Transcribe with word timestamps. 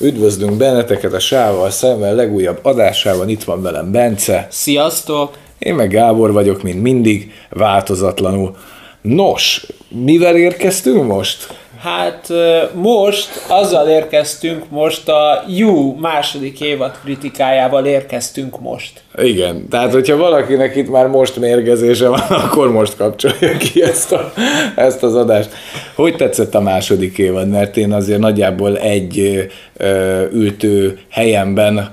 Üdvözlünk 0.00 0.56
benneteket 0.56 1.12
a 1.12 1.18
Sával 1.18 1.70
szemben 1.70 2.14
legújabb 2.14 2.58
adásában. 2.62 3.28
Itt 3.28 3.44
van 3.44 3.62
velem 3.62 3.92
Bence. 3.92 4.46
Sziasztok! 4.50 5.36
Én 5.58 5.74
meg 5.74 5.90
Gábor 5.90 6.32
vagyok, 6.32 6.62
mint 6.62 6.82
mindig, 6.82 7.32
változatlanul. 7.50 8.56
Nos, 9.02 9.66
mivel 9.88 10.36
érkeztünk 10.36 11.06
most? 11.06 11.58
Hát 11.82 12.32
most 12.74 13.28
azzal 13.48 13.88
érkeztünk, 13.88 14.70
most 14.70 15.08
a 15.08 15.44
You 15.48 15.96
második 15.98 16.60
évad 16.60 16.98
kritikájával 17.04 17.86
érkeztünk 17.86 18.60
most. 18.60 19.02
Igen, 19.18 19.68
tehát 19.68 19.92
hogyha 19.92 20.16
valakinek 20.16 20.76
itt 20.76 20.90
már 20.90 21.06
most 21.06 21.36
mérgezése 21.36 22.08
van, 22.08 22.20
akkor 22.44 22.72
most 22.72 22.96
kapcsolja 22.96 23.56
ki 23.56 23.82
ezt, 23.82 24.12
a, 24.12 24.32
ezt 24.76 25.02
az 25.02 25.14
adást. 25.14 25.48
Hogy 25.94 26.16
tetszett 26.16 26.54
a 26.54 26.60
második 26.60 27.18
évad? 27.18 27.48
Mert 27.48 27.76
én 27.76 27.92
azért 27.92 28.20
nagyjából 28.20 28.78
egy 28.78 29.46
ö, 29.76 30.22
ültő 30.32 30.98
helyemben 31.10 31.90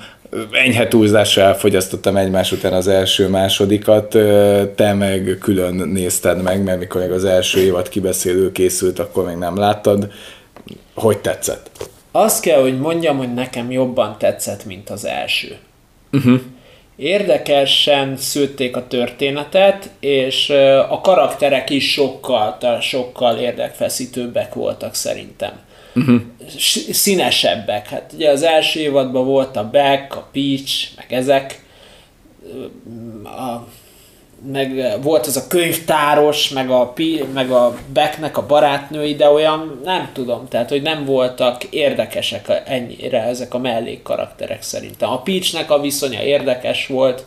enyhe 0.51 0.87
túlzással 0.87 1.43
elfogyasztottam 1.43 2.17
egymás 2.17 2.51
után 2.51 2.73
az 2.73 2.87
első 2.87 3.27
másodikat, 3.27 4.07
te 4.75 4.93
meg 4.93 5.37
külön 5.41 5.73
nézted 5.73 6.41
meg, 6.41 6.63
mert 6.63 6.79
mikor 6.79 7.01
még 7.01 7.11
az 7.11 7.25
első 7.25 7.59
évad 7.59 7.89
kibeszélő 7.89 8.51
készült, 8.51 8.99
akkor 8.99 9.25
még 9.25 9.35
nem 9.35 9.57
láttad. 9.57 10.11
Hogy 10.93 11.17
tetszett? 11.17 11.89
Azt 12.11 12.41
kell, 12.41 12.61
hogy 12.61 12.79
mondjam, 12.79 13.17
hogy 13.17 13.33
nekem 13.33 13.71
jobban 13.71 14.15
tetszett, 14.19 14.65
mint 14.65 14.89
az 14.89 15.05
első. 15.05 15.57
Uh-huh. 16.11 16.39
Érdekesen 16.95 18.17
szőtték 18.17 18.75
a 18.75 18.87
történetet, 18.87 19.89
és 19.99 20.49
a 20.89 21.01
karakterek 21.01 21.69
is 21.69 21.91
sokkal, 21.91 22.57
sokkal 22.81 23.37
érdekfeszítőbbek 23.37 24.53
voltak 24.53 24.95
szerintem 24.95 25.51
uh-huh. 25.95 26.21
színesebbek. 26.91 27.87
Hát 27.87 28.11
ugye 28.15 28.29
az 28.29 28.43
első 28.43 28.79
évadban 28.79 29.25
volt 29.25 29.55
a 29.55 29.69
Beck, 29.69 30.15
a 30.15 30.27
Peach, 30.31 30.87
meg 30.95 31.13
ezek, 31.13 31.61
a, 33.23 33.67
meg 34.51 34.97
volt 35.01 35.25
az 35.25 35.37
a 35.37 35.47
könyvtáros, 35.47 36.49
meg 36.49 36.69
a, 36.69 36.93
meg 37.33 37.51
a 37.51 37.75
Becknek 37.93 38.37
a 38.37 38.45
barátnői, 38.45 39.15
de 39.15 39.29
olyan 39.29 39.81
nem 39.83 40.09
tudom, 40.13 40.47
tehát 40.47 40.69
hogy 40.69 40.81
nem 40.81 41.05
voltak 41.05 41.63
érdekesek 41.63 42.61
ennyire 42.65 43.23
ezek 43.23 43.53
a 43.53 43.57
mellékkarakterek 43.57 44.61
szerintem. 44.61 45.09
A 45.09 45.21
Peachnek 45.21 45.71
a 45.71 45.79
viszonya 45.79 46.21
érdekes 46.21 46.87
volt, 46.87 47.25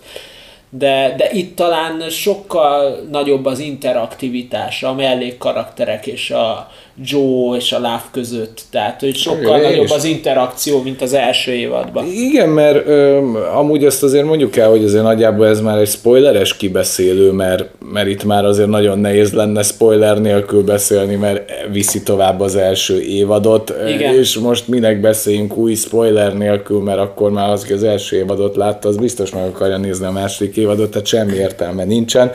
de, 0.70 1.14
de 1.16 1.30
itt 1.32 1.56
talán 1.56 2.10
sokkal 2.10 3.06
nagyobb 3.10 3.44
az 3.44 3.58
interaktivitás 3.58 4.82
a 4.82 4.94
mellékkarakterek 4.94 6.06
és 6.06 6.30
a, 6.30 6.70
Joe 7.04 7.56
és 7.56 7.72
a 7.72 7.78
Love 7.78 8.04
között. 8.12 8.62
Tehát, 8.70 9.00
hogy 9.00 9.16
sokkal 9.16 9.58
Igen, 9.58 9.70
nagyobb 9.70 9.90
az 9.90 10.04
interakció, 10.04 10.82
mint 10.82 11.02
az 11.02 11.12
első 11.12 11.52
évadban. 11.52 12.06
Igen, 12.06 12.48
mert 12.48 12.86
ö, 12.86 13.16
amúgy 13.54 13.84
azt 13.84 14.02
azért 14.02 14.24
mondjuk 14.24 14.56
el, 14.56 14.68
hogy 14.70 14.84
azért 14.84 15.02
nagyjából 15.02 15.46
ez 15.46 15.60
már 15.60 15.78
egy 15.78 15.88
spoileres 15.88 16.56
kibeszélő, 16.56 17.30
mert, 17.30 17.64
mert 17.92 18.08
itt 18.08 18.24
már 18.24 18.44
azért 18.44 18.68
nagyon 18.68 18.98
nehéz 18.98 19.32
lenne 19.32 19.62
spoiler 19.62 20.20
nélkül 20.20 20.62
beszélni, 20.62 21.14
mert 21.14 21.50
viszi 21.72 22.02
tovább 22.02 22.40
az 22.40 22.56
első 22.56 23.00
évadot, 23.00 23.74
Igen. 23.88 24.14
és 24.14 24.38
most 24.38 24.68
minek 24.68 25.00
beszéljünk 25.00 25.56
új 25.56 25.74
spoiler 25.74 26.36
nélkül, 26.36 26.80
mert 26.80 26.98
akkor 26.98 27.30
már 27.30 27.50
az, 27.50 27.62
aki 27.62 27.72
az 27.72 27.82
első 27.82 28.16
évadot 28.16 28.56
látta, 28.56 28.88
az 28.88 28.96
biztos 28.96 29.30
meg 29.30 29.44
akarja 29.44 29.76
nézni 29.76 30.06
a 30.06 30.10
második 30.10 30.56
évadot, 30.56 30.90
tehát 30.90 31.06
semmi 31.06 31.34
értelme 31.34 31.84
nincsen. 31.84 32.32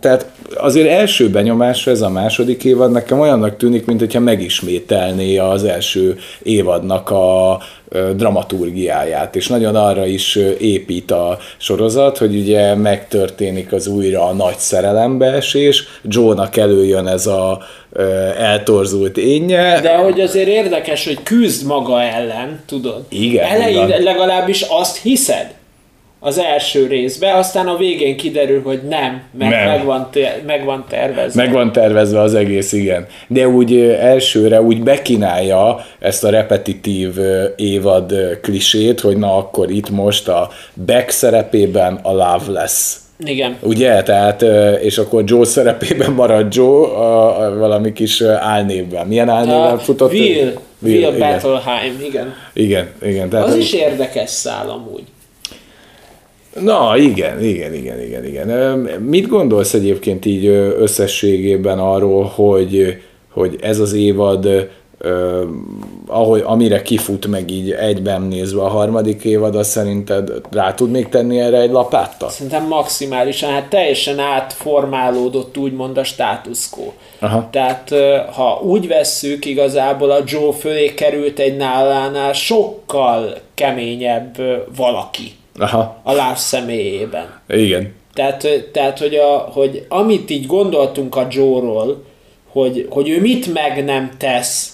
Tehát 0.00 0.26
azért 0.54 0.88
első 0.88 1.30
benyomásra 1.30 1.90
ez 1.92 2.00
a 2.00 2.08
második 2.08 2.64
évad 2.64 2.90
nekem 2.90 3.20
olyannak 3.20 3.56
tűnik, 3.56 3.86
mint 3.86 4.00
hogyha 4.00 4.20
megismételné 4.20 5.36
az 5.36 5.64
első 5.64 6.16
évadnak 6.42 7.10
a 7.10 7.58
dramaturgiáját, 8.16 9.36
és 9.36 9.48
nagyon 9.48 9.76
arra 9.76 10.06
is 10.06 10.36
épít 10.58 11.10
a 11.10 11.38
sorozat, 11.56 12.18
hogy 12.18 12.36
ugye 12.36 12.74
megtörténik 12.74 13.72
az 13.72 13.86
újra 13.86 14.24
a 14.24 14.32
nagy 14.32 14.58
szerelembeesés, 14.58 15.84
Joe-nak 16.02 16.56
előjön 16.56 17.06
ez 17.06 17.26
a 17.26 17.58
eltorzult 18.38 19.16
énje. 19.16 19.80
De 19.80 19.96
hogy 19.96 20.20
azért 20.20 20.48
érdekes, 20.48 21.04
hogy 21.04 21.22
küzd 21.22 21.66
maga 21.66 22.02
ellen, 22.02 22.60
tudod? 22.66 23.04
Igen. 23.08 23.44
Elején 23.44 24.02
legalábbis 24.02 24.62
azt 24.62 24.96
hiszed, 24.96 25.54
az 26.24 26.38
első 26.38 26.86
részbe, 26.86 27.34
aztán 27.34 27.66
a 27.66 27.76
végén 27.76 28.16
kiderül, 28.16 28.62
hogy 28.62 28.80
nem, 28.88 29.22
meg, 29.38 29.48
nem. 29.48 29.66
Meg, 29.66 29.84
van, 29.84 30.08
meg 30.46 30.64
van 30.64 30.84
tervezve. 30.88 31.42
Meg 31.42 31.52
van 31.52 31.72
tervezve 31.72 32.20
az 32.20 32.34
egész, 32.34 32.72
igen. 32.72 33.06
De 33.26 33.48
úgy 33.48 33.78
elsőre 33.80 34.62
úgy 34.62 34.82
bekínálja 34.82 35.84
ezt 35.98 36.24
a 36.24 36.30
repetitív 36.30 37.10
évad 37.56 38.14
klisét, 38.42 39.00
hogy 39.00 39.16
na 39.16 39.36
akkor 39.36 39.70
itt 39.70 39.90
most 39.90 40.28
a 40.28 40.50
Beck 40.74 41.10
szerepében 41.10 41.98
a 42.02 42.12
Love 42.12 42.50
lesz. 42.60 42.98
Igen. 43.18 43.56
Ugye? 43.60 44.02
Tehát, 44.02 44.42
és 44.80 44.98
akkor 44.98 45.22
Joe 45.26 45.44
szerepében 45.44 46.12
marad 46.12 46.54
Joe 46.54 46.86
a, 46.86 47.42
a 47.44 47.58
valami 47.58 47.92
kis 47.92 48.22
álnévben. 48.22 49.06
Milyen 49.06 49.28
álnévben 49.28 49.78
futott? 49.78 50.12
Will. 50.12 50.52
Will, 50.78 51.08
Will 51.08 51.18
Battleheim, 51.18 52.00
igen. 52.06 52.34
Igen, 52.52 52.88
igen. 53.02 53.28
Tehát 53.28 53.46
az 53.46 53.56
is 53.56 53.72
érdekes 53.72 54.30
szál 54.30 54.70
amúgy. 54.70 55.02
Na, 56.60 56.96
igen, 56.96 57.42
igen, 57.42 57.74
igen, 57.74 58.00
igen, 58.00 58.24
igen. 58.24 58.48
Mit 59.00 59.28
gondolsz 59.28 59.74
egyébként 59.74 60.24
így 60.24 60.46
összességében 60.78 61.78
arról, 61.78 62.24
hogy, 62.24 63.02
hogy 63.32 63.56
ez 63.60 63.78
az 63.78 63.92
évad, 63.92 64.70
ahogy, 66.06 66.42
amire 66.44 66.82
kifut 66.82 67.26
meg 67.26 67.50
így 67.50 67.70
egyben 67.70 68.22
nézve 68.22 68.62
a 68.62 68.68
harmadik 68.68 69.24
évad, 69.24 69.56
az 69.56 69.68
szerinted 69.68 70.30
rá 70.50 70.74
tud 70.74 70.90
még 70.90 71.08
tenni 71.08 71.40
erre 71.40 71.60
egy 71.60 71.70
lapáttal? 71.70 72.28
Szerintem 72.28 72.66
maximálisan, 72.66 73.50
hát 73.50 73.68
teljesen 73.68 74.18
átformálódott 74.18 75.58
úgymond 75.58 75.98
a 75.98 76.04
status 76.04 76.70
quo. 76.70 76.92
Aha. 77.18 77.48
Tehát 77.50 77.94
ha 78.34 78.60
úgy 78.62 78.88
vesszük, 78.88 79.44
igazából 79.44 80.10
a 80.10 80.22
Joe 80.26 80.52
fölé 80.52 80.94
került 80.94 81.38
egy 81.38 81.56
nálánál 81.56 82.32
sokkal 82.32 83.34
keményebb 83.54 84.36
valaki 84.76 85.32
Aha. 85.58 86.00
a 86.02 86.12
láv 86.12 86.36
személyében. 86.36 87.40
Igen. 87.48 87.94
Tehát, 88.14 88.46
tehát 88.72 88.98
hogy, 88.98 89.14
a, 89.14 89.36
hogy 89.36 89.86
amit 89.88 90.30
így 90.30 90.46
gondoltunk 90.46 91.16
a 91.16 91.26
Joe-ról, 91.30 92.04
hogy, 92.48 92.86
hogy 92.90 93.08
ő 93.08 93.20
mit 93.20 93.52
meg 93.52 93.84
nem 93.84 94.10
tesz 94.18 94.72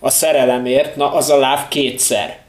a 0.00 0.10
szerelemért, 0.10 0.96
na 0.96 1.12
az 1.12 1.30
a 1.30 1.38
láv 1.38 1.68
kétszer. 1.68 2.40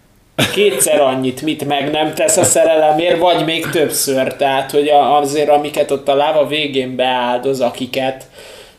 Kétszer 0.54 1.02
annyit 1.02 1.42
mit 1.42 1.66
meg 1.66 1.92
nem 1.92 2.14
tesz 2.14 2.38
a 2.38 2.44
szerelemért, 2.44 3.20
vagy 3.20 3.46
még 3.46 3.70
többször. 3.70 4.34
Tehát, 4.34 4.72
hogy 4.72 4.90
azért 4.90 5.50
amiket 5.50 5.92
ott 5.92 6.08
a 6.08 6.16
láva 6.16 6.48
végén 6.48 6.96
beáldoz, 6.96 7.62
akiket 7.62 8.26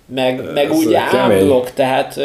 meg, 0.06 0.53
meg 0.53 0.72
úgy 0.72 0.95
ámblok, 0.95 1.72
tehát 1.72 2.21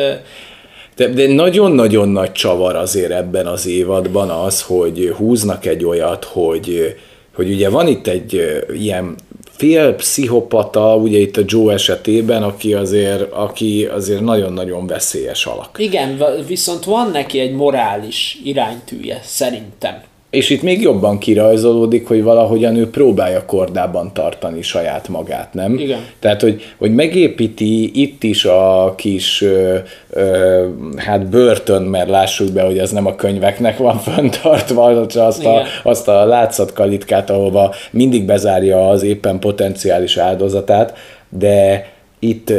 de, 1.00 1.08
de 1.08 1.34
nagyon-nagyon 1.34 2.10
nagy 2.10 2.32
csavar 2.32 2.76
azért 2.76 3.12
ebben 3.12 3.48
az 3.48 3.68
évadban 3.68 4.30
az, 4.30 4.62
hogy 4.62 5.14
húznak 5.18 5.66
egy 5.66 5.86
olyat, 5.86 6.24
hogy, 6.24 6.96
hogy 7.36 7.50
ugye 7.50 7.70
van 7.70 7.88
itt 7.88 8.08
egy 8.08 8.62
ilyen 8.74 9.16
fél 9.52 9.94
pszichopata, 9.94 10.96
ugye 10.96 11.18
itt 11.18 11.38
a 11.38 11.42
Joe 11.46 11.74
esetében, 11.74 12.44
aki 12.44 12.74
azért, 12.74 13.32
aki 13.32 13.86
azért 13.86 14.22
nagyon-nagyon 14.22 14.88
veszélyes 14.88 15.46
alak. 15.46 15.76
Igen, 15.80 16.24
viszont 16.48 16.84
van 16.84 17.12
neki 17.12 17.40
egy 17.40 17.54
morális 17.54 18.38
iránytűje, 18.44 19.20
szerintem. 19.24 20.02
És 20.30 20.50
itt 20.50 20.62
még 20.62 20.82
jobban 20.82 21.18
kirajzolódik, 21.18 22.08
hogy 22.08 22.24
valahogyan 22.24 22.76
ő 22.76 22.90
próbálja 22.90 23.46
kordában 23.46 24.14
tartani 24.14 24.62
saját 24.62 25.08
magát, 25.08 25.54
nem? 25.54 25.78
Igen. 25.78 26.00
Tehát, 26.20 26.42
hogy, 26.42 26.62
hogy 26.78 26.94
megépíti 26.94 28.02
itt 28.02 28.24
is 28.24 28.46
a 28.46 28.94
kis 28.98 29.42
ö, 29.42 29.78
ö, 30.10 30.68
hát 30.98 31.30
börtön, 31.30 31.82
mert 31.82 32.10
lássuk 32.10 32.52
be, 32.52 32.62
hogy 32.62 32.78
ez 32.78 32.92
nem 32.92 33.06
a 33.06 33.16
könyveknek 33.16 33.78
van 33.78 33.98
föntartva, 33.98 34.84
azt 35.14 35.46
a, 35.46 35.64
azt 35.84 36.08
a 36.08 36.26
látszatkalitkát, 36.26 37.30
ahova 37.30 37.74
mindig 37.92 38.26
bezárja 38.26 38.90
az 38.90 39.04
éppen 39.04 39.40
potenciális 39.40 40.18
áldozatát, 40.18 40.98
de 41.30 41.86
itt 42.20 42.52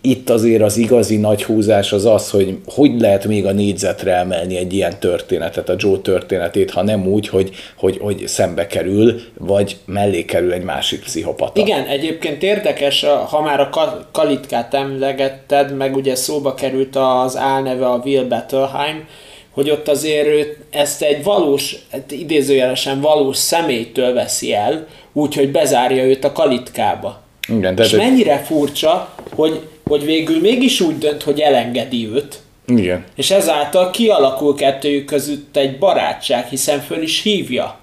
itt 0.00 0.30
azért 0.30 0.62
az 0.62 0.76
igazi 0.76 1.16
nagy 1.16 1.44
húzás 1.44 1.92
az 1.92 2.04
az, 2.04 2.30
hogy 2.30 2.58
hogy 2.66 3.00
lehet 3.00 3.24
még 3.24 3.46
a 3.46 3.52
négyzetre 3.52 4.14
emelni 4.14 4.56
egy 4.56 4.72
ilyen 4.72 4.98
történetet, 4.98 5.68
a 5.68 5.74
Joe 5.76 5.98
történetét, 5.98 6.70
ha 6.70 6.82
nem 6.82 7.06
úgy, 7.06 7.28
hogy, 7.28 7.50
hogy, 7.76 7.98
hogy 7.98 8.26
szembe 8.26 8.66
kerül, 8.66 9.20
vagy 9.38 9.76
mellé 9.84 10.24
kerül 10.24 10.52
egy 10.52 10.62
másik 10.62 11.00
pszichopata. 11.00 11.60
Igen, 11.60 11.86
egyébként 11.86 12.42
érdekes, 12.42 13.04
ha 13.28 13.40
már 13.40 13.60
a 13.60 13.70
Kalitkát 14.12 14.74
emlegetted, 14.74 15.76
meg 15.76 15.96
ugye 15.96 16.14
szóba 16.14 16.54
került 16.54 16.96
az 16.96 17.36
álneve 17.36 17.86
a 17.86 18.00
Will 18.04 18.24
Bettelheim, 18.24 19.04
hogy 19.50 19.70
ott 19.70 19.88
azért 19.88 20.26
ő 20.26 20.56
ezt 20.70 21.02
egy 21.02 21.22
valós, 21.22 21.76
hát 21.92 22.12
idézőjelesen 22.12 23.00
valós 23.00 23.36
személytől 23.36 24.12
veszi 24.12 24.54
el, 24.54 24.86
úgyhogy 25.12 25.50
bezárja 25.50 26.04
őt 26.04 26.24
a 26.24 26.32
kalitkába. 26.32 27.19
Igen, 27.48 27.74
tehát 27.74 27.92
és 27.92 27.96
mennyire 27.96 28.38
furcsa, 28.38 29.14
hogy, 29.34 29.60
hogy 29.84 30.04
végül 30.04 30.40
mégis 30.40 30.80
úgy 30.80 30.98
dönt, 30.98 31.22
hogy 31.22 31.40
elengedi 31.40 32.08
őt, 32.14 32.40
Igen. 32.76 33.04
És 33.16 33.30
ezáltal 33.30 33.90
kialakul 33.90 34.54
kettőjük 34.54 35.04
között 35.04 35.56
egy 35.56 35.78
barátság, 35.78 36.46
hiszen 36.46 36.80
föl 36.80 37.02
is 37.02 37.22
hívja 37.22 37.78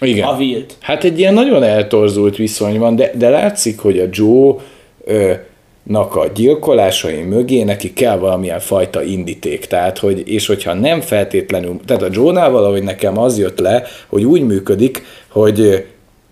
Igen. 0.00 0.28
a 0.28 0.36
Wilt. 0.36 0.74
Hát 0.80 1.04
egy 1.04 1.18
ilyen 1.18 1.34
nagyon 1.34 1.62
eltorzult 1.62 2.36
viszony 2.36 2.78
van, 2.78 2.96
de, 2.96 3.10
de 3.14 3.28
látszik, 3.28 3.78
hogy 3.78 3.98
a 3.98 4.06
Joe 4.10 4.54
ö, 5.04 5.32
nak 5.82 6.16
a 6.16 6.26
gyilkolásai 6.34 7.22
mögé 7.22 7.62
neki 7.62 7.92
kell 7.92 8.18
valamilyen 8.18 8.60
fajta 8.60 9.02
indíték. 9.02 9.66
Tehát, 9.66 9.98
hogy, 9.98 10.22
és 10.28 10.46
hogyha 10.46 10.74
nem 10.74 11.00
feltétlenül, 11.00 11.80
tehát 11.86 12.02
a 12.02 12.08
Joe-nál 12.10 12.50
valahogy 12.50 12.82
nekem 12.82 13.18
az 13.18 13.38
jött 13.38 13.58
le, 13.58 13.84
hogy 14.06 14.24
úgy 14.24 14.42
működik, 14.42 15.04
hogy 15.28 15.84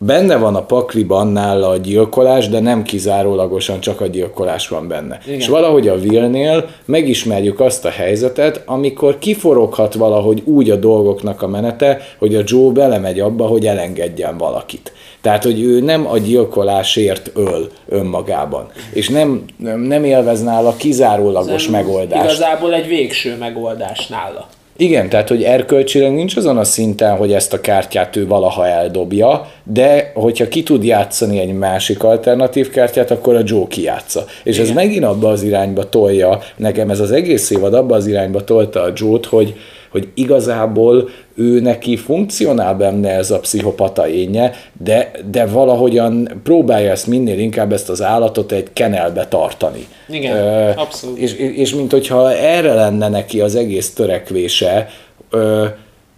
benne 0.02 0.37
van 0.37 0.55
a 0.55 0.62
pakliban 0.62 1.26
nála 1.26 1.69
a 1.69 1.76
gyilkolás, 1.76 2.49
de 2.49 2.61
nem 2.61 2.82
kizárólagosan 2.82 3.81
csak 3.81 4.00
a 4.00 4.06
gyilkolás 4.06 4.69
van 4.69 4.88
benne. 4.88 5.20
Igen. 5.26 5.38
És 5.38 5.49
valahogy 5.49 5.88
a 5.88 5.94
Willnél 5.94 6.69
megismerjük 6.85 7.61
azt 7.61 7.85
a 7.85 7.91
helyzetet, 7.91 8.62
amikor 8.67 9.19
kiforoghat 9.19 9.94
valahogy 9.94 10.43
úgy 10.44 10.70
a 10.70 10.76
dolgoknak 10.76 11.43
a 11.43 11.49
menete, 11.49 12.00
hogy 12.19 12.35
a 12.35 12.43
Joe 12.44 12.73
belemegy 12.73 13.20
abba, 13.20 13.47
hogy 13.47 13.67
elengedjen 13.67 14.38
valakit. 14.38 14.93
Tehát, 15.20 15.44
hogy 15.44 15.62
ő 15.62 15.81
nem 15.81 16.06
a 16.06 16.19
gyilkolásért 16.19 17.31
öl 17.35 17.70
önmagában, 17.88 18.67
és 18.93 19.08
nem, 19.08 19.44
nem 19.87 20.05
élvez 20.05 20.43
nála 20.43 20.75
kizárólagos 20.76 21.69
Nem 21.69 21.81
megoldást. 21.81 22.25
Igazából 22.25 22.75
egy 22.75 22.87
végső 22.87 23.37
megoldás 23.38 24.06
nála. 24.06 24.49
Igen, 24.80 25.08
tehát 25.08 25.28
hogy 25.28 25.42
erkölcsileg 25.42 26.12
nincs 26.12 26.36
azon 26.36 26.58
a 26.58 26.64
szinten, 26.64 27.16
hogy 27.16 27.32
ezt 27.32 27.52
a 27.52 27.60
kártyát 27.60 28.16
ő 28.16 28.26
valaha 28.26 28.66
eldobja, 28.66 29.50
de 29.64 30.12
hogyha 30.14 30.48
ki 30.48 30.62
tud 30.62 30.84
játszani 30.84 31.38
egy 31.38 31.52
másik 31.52 32.02
alternatív 32.02 32.70
kártyát, 32.70 33.10
akkor 33.10 33.34
a 33.34 33.40
Joe 33.44 33.66
kijátsza. 33.68 34.24
És 34.44 34.54
Igen. 34.54 34.68
ez 34.68 34.74
megint 34.74 35.04
abba 35.04 35.28
az 35.28 35.42
irányba 35.42 35.88
tolja, 35.88 36.38
nekem 36.56 36.90
ez 36.90 37.00
az 37.00 37.12
egész 37.12 37.50
évad 37.50 37.74
abba 37.74 37.94
az 37.94 38.06
irányba 38.06 38.44
tolta 38.44 38.82
a 38.82 38.92
Joe-t, 38.94 39.26
hogy, 39.26 39.54
hogy 39.90 40.08
igazából 40.14 41.08
ő 41.34 41.60
neki 41.60 41.96
funkcionál 41.96 42.75
benne 42.75 43.10
ez 43.10 43.31
a 43.31 43.38
pszichopata 43.38 44.08
énje, 44.08 44.52
de, 44.84 45.10
de 45.31 45.46
valahogyan 45.46 46.40
próbálja 46.44 46.90
ezt 46.90 47.06
minél 47.06 47.38
inkább 47.38 47.72
ezt 47.72 47.88
az 47.88 48.02
állatot 48.02 48.52
egy 48.52 48.69
kenelbe 48.72 49.26
tartani. 49.26 49.87
Igen, 50.08 50.37
Ö, 50.37 50.70
abszolút. 50.76 51.19
És, 51.19 51.32
és 51.34 51.75
mint 51.75 51.92
hogyha 51.92 52.32
erre 52.32 52.75
lenne 52.75 53.08
neki 53.08 53.40
az 53.40 53.54
egész 53.54 53.90
törekvése, 53.90 54.88
ö, 55.31 55.66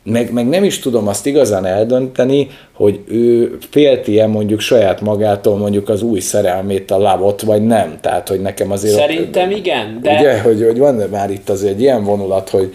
meg, 0.05 0.33
meg 0.33 0.49
nem 0.49 0.65
is 0.65 0.79
tudom 0.79 1.09
azt 1.09 1.27
igazán 1.27 1.65
eldönteni, 1.65 2.49
hogy 2.73 3.01
ő 3.09 3.57
félti-e 3.71 4.27
mondjuk 4.27 4.61
saját 4.61 5.01
magától 5.01 5.57
mondjuk 5.57 5.89
az 5.89 6.03
új 6.03 6.21
szerelmét, 6.21 6.91
a 6.91 6.99
lavot, 6.99 7.43
vagy 7.43 7.67
nem. 7.67 7.99
Tehát, 8.01 8.29
hogy 8.29 8.41
nekem 8.41 8.71
azért... 8.71 8.95
Szerintem 8.95 9.51
igen, 9.51 9.99
de 10.03 10.15
Ugye, 10.19 10.41
hogy, 10.41 10.63
hogy 10.63 10.79
van 10.79 10.95
már 11.11 11.31
itt 11.31 11.49
azért 11.49 11.73
egy 11.73 11.81
ilyen 11.81 12.05
vonulat, 12.05 12.49
hogy 12.49 12.75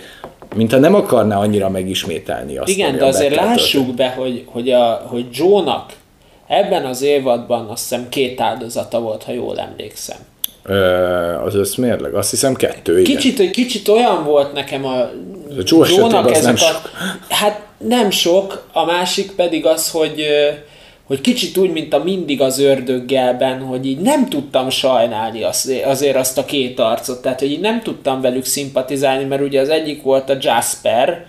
mintha 0.57 0.77
nem 0.77 0.95
akarná 0.95 1.37
annyira 1.37 1.69
megismételni 1.69 2.57
azt, 2.57 2.69
igen, 2.69 2.97
de 2.97 3.05
azért 3.05 3.35
lássuk 3.35 3.95
be, 3.95 4.07
hogy, 4.09 4.43
hogy, 4.45 4.69
a, 4.69 5.05
hogy 5.07 5.25
Joe-nak 5.31 5.93
ebben 6.47 6.85
az 6.85 7.01
évadban 7.01 7.65
azt 7.65 7.89
hiszem 7.89 8.09
két 8.09 8.41
áldozata 8.41 8.99
volt, 8.99 9.23
ha 9.23 9.31
jól 9.31 9.59
emlékszem. 9.59 10.17
Az 11.45 11.55
összmérleg? 11.55 12.13
Azt 12.13 12.29
hiszem 12.29 12.53
kettő, 12.53 12.99
igen. 12.99 13.51
Kicsit, 13.51 13.87
olyan 13.87 14.23
volt 14.23 14.53
nekem 14.53 14.85
a 14.85 14.95
A 15.49 15.63
Joe 15.63 15.87
az 16.13 16.43
nem 16.43 16.53
a, 16.53 16.57
sok. 16.57 16.91
Hát 17.29 17.61
nem 17.77 18.09
sok, 18.09 18.67
a 18.73 18.85
másik 18.85 19.31
pedig 19.31 19.65
az, 19.65 19.91
hogy 19.91 20.25
hogy 21.07 21.21
kicsit 21.21 21.57
úgy, 21.57 21.71
mint 21.71 21.93
a 21.93 22.03
mindig 22.03 22.41
az 22.41 22.59
ördöggelben, 22.59 23.61
hogy 23.61 23.85
így 23.85 23.99
nem 23.99 24.29
tudtam 24.29 24.69
sajnálni 24.69 25.43
az, 25.43 25.73
azért 25.85 26.15
azt 26.15 26.37
a 26.37 26.45
két 26.45 26.79
arcot, 26.79 27.21
tehát 27.21 27.39
hogy 27.39 27.51
így 27.51 27.59
nem 27.59 27.81
tudtam 27.81 28.21
velük 28.21 28.45
szimpatizálni, 28.45 29.23
mert 29.23 29.41
ugye 29.41 29.61
az 29.61 29.69
egyik 29.69 30.01
volt 30.01 30.29
a 30.29 30.37
Jasper, 30.39 31.25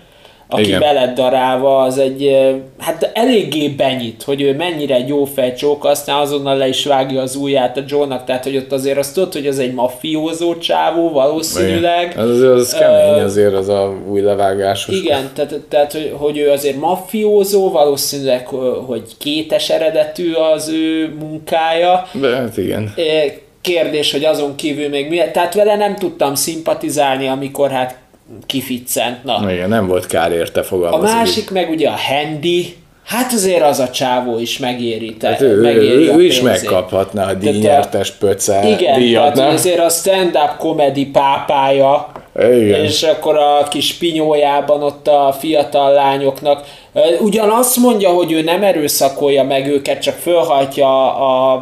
aki 0.51 0.61
Igen. 0.61 0.79
beled 0.79 1.13
darálva, 1.13 1.81
az 1.81 1.97
egy, 1.97 2.37
hát 2.79 3.11
eléggé 3.13 3.67
benyit, 3.67 4.23
hogy 4.23 4.41
ő 4.41 4.55
mennyire 4.55 4.95
egy 4.95 5.07
jó 5.07 5.25
fejcsók, 5.25 5.85
aztán 5.85 6.19
azonnal 6.19 6.57
le 6.57 6.67
is 6.67 6.85
vágja 6.85 7.21
az 7.21 7.35
ujját 7.35 7.77
a 7.77 7.83
Joe-nak, 7.87 8.25
tehát 8.25 8.43
hogy 8.43 8.57
ott 8.57 8.71
azért 8.71 8.97
azt 8.97 9.13
tudod, 9.13 9.33
hogy 9.33 9.47
az 9.47 9.59
egy 9.59 9.73
mafiózó 9.73 10.57
csávó 10.57 11.09
valószínűleg. 11.09 12.11
Igen. 12.11 12.27
Az, 12.27 12.41
az 12.41 12.73
kemény 12.73 13.23
azért 13.23 13.53
az 13.53 13.69
a 13.69 13.93
új 14.07 14.21
levágásos. 14.21 14.95
igen, 14.95 15.29
tehát, 15.33 15.59
tehát 15.69 15.91
hogy, 15.91 16.13
hogy 16.17 16.37
ő 16.37 16.49
azért 16.49 16.79
mafiózó, 16.79 17.71
valószínűleg, 17.71 18.47
hogy 18.85 19.03
kétes 19.17 19.69
eredetű 19.69 20.33
az 20.33 20.69
ő 20.69 21.15
munkája. 21.19 22.07
De 22.13 22.35
hát 22.35 22.57
igen. 22.57 22.93
Eh, 22.95 23.33
Kérdés, 23.61 24.11
hogy 24.11 24.25
azon 24.25 24.55
kívül 24.55 24.89
még 24.89 25.09
mi, 25.09 25.17
tehát 25.33 25.53
vele 25.53 25.75
nem 25.75 25.95
tudtam 25.95 26.35
szimpatizálni, 26.35 27.27
amikor 27.27 27.71
hát 27.71 27.97
kificcent. 28.45 29.23
Na. 29.23 29.51
Igen, 29.51 29.69
nem 29.69 29.87
volt 29.87 30.05
kár 30.05 30.31
érte 30.31 30.59
A 30.59 30.63
fogalmazni. 30.63 31.15
másik 31.17 31.51
meg 31.51 31.69
ugye 31.69 31.89
a 31.89 31.95
Handy, 32.09 32.75
hát 33.05 33.33
azért 33.33 33.61
az 33.63 33.79
a 33.79 33.89
csávó 33.89 34.39
is 34.39 34.57
megéri. 34.57 35.13
Te, 35.17 35.27
Hát 35.27 35.41
ő, 35.41 35.61
megéri 35.61 36.07
ő, 36.07 36.11
a 36.11 36.15
ő 36.15 36.23
is 36.23 36.39
pénzét. 36.39 36.43
megkaphatná 36.69 37.25
a 37.25 37.29
a- 37.29 37.33
díjnyertes 37.33 38.11
pöce 38.11 38.67
Igen, 38.67 38.99
díjat, 38.99 39.33
tehát 39.33 39.53
azért 39.53 39.79
a 39.79 39.89
stand-up 39.89 40.55
comedy 40.57 41.05
pápája, 41.05 42.11
Igen. 42.35 42.83
és 42.83 43.03
akkor 43.03 43.37
a 43.37 43.67
kis 43.69 43.93
pinyójában 43.93 44.83
ott 44.83 45.07
a 45.07 45.35
fiatal 45.39 45.91
lányoknak, 45.93 46.65
ö, 46.93 46.99
ugyan 47.19 47.49
azt 47.49 47.77
mondja, 47.77 48.09
hogy 48.09 48.31
ő 48.31 48.41
nem 48.41 48.63
erőszakolja 48.63 49.43
meg 49.43 49.67
őket, 49.67 50.01
csak 50.01 50.15
fölhajtja 50.15 51.15
a, 51.17 51.53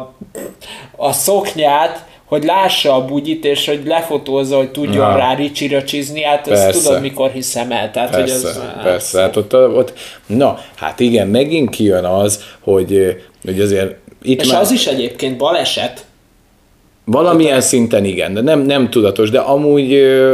a 0.96 1.12
szoknyát, 1.12 2.04
hogy 2.28 2.44
lássa 2.44 2.94
a 2.94 3.04
bugyit, 3.04 3.44
és 3.44 3.66
hogy 3.66 3.80
lefotózza, 3.84 4.56
hogy 4.56 4.70
tudjon 4.70 5.10
Na. 5.10 5.16
rá 5.16 5.34
ricsiröcsizni, 5.34 6.22
hát 6.22 6.48
ezt 6.48 6.62
Persze. 6.62 6.82
tudod, 6.82 7.00
mikor 7.00 7.30
hiszem 7.30 7.72
el. 7.72 7.90
Tehát, 7.90 8.14
hogy 8.14 8.24
Persze, 8.24 8.48
ez, 8.48 8.60
persze. 8.82 9.20
Hát 9.20 9.36
ott, 9.36 9.54
ott, 9.54 9.92
na, 10.26 10.58
hát 10.74 11.00
igen, 11.00 11.28
megint 11.28 11.70
kijön 11.70 12.04
az, 12.04 12.42
hogy, 12.60 13.16
hogy 13.44 13.60
azért 13.60 13.94
itt 14.22 14.40
És 14.40 14.50
már 14.50 14.60
az 14.60 14.70
is 14.70 14.86
egyébként 14.86 15.36
baleset, 15.36 16.06
valamilyen 17.10 17.60
szinten 17.60 18.04
igen, 18.04 18.34
de 18.34 18.40
nem, 18.40 18.60
nem 18.60 18.90
tudatos, 18.90 19.30
de 19.30 19.38
amúgy 19.38 19.90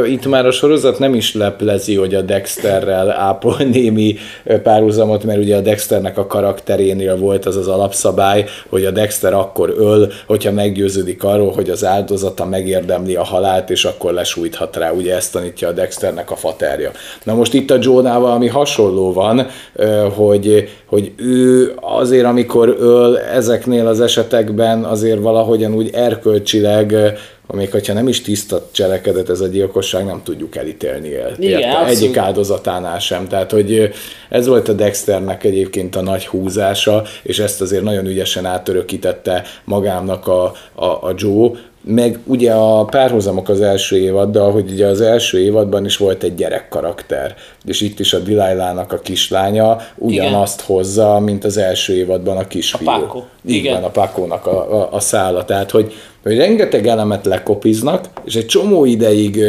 itt 0.07 0.25
már 0.25 0.45
a 0.45 0.51
sorozat 0.51 0.99
nem 0.99 1.13
is 1.13 1.33
leplezi, 1.33 1.95
hogy 1.95 2.13
a 2.13 2.21
Dexterrel 2.21 3.11
ápol 3.11 3.55
némi 3.71 4.15
párhuzamot, 4.63 5.23
mert 5.23 5.39
ugye 5.39 5.55
a 5.55 5.61
Dexternek 5.61 6.17
a 6.17 6.27
karakterénél 6.27 7.17
volt 7.17 7.45
az 7.45 7.55
az 7.55 7.67
alapszabály, 7.67 8.45
hogy 8.69 8.85
a 8.85 8.91
Dexter 8.91 9.33
akkor 9.33 9.73
öl, 9.77 10.11
hogyha 10.27 10.51
meggyőződik 10.51 11.23
arról, 11.23 11.51
hogy 11.51 11.69
az 11.69 11.85
áldozata 11.85 12.45
megérdemli 12.45 13.15
a 13.15 13.23
halált, 13.23 13.69
és 13.69 13.85
akkor 13.85 14.13
lesújthat 14.13 14.75
rá, 14.75 14.91
ugye 14.91 15.15
ezt 15.15 15.31
tanítja 15.31 15.67
a 15.67 15.71
Dexternek 15.71 16.31
a 16.31 16.35
faterja. 16.35 16.91
Na 17.23 17.33
most 17.33 17.53
itt 17.53 17.71
a 17.71 17.77
Joe-nál 17.81 18.19
valami 18.19 18.47
hasonló 18.47 19.13
van, 19.13 19.47
ö, 19.75 20.07
hogy, 20.15 20.69
hogy 20.85 21.11
ő 21.17 21.73
azért, 21.81 22.25
amikor 22.25 22.75
öl 22.79 23.17
ezeknél 23.17 23.87
az 23.87 24.01
esetekben 24.01 24.83
azért 24.83 25.19
valahogyan 25.19 25.73
úgy 25.73 25.89
erkölcsileg, 25.93 26.63
ö, 26.65 27.07
még 27.47 27.71
hogyha 27.71 27.93
nem 27.93 28.07
is 28.07 28.21
tiszta 28.21 28.67
cselekedet 28.71 29.29
ez 29.29 29.39
a 29.39 29.47
gyilkosság, 29.47 30.05
nem 30.05 30.21
tudjuk 30.23 30.55
elítélni 30.55 31.15
el. 31.15 31.31
Igen, 31.37 31.59
Érte? 31.59 31.85
Egyik 31.85 32.17
áldozatánál 32.17 32.99
sem. 32.99 33.27
Tehát, 33.27 33.51
hogy 33.51 33.89
ez 34.29 34.47
volt 34.47 34.67
a 34.67 34.73
Dexternek 34.73 35.43
egyébként 35.43 35.95
a 35.95 36.01
nagy 36.01 36.27
húzása, 36.27 37.03
és 37.23 37.39
ezt 37.39 37.61
azért 37.61 37.83
nagyon 37.83 38.05
ügyesen 38.05 38.45
átörökítette 38.45 39.43
magának 39.63 40.27
a, 40.27 40.53
a, 40.75 40.85
a 40.85 41.13
Joe, 41.15 41.51
meg 41.87 42.19
ugye 42.23 42.53
a 42.53 42.85
párhuzamok 42.85 43.49
az 43.49 43.61
első 43.61 43.97
évaddal, 43.97 44.51
hogy 44.51 44.71
ugye 44.71 44.85
az 44.85 45.01
első 45.01 45.39
évadban 45.39 45.85
is 45.85 45.97
volt 45.97 46.23
egy 46.23 46.35
gyerek 46.35 46.69
karakter, 46.69 47.35
és 47.65 47.81
itt 47.81 47.99
is 47.99 48.13
a 48.13 48.19
Delilah-nak 48.19 48.91
a 48.91 48.99
kislánya 48.99 49.77
ugyanazt 49.95 50.61
hozza, 50.61 51.19
mint 51.19 51.43
az 51.43 51.57
első 51.57 51.93
évadban 51.95 52.37
a 52.37 52.47
kisfiú. 52.47 52.89
A 52.89 52.99
Paco. 52.99 53.23
Igen. 53.45 53.73
van, 53.73 53.83
a 53.83 53.89
Pakónak 53.89 54.45
a, 54.45 54.81
a, 54.81 54.89
a 54.91 54.99
szála. 54.99 55.45
Tehát, 55.45 55.71
hogy, 55.71 55.93
hogy 56.25 56.37
rengeteg 56.37 56.87
elemet 56.87 57.25
lekopiznak, 57.25 58.05
és 58.23 58.35
egy 58.35 58.45
csomó 58.45 58.85
ideig 58.85 59.39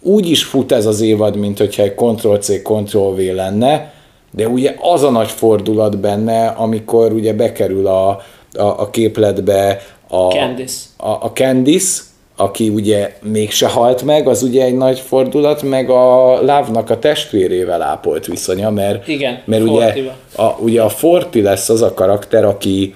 úgy 0.00 0.30
is 0.30 0.44
fut 0.44 0.72
ez 0.72 0.86
az 0.86 1.00
évad, 1.00 1.36
mint 1.36 1.58
hogyha 1.58 1.82
egy 1.82 1.94
Ctrl-C, 1.94 2.62
Ctrl-V 2.62 3.34
lenne, 3.34 3.92
de 4.30 4.48
ugye 4.48 4.74
az 4.80 5.02
a 5.02 5.10
nagy 5.10 5.28
fordulat 5.28 5.98
benne, 5.98 6.46
amikor 6.46 7.12
ugye 7.12 7.32
bekerül 7.32 7.86
a, 7.86 8.08
a, 8.08 8.62
a 8.62 8.90
képletbe 8.90 9.82
a, 10.08 10.28
Candice. 10.28 10.80
a, 10.96 11.08
a 11.10 11.30
Candice, 11.34 12.02
aki 12.36 12.68
ugye 12.68 13.16
mégse 13.22 13.68
halt 13.68 14.02
meg, 14.02 14.28
az 14.28 14.42
ugye 14.42 14.64
egy 14.64 14.76
nagy 14.76 14.98
fordulat, 14.98 15.62
meg 15.62 15.90
a 15.90 16.34
Lávnak 16.42 16.90
a 16.90 16.98
testvérével 16.98 17.82
ápolt 17.82 18.26
viszonya, 18.26 18.70
mert, 18.70 19.08
Igen, 19.08 19.42
mert 19.44 19.62
ugye 19.62 19.94
a, 20.36 20.44
ugye 20.58 20.82
a 20.82 20.88
Forti 20.88 21.42
lesz 21.42 21.68
az 21.68 21.82
a 21.82 21.94
karakter, 21.94 22.44
aki, 22.44 22.94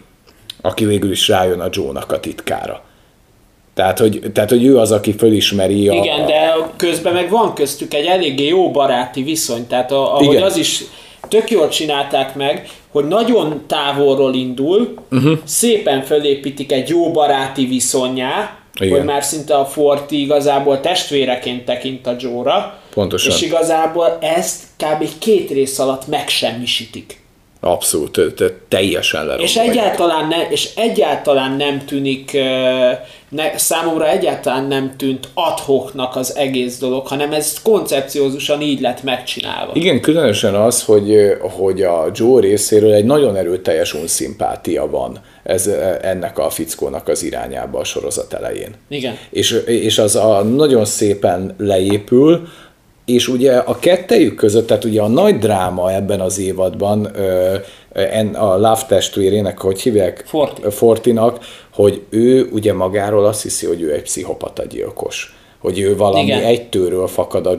aki 0.61 0.84
végül 0.84 1.11
is 1.11 1.28
rájön 1.28 1.61
a 1.61 1.68
Joe-nak 1.70 2.12
a 2.12 2.20
titkára. 2.20 2.83
Tehát 3.75 3.99
hogy, 3.99 4.21
tehát, 4.33 4.50
hogy 4.50 4.64
ő 4.64 4.78
az, 4.78 4.93
aki 4.93 5.12
fölismeri 5.12 5.88
a... 5.88 5.93
Igen, 5.93 6.26
de 6.26 6.54
közben 6.76 7.12
meg 7.12 7.31
van 7.31 7.54
köztük 7.54 7.95
egy 7.95 8.07
eléggé 8.07 8.47
jó 8.47 8.71
baráti 8.71 9.23
viszony, 9.23 9.66
tehát 9.66 9.93
a, 9.93 10.14
ahogy 10.14 10.33
Igen. 10.33 10.43
az 10.43 10.57
is 10.57 10.83
tök 11.28 11.50
jól 11.50 11.69
csinálták 11.69 12.35
meg, 12.35 12.69
hogy 12.90 13.09
nagyon 13.09 13.62
távolról 13.66 14.35
indul, 14.35 14.95
uh-huh. 15.11 15.38
szépen 15.45 16.02
fölépítik 16.02 16.73
egy 16.73 16.88
jó 16.88 17.11
baráti 17.11 17.66
viszonyá, 17.66 18.57
Igen. 18.81 18.97
hogy 18.97 19.07
már 19.07 19.25
szinte 19.25 19.54
a 19.54 19.64
Forti 19.64 20.21
igazából 20.21 20.81
testvéreként 20.81 21.64
tekint 21.64 22.07
a 22.07 22.16
Joe-ra, 22.19 22.78
Pontosan. 22.95 23.33
és 23.33 23.43
igazából 23.43 24.19
ezt 24.21 24.62
kb. 24.76 25.09
két 25.19 25.50
rész 25.50 25.78
alatt 25.78 26.07
megsemmisítik. 26.07 27.24
Abszolút, 27.64 28.12
te- 28.12 28.33
te- 28.33 28.54
teljesen 28.68 29.26
lerombolják. 29.26 29.50
És 29.50 29.71
egyáltalán, 29.71 30.28
ne, 30.28 30.49
és 30.49 30.68
egyáltalán 30.75 31.56
nem 31.56 31.85
tűnik, 31.87 32.33
ne, 33.28 33.59
számomra 33.59 34.09
egyáltalán 34.09 34.64
nem 34.64 34.94
tűnt 34.97 35.28
adhoknak 35.35 36.16
az 36.16 36.37
egész 36.37 36.78
dolog, 36.78 37.06
hanem 37.06 37.33
ez 37.33 37.62
koncepciózusan 37.62 38.61
így 38.61 38.80
lett 38.80 39.02
megcsinálva. 39.02 39.73
Igen, 39.75 40.00
különösen 40.00 40.54
az, 40.54 40.85
hogy, 40.85 41.37
hogy 41.40 41.83
a 41.83 42.06
Joe 42.14 42.40
részéről 42.40 42.92
egy 42.92 43.04
nagyon 43.04 43.37
erőteljes 43.37 43.94
unszimpátia 43.94 44.90
van 44.90 45.21
ez, 45.44 45.66
ennek 46.02 46.38
a 46.38 46.50
fickónak 46.50 47.09
az 47.09 47.23
irányába 47.23 47.78
a 47.78 47.85
sorozat 47.85 48.33
elején. 48.33 48.75
Igen. 48.88 49.18
És, 49.30 49.62
és 49.66 49.99
az 49.99 50.16
a 50.16 50.42
nagyon 50.42 50.85
szépen 50.85 51.54
leépül, 51.59 52.49
és 53.04 53.28
ugye 53.28 53.56
a 53.56 53.78
kettejük 53.78 54.34
között, 54.34 54.66
tehát 54.66 54.84
ugye 54.84 55.02
a 55.02 55.08
nagy 55.08 55.38
dráma 55.38 55.92
ebben 55.92 56.20
az 56.20 56.38
évadban 56.38 57.04
a 58.34 58.56
Love 58.56 58.84
testvérének, 58.88 59.58
hogy 59.58 59.80
hívják? 59.80 60.25
Forti. 60.26 60.62
Fortinak, 60.70 61.38
hogy 61.73 62.02
ő 62.11 62.49
ugye 62.52 62.73
magáról 62.73 63.25
azt 63.25 63.42
hiszi, 63.42 63.66
hogy 63.66 63.82
ő 63.82 63.92
egy 63.92 64.02
pszichopata 64.02 64.64
gyilkos 64.64 65.38
hogy 65.64 65.80
ő 65.80 65.96
valami 65.96 66.25
Igen. 66.25 66.42
egy 66.42 66.68
tőről 66.68 67.06
fakad 67.06 67.46
a 67.46 67.56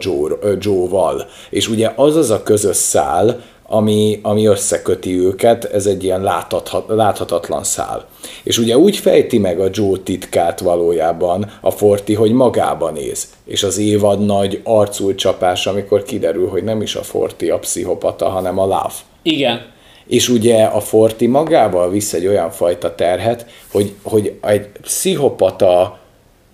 Joe-val. 0.60 1.28
És 1.50 1.68
ugye 1.68 1.92
az 1.96 2.16
az 2.16 2.30
a 2.30 2.44
közös 2.44 2.76
szál, 2.76 3.42
ami, 3.68 4.20
ami 4.22 4.46
összeköti 4.46 5.20
őket, 5.20 5.64
ez 5.66 5.86
egy 5.86 6.04
ilyen 6.04 6.22
láthathat, 6.22 6.86
láthatatlan 6.88 7.64
szál. 7.64 8.08
És 8.44 8.58
ugye 8.58 8.78
úgy 8.78 8.98
fejti 8.98 9.38
meg 9.38 9.60
a 9.60 9.70
Joe 9.72 9.98
titkát 10.04 10.60
valójában 10.60 11.52
a 11.62 11.72
Forti, 11.72 12.14
hogy 12.14 12.32
magába 12.32 12.92
néz. 12.92 13.28
És 13.46 13.64
az 13.64 13.78
évad 13.78 14.26
nagy 14.26 14.62
arcul 14.64 15.16
csapás, 15.16 15.68
amikor 15.68 16.04
kiderül, 16.04 16.48
hogy 16.48 16.64
nem 16.64 16.82
is 16.82 16.96
a 16.96 17.04
Forti 17.04 17.50
a 17.50 17.60
pszichopata, 17.60 18.30
hanem 18.30 18.60
a 18.60 18.66
Love. 18.66 18.94
Igen. 19.22 19.74
És 20.08 20.30
ugye 20.30 20.64
a 20.64 20.80
Forti 20.80 21.28
magával 21.28 21.90
visz 21.90 22.14
egy 22.14 22.28
olyan 22.28 22.52
fajta 22.52 22.96
terhet, 22.96 23.46
hogy, 23.72 23.94
hogy 24.04 24.34
egy 24.42 24.68
pszichopata, 24.82 26.00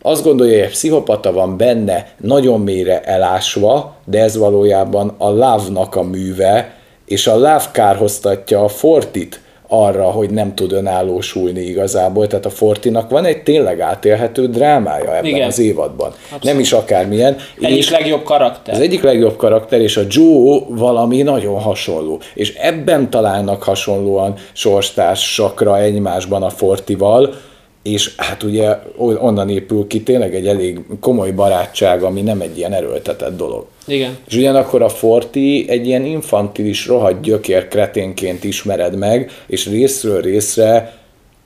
azt 0.01 0.23
gondolja, 0.23 0.53
hogy 0.53 0.63
egy 0.63 0.71
pszichopata 0.71 1.31
van 1.31 1.57
benne 1.57 2.13
nagyon 2.17 2.61
mélyre 2.61 3.01
elásva, 3.01 3.95
de 4.05 4.19
ez 4.21 4.37
valójában 4.37 5.15
a 5.17 5.29
Love-nak 5.29 5.95
a 5.95 6.03
műve, 6.03 6.79
és 7.11 7.27
a 7.27 7.33
Love 7.35 7.69
kárhoztatja 7.71 8.63
a 8.63 8.67
Fortit 8.67 9.41
arra, 9.67 10.03
hogy 10.03 10.29
nem 10.29 10.55
tud 10.55 10.71
önállósulni 10.71 11.59
igazából. 11.61 12.27
Tehát 12.27 12.45
a 12.45 12.49
Fortinak 12.49 13.09
van 13.09 13.25
egy 13.25 13.43
tényleg 13.43 13.79
átélhető 13.79 14.47
drámája 14.47 15.15
ebben 15.15 15.25
Igen. 15.25 15.47
az 15.47 15.59
évadban. 15.59 16.13
Nem 16.41 16.59
is 16.59 16.71
akármilyen. 16.73 17.37
Egyik 17.61 17.77
és- 17.77 17.89
legjobb 17.89 18.23
karakter. 18.23 18.73
az 18.73 18.79
egyik 18.79 19.01
legjobb 19.03 19.35
karakter, 19.37 19.81
és 19.81 19.97
a 19.97 20.01
Joe 20.07 20.59
valami 20.69 21.21
nagyon 21.21 21.59
hasonló. 21.59 22.19
És 22.33 22.53
ebben 22.53 23.09
találnak 23.09 23.63
hasonlóan 23.63 24.33
sorstársakra 24.53 25.79
egymásban 25.79 26.43
a 26.43 26.49
Fortival, 26.49 27.33
és 27.83 28.13
hát 28.17 28.43
ugye 28.43 28.77
onnan 28.97 29.49
épül 29.49 29.87
ki 29.87 30.03
tényleg 30.03 30.35
egy 30.35 30.47
elég 30.47 30.79
komoly 30.99 31.31
barátság, 31.31 32.03
ami 32.03 32.21
nem 32.21 32.41
egy 32.41 32.57
ilyen 32.57 32.73
erőltetett 32.73 33.37
dolog. 33.37 33.65
Igen. 33.87 34.17
És 34.27 34.35
ugyanakkor 34.35 34.81
a 34.81 34.89
Forti 34.89 35.65
egy 35.69 35.87
ilyen 35.87 36.05
infantilis, 36.05 36.87
rohadt 36.87 37.21
gyökér 37.21 37.67
kreténként 37.67 38.43
ismered 38.43 38.95
meg, 38.95 39.31
és 39.47 39.67
részről 39.67 40.21
részre 40.21 41.00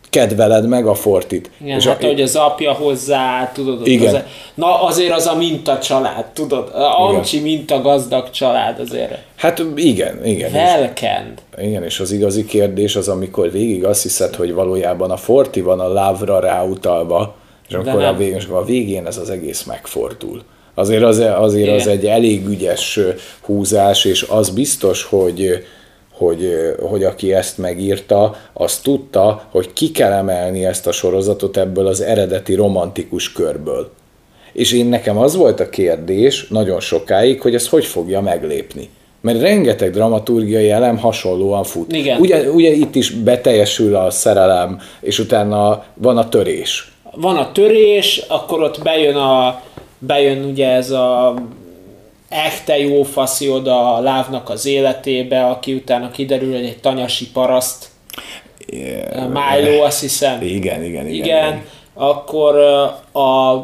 kedveled 0.09 0.67
meg 0.67 0.87
a 0.87 0.93
Fortit. 0.93 1.49
Igen, 1.61 1.77
és 1.77 1.85
hát 1.85 2.03
a, 2.03 2.07
hogy 2.07 2.21
az 2.21 2.35
apja 2.35 2.73
hozzá, 2.73 3.51
tudod, 3.53 3.87
Igen. 3.87 4.15
Az, 4.15 4.21
na 4.53 4.83
azért 4.83 5.11
az 5.13 5.25
a 5.27 5.35
minta 5.35 5.79
család, 5.79 6.25
tudod, 6.25 6.69
a 6.73 6.99
Amcsi 7.07 7.39
minta 7.39 7.81
gazdag 7.81 8.29
család 8.29 8.79
azért. 8.79 9.17
hát 9.35 9.61
igen, 9.75 10.25
igen. 10.25 10.49
és- 10.49 10.55
Felkend. 10.55 11.41
Igen, 11.57 11.83
és 11.83 11.99
az 11.99 12.11
igazi 12.11 12.45
kérdés 12.45 12.95
az, 12.95 13.07
amikor 13.07 13.51
végig 13.51 13.85
azt 13.85 14.01
hiszed, 14.01 14.35
hogy 14.35 14.53
valójában 14.53 15.11
a 15.11 15.17
Forti 15.17 15.61
van 15.61 15.79
a 15.79 15.93
lávra 15.93 16.39
ráutalva, 16.39 17.35
és 17.69 17.75
amikor 17.75 17.99
a 18.01 18.05
nem. 18.05 18.17
végén, 18.17 18.41
akkor 18.47 18.57
a 18.61 18.65
végén 18.65 19.05
ez 19.05 19.17
az 19.17 19.29
egész 19.29 19.63
megfordul. 19.63 20.41
Azért 20.73 21.03
az, 21.03 21.19
azért 21.19 21.75
az 21.81 21.87
egy 21.87 22.05
elég 22.05 22.47
ügyes 22.47 22.99
húzás, 23.41 24.05
és 24.05 24.25
az 24.29 24.49
biztos, 24.49 25.03
hogy 25.03 25.65
hogy, 26.17 26.49
hogy 26.89 27.03
aki 27.03 27.33
ezt 27.33 27.57
megírta, 27.57 28.35
az 28.53 28.77
tudta, 28.77 29.47
hogy 29.51 29.73
ki 29.73 29.91
kell 29.91 30.11
emelni 30.11 30.65
ezt 30.65 30.87
a 30.87 30.91
sorozatot 30.91 31.57
ebből 31.57 31.87
az 31.87 32.01
eredeti 32.01 32.53
romantikus 32.53 33.31
körből. 33.31 33.91
És 34.53 34.73
én 34.73 34.85
nekem 34.85 35.17
az 35.17 35.35
volt 35.35 35.59
a 35.59 35.69
kérdés 35.69 36.47
nagyon 36.47 36.79
sokáig, 36.79 37.41
hogy 37.41 37.55
ezt 37.55 37.69
hogy 37.69 37.85
fogja 37.85 38.21
meglépni. 38.21 38.89
Mert 39.21 39.41
rengeteg 39.41 39.91
dramaturgiai 39.91 40.69
elem 40.69 40.97
hasonlóan 40.97 41.63
fut. 41.63 41.93
Igen. 41.93 42.19
Ugye, 42.19 42.49
ugye 42.49 42.71
itt 42.71 42.95
is 42.95 43.09
beteljesül 43.09 43.95
a 43.95 44.09
szerelem, 44.09 44.79
és 45.01 45.19
utána 45.19 45.83
van 45.93 46.17
a 46.17 46.29
törés. 46.29 46.91
Van 47.15 47.35
a 47.35 47.51
törés, 47.51 48.23
akkor 48.27 48.61
ott 48.61 48.83
bejön 48.83 49.15
a 49.15 49.61
bejön 49.99 50.43
ugye 50.43 50.67
ez 50.67 50.91
a 50.91 51.33
echte 52.29 52.77
jó 52.79 53.03
faszi 53.03 53.49
oda 53.49 53.95
a 53.95 53.99
lávnak 53.99 54.49
az 54.49 54.65
életébe, 54.65 55.45
aki 55.45 55.73
utána 55.73 56.11
kiderül, 56.11 56.53
hogy 56.53 56.65
egy 56.65 56.77
tanyasi 56.79 57.31
paraszt, 57.31 57.87
Milo, 59.33 59.83
azt 59.83 60.01
hiszem. 60.01 60.41
Igen, 60.41 60.83
igen, 60.83 61.07
igen. 61.07 61.07
Igen, 61.25 61.61
akkor 61.93 62.55
a 63.13 63.55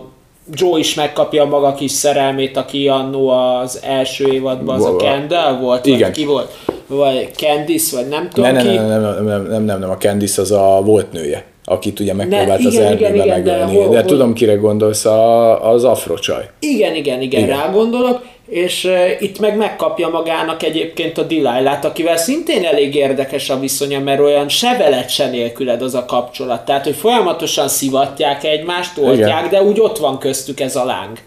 Joe 0.54 0.80
is 0.80 0.94
megkapja 0.94 1.46
maga 1.46 1.74
kis 1.74 1.92
szerelmét, 1.92 2.58
aki 2.58 2.88
annó 2.88 3.30
az 3.30 3.80
első 3.84 4.34
évadban 4.34 4.76
az 4.76 4.86
a 4.86 4.96
Kendall 4.96 5.58
volt, 5.60 5.86
Igen. 5.86 6.00
vagy 6.00 6.12
ki 6.12 6.26
volt? 6.26 6.58
Vagy 6.88 7.30
Candice, 7.36 7.96
vagy 7.96 8.08
nem 8.08 8.24
Ne, 8.24 8.30
tudom 8.30 8.52
ne, 8.52 8.62
ki. 8.62 8.68
ne, 8.68 8.88
nem, 8.88 9.02
nem, 9.02 9.26
nem, 9.26 9.42
nem, 9.48 9.64
nem, 9.64 9.80
nem, 9.80 9.90
a 9.90 9.98
Candice 9.98 10.42
az 10.42 10.52
a 10.52 10.82
volt 10.86 11.12
nője, 11.12 11.46
akit 11.66 12.00
ugye 12.00 12.14
megpróbált 12.14 12.66
az 12.66 12.74
igen, 12.74 12.94
igen, 12.94 13.12
erdőben 13.12 13.16
igen, 13.26 13.44
de 13.44 13.52
megölni. 13.52 13.76
hol- 13.76 13.90
De 13.90 13.96
hol- 13.96 14.06
tudom, 14.08 14.34
kire 14.34 14.56
gondolsz, 14.56 15.06
a, 15.06 15.70
az 15.72 15.84
afrocsaj. 15.84 16.50
Igen, 16.60 16.96
igen, 16.96 17.22
igen, 17.22 17.44
igen, 17.44 17.58
rá 17.58 17.70
gondolok, 17.72 18.26
és 18.52 18.84
uh, 18.84 19.22
itt 19.22 19.40
meg 19.40 19.58
megkapja 19.58 20.10
magának 20.10 20.64
egyébként 20.64 21.18
a 21.18 21.24
Delilah-t, 21.24 21.86
akivel 21.86 22.18
szintén 22.18 22.66
elég 22.66 22.96
érdekes 22.96 23.50
a 23.50 23.60
viszonya, 23.60 24.00
mert 24.00 24.20
olyan 24.20 24.50
se 24.50 24.78
veled, 24.78 25.10
se 25.10 25.30
nélküled 25.30 25.82
az 25.82 25.94
a 25.94 26.06
kapcsolat. 26.06 26.66
Tehát, 26.66 26.84
hogy 26.84 26.96
folyamatosan 26.96 27.68
szivatják 27.68 28.44
egymást, 28.44 28.98
oltják, 28.98 29.50
de 29.50 29.64
úgy 29.64 29.80
ott 29.80 29.98
van 29.98 30.20
köztük 30.20 30.60
ez 30.60 30.76
a 30.76 30.86
láng. 30.86 31.18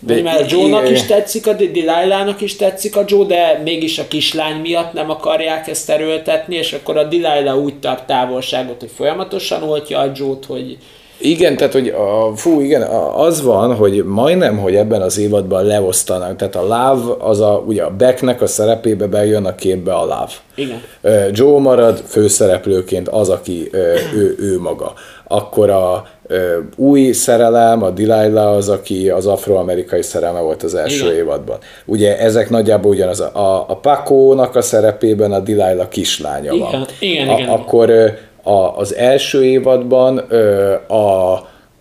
De 0.00 0.22
mert 0.22 0.50
Joe-nak 0.50 0.80
igen. 0.80 0.92
is 0.92 1.02
tetszik, 1.02 1.46
a 1.46 1.52
Delilah-nak 1.52 2.40
is 2.40 2.56
tetszik 2.56 2.96
a 2.96 3.04
Joe, 3.06 3.24
de 3.24 3.60
mégis 3.64 3.98
a 3.98 4.08
kislány 4.08 4.60
miatt 4.60 4.92
nem 4.92 5.10
akarják 5.10 5.68
ezt 5.68 5.90
erőltetni, 5.90 6.56
és 6.56 6.72
akkor 6.72 6.96
a 6.96 7.04
Delilah 7.04 7.56
úgy 7.56 7.78
tart 7.78 8.06
távolságot, 8.06 8.80
hogy 8.80 8.90
folyamatosan 8.96 9.62
oltja 9.62 9.98
a 9.98 10.12
Joe-t, 10.14 10.44
hogy 10.44 10.76
Igen, 11.20 11.56
tehát 11.56 11.72
hogy 11.72 11.88
a, 11.88 12.36
fú, 12.36 12.60
igen, 12.60 12.82
az 13.16 13.42
van, 13.42 13.74
hogy 13.74 14.04
majdnem, 14.04 14.58
hogy 14.58 14.74
ebben 14.74 15.02
az 15.02 15.18
évadban 15.18 15.64
leosztanak. 15.64 16.36
Tehát 16.36 16.56
a 16.56 16.60
Love, 16.62 17.14
az 17.18 17.40
a, 17.40 17.62
ugye 17.66 17.82
a 17.82 17.90
Becknek 17.90 18.42
a 18.42 18.46
szerepébe 18.46 19.06
bejön 19.06 19.44
a 19.44 19.54
képbe 19.54 19.94
a 19.94 20.04
Love. 20.04 20.30
Igen. 20.54 20.82
Joe 21.32 21.60
marad 21.60 22.02
főszereplőként 22.06 23.08
az, 23.08 23.28
aki 23.28 23.68
ő, 24.14 24.36
ő 24.38 24.58
maga. 24.60 24.92
Akkor 25.28 25.70
a 25.70 26.06
új 26.76 27.12
szerelem, 27.12 27.82
a 27.82 27.90
Delilah 27.90 28.50
az, 28.50 28.68
aki 28.68 29.08
az 29.08 29.26
afroamerikai 29.26 30.02
szerelme 30.02 30.40
volt 30.40 30.62
az 30.62 30.74
első 30.74 31.04
Igen. 31.04 31.16
évadban. 31.16 31.58
Ugye 31.84 32.18
ezek 32.18 32.50
nagyjából 32.50 32.90
ugyanaz. 32.90 33.20
A, 33.20 33.64
a 33.68 33.76
Paco-nak 33.82 34.56
a 34.56 34.60
szerepében 34.60 35.32
a 35.32 35.40
Delilah 35.40 35.88
kislánya 35.88 36.52
Igen, 36.52 36.70
van. 36.70 36.86
igen, 36.98 37.28
a, 37.28 37.38
igen. 37.38 37.48
Akkor 37.48 37.90
a, 38.42 38.76
az 38.76 38.94
első 38.94 39.44
évadban 39.44 40.24
ö, 40.28 40.72
a, 40.88 41.32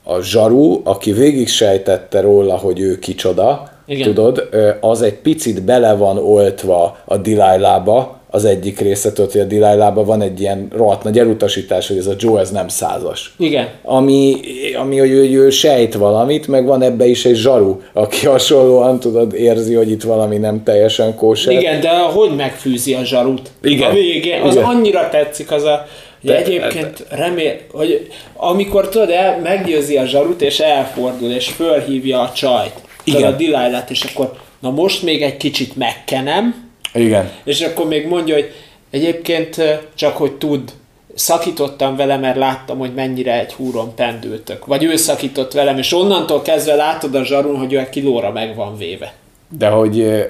a 0.04 0.22
Zsaru, 0.22 0.82
aki 0.84 1.12
végig 1.12 1.48
sejtette 1.48 2.22
róla, 2.22 2.58
hogy 2.58 2.80
ő 2.80 3.00
kicsoda, 3.00 3.70
Igen. 3.88 4.08
tudod, 4.08 4.48
ö, 4.52 4.70
az 4.82 5.02
egy 5.02 5.14
picit 5.16 5.64
bele 5.64 5.94
van 5.94 6.18
oltva 6.18 6.98
a 7.06 7.18
Delilah-ba, 7.18 8.18
az 8.32 8.46
egyik 8.46 8.80
része, 8.80 9.14
tudod, 9.14 9.32
hogy 9.32 9.42
a 9.42 9.46
Delilah-ba 9.46 10.04
van 10.04 10.22
egy 10.22 10.42
ilyen 10.42 10.68
rohadt 10.76 11.04
nagy 11.04 11.20
elutasítás, 11.20 11.88
hogy 11.88 11.98
ez 11.98 12.08
a 12.08 12.14
Joe 12.18 12.40
ez 12.40 12.52
nem 12.52 12.68
százas. 12.68 13.34
igen, 13.38 13.68
Ami, 13.84 14.36
ami 14.80 14.98
hogy 14.98 15.10
ő, 15.12 15.30
ő 15.30 15.50
sejt 15.50 15.94
valamit, 15.94 16.48
meg 16.48 16.66
van 16.66 16.82
ebbe 16.82 17.06
is 17.06 17.26
egy 17.26 17.36
zsaru, 17.36 17.78
aki 17.94 18.26
hasonlóan 18.26 19.00
tudod, 19.00 19.34
érzi, 19.34 19.74
hogy 19.74 19.92
itt 19.92 20.04
valami 20.04 20.38
nem 20.38 20.64
teljesen 20.64 21.16
kóser. 21.16 21.54
Igen, 21.54 21.82
de 21.82 21.90
hogy 21.90 22.36
megfűzi 22.36 22.94
a 22.94 23.04
zsarut? 23.04 23.42
Igen. 23.64 23.90
A 23.90 23.94
végén, 23.94 24.42
az 24.42 24.54
Igen. 24.56 24.66
annyira 24.68 25.10
tetszik 25.10 25.52
az 25.52 25.64
a... 25.64 25.86
De 26.22 26.38
egyébként 26.38 27.06
remél, 27.10 27.60
hogy 27.72 28.12
amikor 28.36 28.90
tudod, 28.90 29.10
el, 29.10 29.40
meggyőzi 29.40 29.98
a 29.98 30.06
zsarut, 30.06 30.42
és 30.42 30.60
elfordul, 30.60 31.32
és 31.32 31.48
fölhívja 31.48 32.20
a 32.22 32.32
csajt, 32.32 32.74
Igen. 33.04 33.24
a 33.24 33.36
Delilah-t, 33.36 33.90
és 33.90 34.04
akkor 34.04 34.34
na 34.60 34.70
most 34.70 35.04
még 35.04 35.22
egy 35.22 35.38
kicsit 35.38 35.76
megkenem, 35.76 36.70
Igen. 36.94 37.32
és 37.44 37.62
akkor 37.62 37.88
még 37.88 38.08
mondja, 38.08 38.34
hogy 38.34 38.52
egyébként 38.92 39.62
csak 39.96 40.18
hogy 40.18 40.32
tud, 40.32 40.72
szakítottam 41.16 41.96
vele, 41.96 42.18
mert 42.18 42.38
láttam, 42.38 42.78
hogy 42.78 42.94
mennyire 42.94 43.40
egy 43.40 43.54
húron 43.54 43.96
pendültök. 43.96 44.66
Vagy 44.66 44.84
ő 44.84 44.96
szakított 44.96 45.54
velem, 45.54 45.78
és 45.78 45.94
onnantól 45.94 46.42
kezdve 46.42 46.76
látod 46.76 47.16
a 47.16 47.24
zsarun, 47.24 47.58
hogy 47.58 47.74
ő 47.74 47.80
egy 47.80 47.90
kilóra 47.90 48.32
meg 48.32 48.56
van 48.56 48.78
véve. 48.78 49.14
De 49.58 49.68
hogy, 49.68 50.26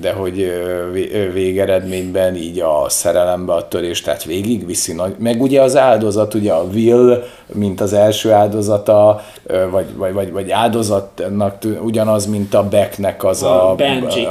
de 0.00 0.12
hogy 0.12 0.52
végeredményben 1.32 2.36
így 2.36 2.60
a 2.60 2.88
szerelembe 2.88 3.52
a 3.52 3.68
törés, 3.68 4.00
tehát 4.00 4.24
végigviszi 4.24 4.92
nagy, 4.92 5.14
meg 5.18 5.42
ugye 5.42 5.62
az 5.62 5.76
áldozat, 5.76 6.34
ugye 6.34 6.52
a 6.52 6.64
Will, 6.72 7.22
mint 7.52 7.80
az 7.80 7.92
első 7.92 8.32
áldozata, 8.32 9.24
vagy, 9.70 9.96
vagy, 9.96 10.12
vagy, 10.12 10.32
vagy 10.32 10.50
áldozatnak 10.50 11.54
ugyanaz, 11.82 12.26
mint 12.26 12.54
a 12.54 12.68
Becknek 12.68 13.24
az 13.24 13.42
a, 13.42 13.70
a, 13.70 13.74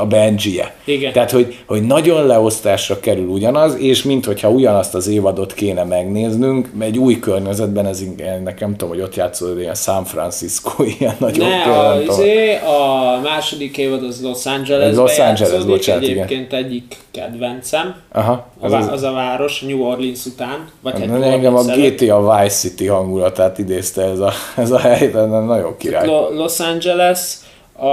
Benji. 0.06 0.60
a. 0.60 0.72
Igen. 0.86 1.14
Tehát, 1.14 1.32
hogy, 1.32 1.58
hogy 1.66 1.82
nagyon 1.82 2.26
leosztásra 2.26 3.00
kerül 3.00 3.28
ugyanaz, 3.28 3.76
és 3.80 4.04
minthogyha 4.04 4.50
ugyanazt 4.50 4.96
az 4.96 5.08
évadot 5.08 5.54
kéne 5.54 5.84
megnéznünk, 5.84 6.72
egy 6.80 6.98
új 6.98 7.20
környezetben, 7.20 7.86
ez 7.86 8.04
nekem 8.44 8.72
tudom, 8.72 8.90
hogy 8.90 9.02
ott 9.02 9.16
játszódott 9.16 9.60
ilyen 9.60 9.76
San 9.76 10.04
Francisco, 10.04 10.84
ilyen 11.00 11.16
nagyon 11.20 11.50
ne, 11.50 11.64
a, 11.64 12.02
izé, 12.02 12.56
a 12.56 13.20
második 13.24 13.78
évad 13.78 14.04
az 14.04 14.20
Los 14.28 14.46
Angeles 14.46 14.96
Los 14.96 15.20
Angeles, 15.20 15.66
bocsánat, 15.66 16.04
egyébként 16.04 16.52
igen. 16.52 16.64
egyik 16.66 16.98
kedvencem. 17.12 17.96
Aha, 18.12 18.48
az, 18.60 18.74
az, 18.74 18.88
az, 18.88 19.04
a 19.04 19.12
város, 19.12 19.62
New 19.62 19.82
Orleans 19.82 20.26
után. 20.26 20.70
Vagy 20.82 20.94
hát 20.94 21.22
engem 21.22 21.56
a 21.56 21.64
GTA 21.64 22.38
Vice 22.38 22.56
City 22.56 22.88
hangulatát 22.88 23.58
idézte 23.58 24.04
ez 24.04 24.20
a, 24.20 24.32
ez 24.56 24.72
a 24.72 24.78
hely, 24.78 25.10
de 25.10 25.26
nagyon 25.26 25.78
király. 25.78 26.08
Los 26.36 26.60
Angeles, 26.60 27.38
a, 27.74 27.88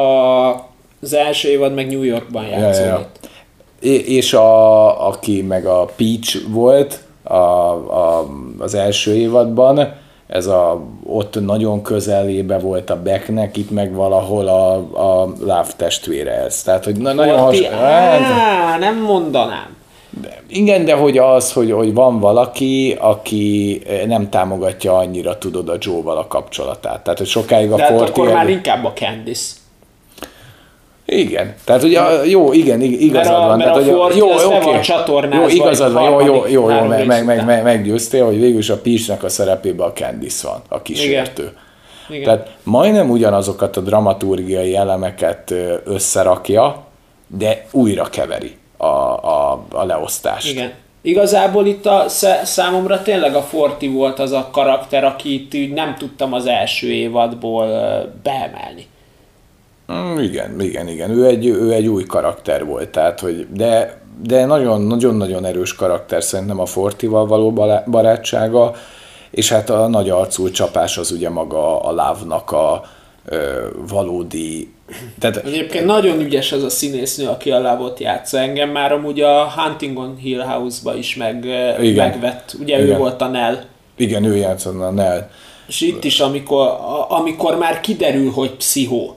az 1.03 1.13
első 1.13 1.49
évad 1.49 1.75
meg 1.75 1.87
New 1.87 2.03
Yorkban 2.03 2.45
játszódott. 2.45 3.19
Ja, 3.81 3.93
ja. 3.93 3.99
És 3.99 4.33
a, 4.33 5.07
aki 5.09 5.43
meg 5.43 5.67
a 5.67 5.89
Peach 5.97 6.49
volt 6.49 6.99
a, 7.23 7.35
a, 7.35 8.27
az 8.59 8.75
első 8.75 9.15
évadban, 9.15 10.03
ez 10.35 10.47
a, 10.47 10.83
ott 11.05 11.41
nagyon 11.41 11.83
közelébe 11.83 12.59
volt 12.59 12.91
a 12.91 13.03
Becknek, 13.03 13.57
itt 13.57 13.71
meg 13.71 13.95
valahol 13.95 14.49
a, 14.49 14.75
a 15.23 15.33
Love 15.41 15.67
testvére 15.77 16.33
ez. 16.33 16.63
Tehát, 16.63 16.85
hogy 16.85 16.97
na, 16.97 17.13
nagyon 17.13 17.39
has... 17.39 17.61
Á, 17.63 18.79
nem 18.79 19.03
mondanám. 19.03 19.77
De, 20.11 20.43
igen, 20.49 20.85
de 20.85 20.95
hogy 20.95 21.19
az, 21.19 21.53
hogy, 21.53 21.73
hogy 21.73 21.95
van 21.95 22.21
valaki, 22.21 22.97
aki 23.01 23.83
nem 24.07 24.31
támogatja 24.31 24.97
annyira, 24.97 25.39
tudod, 25.39 25.69
a 25.69 25.77
Joe-val 25.79 26.17
a 26.17 26.27
kapcsolatát. 26.27 27.03
Tehát, 27.03 27.19
hogy 27.19 27.29
sokáig 27.29 27.73
a 27.73 27.77
de 27.77 27.83
hát 27.83 28.01
akkor 28.01 28.33
már 28.33 28.49
inkább 28.49 28.85
a 28.85 28.93
Candice. 28.93 29.55
Igen, 31.19 31.55
tehát 31.65 31.83
ugye 31.83 32.01
jó, 32.25 32.53
igen, 32.53 32.81
igazad 32.81 33.47
van. 33.47 33.59
Mert 33.59 33.73
tehát, 33.73 33.89
a 33.89 34.03
hogy, 34.03 34.17
jó, 34.17 34.33
oké, 34.33 34.45
okay. 34.45 35.39
jó, 35.39 35.49
igazad 35.49 35.93
van, 35.93 36.11
jó, 36.11 36.21
jó, 36.21 36.47
jó, 36.47 36.71
jó 36.71 36.85
meg, 36.85 37.07
meg, 37.07 37.25
meg, 37.25 37.45
meg, 37.45 37.63
meggyőztél, 37.63 38.25
hogy 38.25 38.41
végül 38.41 38.59
is 38.59 38.71
a 38.71 38.77
Peachnek 38.77 39.23
a 39.23 39.29
szerepében 39.29 39.87
a 39.87 39.93
Candice 39.93 40.49
van, 40.49 40.63
a 40.69 40.83
kísértő. 40.83 41.43
Igen. 41.43 41.63
Igen. 42.09 42.25
Tehát 42.25 42.57
majdnem 42.63 43.11
ugyanazokat 43.11 43.77
a 43.77 43.81
dramaturgiai 43.81 44.77
elemeket 44.77 45.55
összerakja, 45.85 46.85
de 47.27 47.67
újra 47.71 48.05
keveri 48.05 48.57
a, 48.77 48.87
a, 48.87 49.65
a 49.73 49.85
leosztást. 49.85 50.51
Igen. 50.51 50.73
Igazából 51.03 51.67
itt 51.67 51.87
a, 51.87 52.05
számomra 52.45 53.03
tényleg 53.03 53.35
a 53.35 53.43
Forti 53.43 53.89
volt 53.89 54.19
az 54.19 54.33
a 54.33 54.49
karakter, 54.53 55.05
akit 55.05 55.75
nem 55.75 55.95
tudtam 55.99 56.33
az 56.33 56.47
első 56.47 56.93
évadból 56.93 57.67
beemelni. 58.23 58.87
Mm, 59.93 60.19
igen, 60.19 60.61
igen, 60.61 60.89
igen. 60.89 61.11
Ő 61.11 61.27
egy, 61.27 61.47
ő 61.47 61.73
egy 61.73 61.87
új 61.87 62.05
karakter 62.05 62.65
volt, 62.65 62.89
tehát, 62.89 63.21
hogy 63.21 63.47
de, 63.53 64.01
de 64.23 64.45
nagyon-nagyon 64.45 65.45
erős 65.45 65.75
karakter 65.75 66.23
szerintem 66.23 66.61
a 66.61 66.67
Fortival 66.67 67.27
való 67.27 67.53
barátsága, 67.87 68.75
és 69.31 69.49
hát 69.49 69.71
a 69.71 69.89
nagy 69.89 70.11
arcú 70.11 70.51
csapás 70.51 70.99
az 70.99 71.11
ugye 71.11 71.31
maga 71.31 71.81
a 71.81 71.93
Lávnak 71.93 72.51
a 72.51 72.83
ö, 73.25 73.67
valódi 73.89 74.75
tehát, 75.19 75.37
Egyébként 75.37 75.85
nagyon 75.85 76.21
ügyes 76.21 76.53
az 76.53 76.63
a 76.63 76.69
színésznő, 76.69 77.27
aki 77.27 77.51
a 77.51 77.59
lávot 77.59 78.01
játsza. 78.01 78.39
Engem 78.39 78.71
már 78.71 78.93
amúgy 78.93 79.21
a 79.21 79.53
Huntington 79.57 80.17
Hill 80.17 80.41
House-ba 80.41 80.97
is 80.97 81.17
meg, 81.17 81.45
igen, 81.81 82.09
megvett. 82.09 82.57
Ugye 82.61 82.83
igen. 82.83 82.95
ő 82.95 82.99
volt 82.99 83.23
a 83.23 83.27
Nell. 83.29 83.59
Igen, 83.97 84.25
ő 84.25 84.37
játszott 84.37 84.81
a 84.81 84.91
Nell. 84.91 85.29
És 85.67 85.81
itt 85.81 86.05
is, 86.05 86.21
amikor, 86.21 86.79
amikor 87.09 87.59
már 87.59 87.81
kiderül, 87.81 88.31
hogy 88.31 88.51
pszichó, 88.51 89.17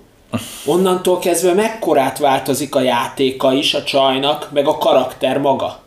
onnantól 0.65 1.19
kezdve 1.19 1.53
mekkorát 1.53 2.17
változik 2.17 2.75
a 2.75 2.81
játéka 2.81 3.53
is 3.53 3.73
a 3.73 3.83
csajnak, 3.83 4.49
meg 4.53 4.67
a 4.67 4.77
karakter 4.77 5.37
maga. 5.37 5.79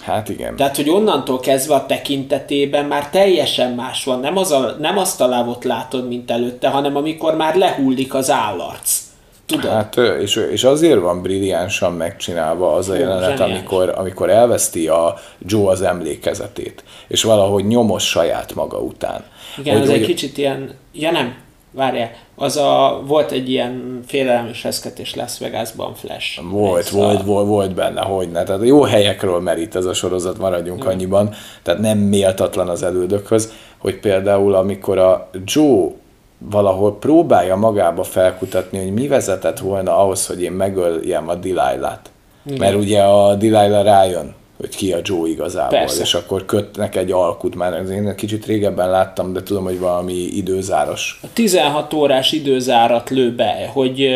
Hát 0.00 0.28
igen. 0.28 0.56
Tehát, 0.56 0.76
hogy 0.76 0.88
onnantól 0.88 1.40
kezdve 1.40 1.74
a 1.74 1.86
tekintetében 1.86 2.84
már 2.84 3.10
teljesen 3.10 3.72
más 3.72 4.04
van. 4.04 4.20
Nem, 4.20 4.36
az 4.36 4.50
a, 4.50 4.76
nem 4.78 4.98
azt 4.98 5.20
a 5.20 5.26
lávot 5.26 5.64
látod, 5.64 6.08
mint 6.08 6.30
előtte, 6.30 6.68
hanem 6.68 6.96
amikor 6.96 7.36
már 7.36 7.56
lehullik 7.56 8.14
az 8.14 8.30
állarc. 8.30 9.00
Tudod? 9.46 9.70
Hát, 9.70 9.96
és, 9.96 10.36
és 10.36 10.64
azért 10.64 11.00
van 11.00 11.22
brilliánsan 11.22 11.92
megcsinálva 11.92 12.72
az 12.72 12.88
a 12.88 12.94
jelenet, 12.94 13.40
amikor, 13.40 13.94
amikor 13.96 14.30
elveszti 14.30 14.88
a 14.88 15.18
Joe 15.38 15.70
az 15.70 15.82
emlékezetét, 15.82 16.84
és 17.08 17.22
valahogy 17.22 17.66
nyomos 17.66 18.08
saját 18.08 18.54
maga 18.54 18.78
után. 18.78 19.24
Igen, 19.58 19.74
hogy, 19.74 19.82
ez 19.82 19.90
hogy... 19.90 20.00
egy 20.00 20.06
kicsit 20.06 20.38
ilyen, 20.38 20.74
ja 20.92 21.10
nem, 21.10 21.34
várjál, 21.72 22.10
az 22.34 22.56
a, 22.56 23.02
volt 23.06 23.30
egy 23.30 23.50
ilyen 23.50 24.00
félelmes 24.06 24.62
reszketés 24.62 25.14
Las 25.14 25.38
Vegasban 25.38 25.94
Flash. 25.94 26.42
Volt, 26.50 26.88
volt, 26.88 27.20
a... 27.20 27.24
volt, 27.24 27.46
volt 27.46 27.74
benne, 27.74 28.00
hogy 28.00 28.30
ne. 28.30 28.42
Tehát 28.42 28.64
jó 28.64 28.82
helyekről 28.82 29.40
merít 29.40 29.76
ez 29.76 29.84
a 29.84 29.94
sorozat, 29.94 30.38
maradjunk 30.38 30.84
mm. 30.84 30.88
annyiban. 30.88 31.34
Tehát 31.62 31.80
nem 31.80 31.98
méltatlan 31.98 32.68
az 32.68 32.82
elődökhöz, 32.82 33.52
hogy 33.78 34.00
például 34.00 34.54
amikor 34.54 34.98
a 34.98 35.30
Joe 35.44 35.90
valahol 36.38 36.98
próbálja 36.98 37.56
magába 37.56 38.02
felkutatni, 38.02 38.78
hogy 38.78 38.92
mi 38.92 39.08
vezetett 39.08 39.58
volna 39.58 39.98
ahhoz, 39.98 40.26
hogy 40.26 40.42
én 40.42 40.52
megöljem 40.52 41.28
a 41.28 41.34
Delilah-t. 41.34 42.10
Mert 42.58 42.74
ugye 42.74 43.02
a 43.02 43.34
Delilah 43.34 43.84
rájön 43.84 44.34
hogy 44.62 44.76
ki 44.76 44.92
a 44.92 45.00
Joe 45.02 45.28
igazából, 45.28 45.78
Persze. 45.78 46.02
és 46.02 46.14
akkor 46.14 46.44
kötnek 46.44 46.96
egy 46.96 47.10
alkut, 47.10 47.54
már 47.54 47.84
én 47.90 48.14
kicsit 48.16 48.46
régebben 48.46 48.90
láttam, 48.90 49.32
de 49.32 49.42
tudom, 49.42 49.64
hogy 49.64 49.78
valami 49.78 50.12
időzáros. 50.12 51.20
A 51.22 51.26
16 51.32 51.92
órás 51.92 52.32
időzárat 52.32 53.10
lő 53.10 53.34
be, 53.34 53.70
hogy 53.72 54.08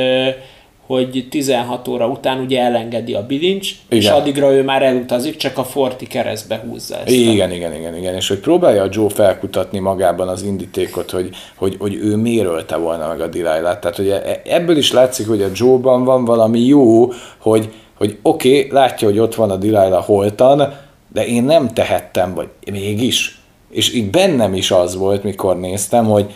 hogy 0.86 1.26
16 1.30 1.88
óra 1.88 2.06
után 2.06 2.40
ugye 2.40 2.60
elengedi 2.60 3.14
a 3.14 3.26
bilincs, 3.26 3.70
igen. 3.88 4.02
és 4.02 4.08
addigra 4.08 4.52
ő 4.52 4.62
már 4.62 4.82
elutazik, 4.82 5.36
csak 5.36 5.58
a 5.58 5.64
Forti 5.64 6.06
keresztbe 6.06 6.62
húzza 6.68 6.96
ezt. 6.96 7.10
Igen, 7.10 7.50
a... 7.50 7.54
igen, 7.54 7.74
igen, 7.74 7.96
igen, 7.96 8.14
és 8.14 8.28
hogy 8.28 8.38
próbálja 8.38 8.82
a 8.82 8.88
Joe 8.90 9.08
felkutatni 9.08 9.78
magában 9.78 10.28
az 10.28 10.42
indítékot, 10.42 11.10
hogy, 11.10 11.30
hogy, 11.56 11.76
hogy 11.78 11.94
ő 11.94 12.16
miért 12.16 12.46
ölte 12.46 12.76
volna 12.76 13.08
meg 13.08 13.20
a 13.20 13.26
Delilah. 13.26 13.78
Tehát 13.78 13.96
hogy 13.96 14.08
e- 14.08 14.40
ebből 14.44 14.76
is 14.76 14.92
látszik, 14.92 15.28
hogy 15.28 15.42
a 15.42 15.48
Joe-ban 15.54 16.04
van 16.04 16.24
valami 16.24 16.60
jó, 16.60 17.12
hogy, 17.38 17.68
hogy 17.98 18.18
oké, 18.22 18.58
okay, 18.58 18.72
látja, 18.72 19.08
hogy 19.08 19.18
ott 19.18 19.34
van 19.34 19.50
a 19.50 19.56
Delilah 19.56 20.04
holtan, 20.04 20.74
de 21.12 21.26
én 21.26 21.44
nem 21.44 21.74
tehettem, 21.74 22.34
vagy 22.34 22.48
mégis. 22.70 23.40
És 23.70 23.94
így 23.94 24.10
bennem 24.10 24.54
is 24.54 24.70
az 24.70 24.96
volt, 24.96 25.22
mikor 25.22 25.60
néztem, 25.60 26.04
hogy, 26.04 26.34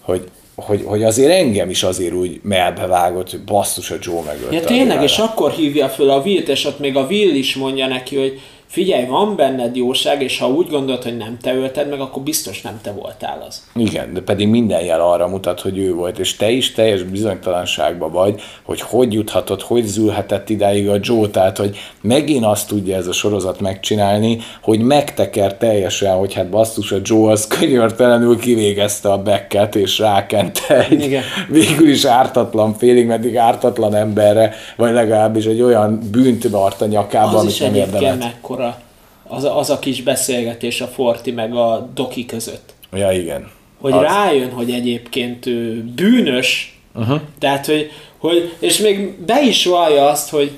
hogy, 0.00 0.28
hogy, 0.54 0.82
hogy 0.84 1.04
azért 1.04 1.30
engem 1.30 1.70
is 1.70 1.82
azért 1.82 2.14
úgy 2.14 2.40
melbevágott, 2.42 3.30
hogy 3.30 3.44
basszus 3.44 3.90
a 3.90 3.96
Joe 4.00 4.22
megölte. 4.22 4.54
Ja 4.54 4.64
tényleg, 4.64 5.02
és 5.02 5.18
akkor 5.18 5.50
hívja 5.50 5.88
föl 5.88 6.10
a 6.10 6.20
Will-t, 6.20 6.48
és 6.48 6.64
ott 6.64 6.78
még 6.78 6.96
a 6.96 7.06
Will 7.10 7.34
is 7.34 7.56
mondja 7.56 7.86
neki, 7.86 8.16
hogy 8.16 8.40
figyelj, 8.68 9.06
van 9.06 9.36
benned 9.36 9.76
jóság, 9.76 10.22
és 10.22 10.38
ha 10.38 10.48
úgy 10.48 10.68
gondolod, 10.68 11.02
hogy 11.02 11.16
nem 11.16 11.36
te 11.42 11.54
ölted 11.54 11.88
meg, 11.88 12.00
akkor 12.00 12.22
biztos 12.22 12.60
nem 12.60 12.80
te 12.82 12.92
voltál 12.92 13.44
az. 13.48 13.66
Igen, 13.74 14.12
de 14.12 14.20
pedig 14.20 14.48
minden 14.48 14.84
jel 14.84 15.00
arra 15.00 15.28
mutat, 15.28 15.60
hogy 15.60 15.78
ő 15.78 15.94
volt, 15.94 16.18
és 16.18 16.36
te 16.36 16.50
is 16.50 16.72
teljes 16.72 17.02
bizonytalanságban 17.02 18.12
vagy, 18.12 18.40
hogy 18.62 18.80
hogy 18.80 19.12
juthatott, 19.12 19.62
hogy 19.62 19.84
zülhetett 19.84 20.48
idáig 20.48 20.88
a 20.88 20.96
Joe, 21.00 21.28
tehát 21.28 21.56
hogy 21.56 21.76
megint 22.00 22.44
azt 22.44 22.68
tudja 22.68 22.96
ez 22.96 23.06
a 23.06 23.12
sorozat 23.12 23.60
megcsinálni, 23.60 24.38
hogy 24.62 24.80
megteker 24.80 25.56
teljesen, 25.56 26.16
hogy 26.16 26.34
hát 26.34 26.48
basszus 26.48 26.92
a 26.92 26.98
Joe 27.02 27.30
az 27.30 27.46
könyörtelenül 27.46 28.38
kivégezte 28.38 29.12
a 29.12 29.22
bekket, 29.22 29.76
és 29.76 29.98
rákente 29.98 30.86
egy 30.88 31.02
Igen. 31.04 31.22
végül 31.48 31.88
is 31.88 32.04
ártatlan, 32.04 32.74
félig 32.74 33.06
meddig 33.06 33.36
ártatlan 33.36 33.94
emberre, 33.94 34.54
vagy 34.76 34.92
legalábbis 34.92 35.44
egy 35.44 35.62
olyan 35.62 36.00
bűnt 36.10 36.44
a 36.78 36.84
nyakába, 36.84 37.38
amit 37.38 37.60
nem 37.60 37.74
érdemelt 37.74 38.36
mekkora 38.58 38.82
az 39.30 39.44
a, 39.44 39.58
az 39.58 39.70
a 39.70 39.78
kis 39.78 40.02
beszélgetés 40.02 40.80
a 40.80 40.86
Forti 40.86 41.30
meg 41.30 41.54
a 41.54 41.90
Doki 41.94 42.26
között. 42.26 42.74
Ja, 42.92 43.12
igen. 43.12 43.50
Hogy 43.80 43.92
az. 43.92 44.02
rájön, 44.02 44.50
hogy 44.50 44.70
egyébként 44.70 45.46
ő 45.46 45.84
bűnös, 45.84 46.80
uh-huh. 46.94 47.20
tehát, 47.38 47.66
hogy, 47.66 47.90
hogy, 48.18 48.56
és 48.58 48.78
még 48.78 49.24
be 49.24 49.42
is 49.42 49.64
vallja 49.64 50.08
azt, 50.08 50.30
hogy 50.30 50.50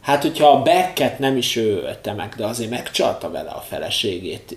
hát, 0.00 0.22
hogyha 0.22 0.48
a 0.48 0.62
Becket 0.62 1.18
nem 1.18 1.36
is 1.36 1.56
ő 1.56 1.82
ölte 1.84 2.12
meg, 2.12 2.34
de 2.36 2.44
azért 2.44 2.70
megcsalta 2.70 3.30
vele 3.30 3.50
a 3.50 3.64
feleségét 3.68 4.56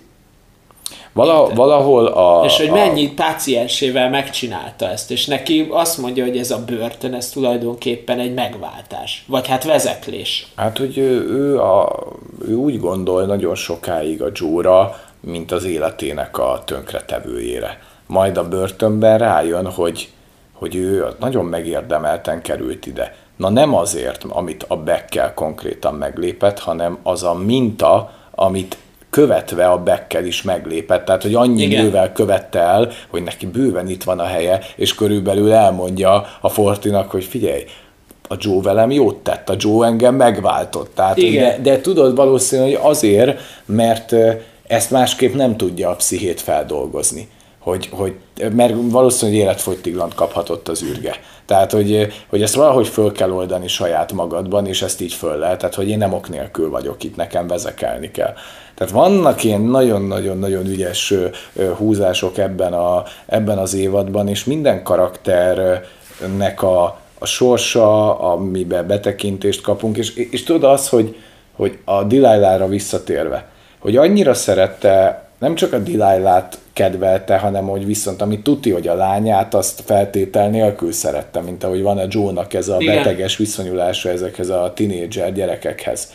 Vala, 1.12 1.48
valahol 1.54 2.06
a... 2.06 2.44
És 2.44 2.56
hogy 2.56 2.70
mennyi 2.70 3.06
a... 3.06 3.10
páciensével 3.16 4.10
megcsinálta 4.10 4.88
ezt, 4.88 5.10
és 5.10 5.26
neki 5.26 5.68
azt 5.70 5.98
mondja, 5.98 6.24
hogy 6.24 6.38
ez 6.38 6.50
a 6.50 6.64
börtön, 6.64 7.14
ez 7.14 7.30
tulajdonképpen 7.30 8.18
egy 8.18 8.34
megváltás, 8.34 9.24
vagy 9.26 9.48
hát 9.48 9.64
vezeklés. 9.64 10.46
Hát, 10.56 10.78
hogy 10.78 10.98
ő, 10.98 11.28
ő, 11.28 11.60
a, 11.60 12.06
ő 12.48 12.54
úgy 12.54 12.78
gondol 12.78 13.24
nagyon 13.24 13.54
sokáig 13.54 14.22
a 14.22 14.30
Jóra, 14.34 15.00
mint 15.20 15.52
az 15.52 15.64
életének 15.64 16.38
a 16.38 16.62
tönkretevőjére. 16.64 17.78
Majd 18.06 18.36
a 18.36 18.48
börtönben 18.48 19.18
rájön, 19.18 19.70
hogy, 19.70 20.08
hogy 20.52 20.76
ő 20.76 21.06
nagyon 21.20 21.44
megérdemelten 21.44 22.42
került 22.42 22.86
ide. 22.86 23.14
Na 23.36 23.48
nem 23.48 23.74
azért, 23.74 24.24
amit 24.28 24.64
a 24.68 24.76
Beckkel 24.76 25.34
konkrétan 25.34 25.94
meglépett, 25.94 26.58
hanem 26.58 26.98
az 27.02 27.22
a 27.22 27.34
minta, 27.34 28.12
amit 28.30 28.76
követve 29.10 29.66
a 29.68 29.82
Beckkel 29.82 30.24
is 30.24 30.42
meglépett. 30.42 31.04
Tehát, 31.04 31.22
hogy 31.22 31.34
annyi 31.34 31.62
Igen. 31.62 31.80
idővel 31.80 32.12
követte 32.12 32.58
el, 32.58 32.90
hogy 33.08 33.22
neki 33.22 33.46
bőven 33.46 33.88
itt 33.88 34.02
van 34.02 34.18
a 34.18 34.24
helye, 34.24 34.60
és 34.76 34.94
körülbelül 34.94 35.52
elmondja 35.52 36.26
a 36.40 36.48
Fortinak, 36.48 37.10
hogy 37.10 37.24
figyelj, 37.24 37.64
a 38.28 38.36
Joe 38.38 38.62
velem 38.62 38.90
jót 38.90 39.16
tett, 39.16 39.48
a 39.48 39.54
Joe 39.58 39.86
engem 39.86 40.14
megváltott. 40.14 40.94
Tehát, 40.94 41.16
Igen. 41.16 41.62
De, 41.62 41.70
de 41.70 41.80
tudod 41.80 42.16
valószínűleg 42.16 42.78
azért, 42.82 43.40
mert 43.66 44.14
ezt 44.66 44.90
másképp 44.90 45.34
nem 45.34 45.56
tudja 45.56 45.90
a 45.90 45.94
pszichét 45.94 46.40
feldolgozni. 46.40 47.28
Hogy, 47.58 47.88
hogy, 47.92 48.14
mert 48.52 48.74
valószínűleg 48.78 49.40
életfogytiglant 49.40 50.14
kaphatott 50.14 50.68
az 50.68 50.82
űrge. 50.82 51.14
Tehát, 51.50 51.72
hogy, 51.72 52.12
hogy 52.28 52.42
ezt 52.42 52.54
valahogy 52.54 52.88
föl 52.88 53.12
kell 53.12 53.30
oldani 53.30 53.68
saját 53.68 54.12
magadban, 54.12 54.66
és 54.66 54.82
ezt 54.82 55.00
így 55.00 55.12
föl 55.12 55.38
lehet. 55.38 55.58
Tehát, 55.58 55.74
hogy 55.74 55.88
én 55.88 55.98
nem 55.98 56.12
ok 56.12 56.28
nélkül 56.28 56.70
vagyok 56.70 57.04
itt, 57.04 57.16
nekem 57.16 57.46
vezekelni 57.46 58.10
kell. 58.10 58.34
Tehát 58.74 58.92
vannak 58.92 59.44
ilyen 59.44 59.60
nagyon-nagyon-nagyon 59.60 60.66
ügyes 60.66 61.14
húzások 61.76 62.38
ebben, 62.38 62.72
a, 62.72 63.02
ebben 63.26 63.58
az 63.58 63.74
évadban, 63.74 64.28
és 64.28 64.44
minden 64.44 64.82
karakternek 64.82 66.62
a, 66.62 66.98
a 67.18 67.26
sorsa, 67.26 68.18
amiben 68.18 68.86
betekintést 68.86 69.60
kapunk, 69.60 69.96
és, 69.96 70.14
és 70.14 70.42
tudod 70.42 70.64
az, 70.64 70.88
hogy, 70.88 71.16
hogy 71.56 71.78
a 71.84 72.02
Delilah-ra 72.02 72.68
visszatérve, 72.68 73.48
hogy 73.78 73.96
annyira 73.96 74.34
szerette, 74.34 75.29
nem 75.40 75.54
csak 75.54 75.72
a 75.72 75.78
Delilah-t 75.78 76.58
kedvelte, 76.72 77.38
hanem 77.38 77.66
hogy 77.66 77.86
viszont 77.86 78.22
amit 78.22 78.42
tuti, 78.42 78.70
hogy 78.70 78.88
a 78.88 78.94
lányát, 78.94 79.54
azt 79.54 79.82
feltétel 79.84 80.48
nélkül 80.48 80.92
szerette, 80.92 81.40
mint 81.40 81.64
ahogy 81.64 81.82
van 81.82 81.98
a 81.98 82.04
Joe-nak 82.08 82.54
ez 82.54 82.68
a 82.68 82.76
Igen. 82.78 82.96
beteges 82.96 83.36
viszonyulása 83.36 84.08
ezekhez 84.08 84.48
a 84.48 84.72
tinédzser 84.74 85.32
gyerekekhez. 85.32 86.12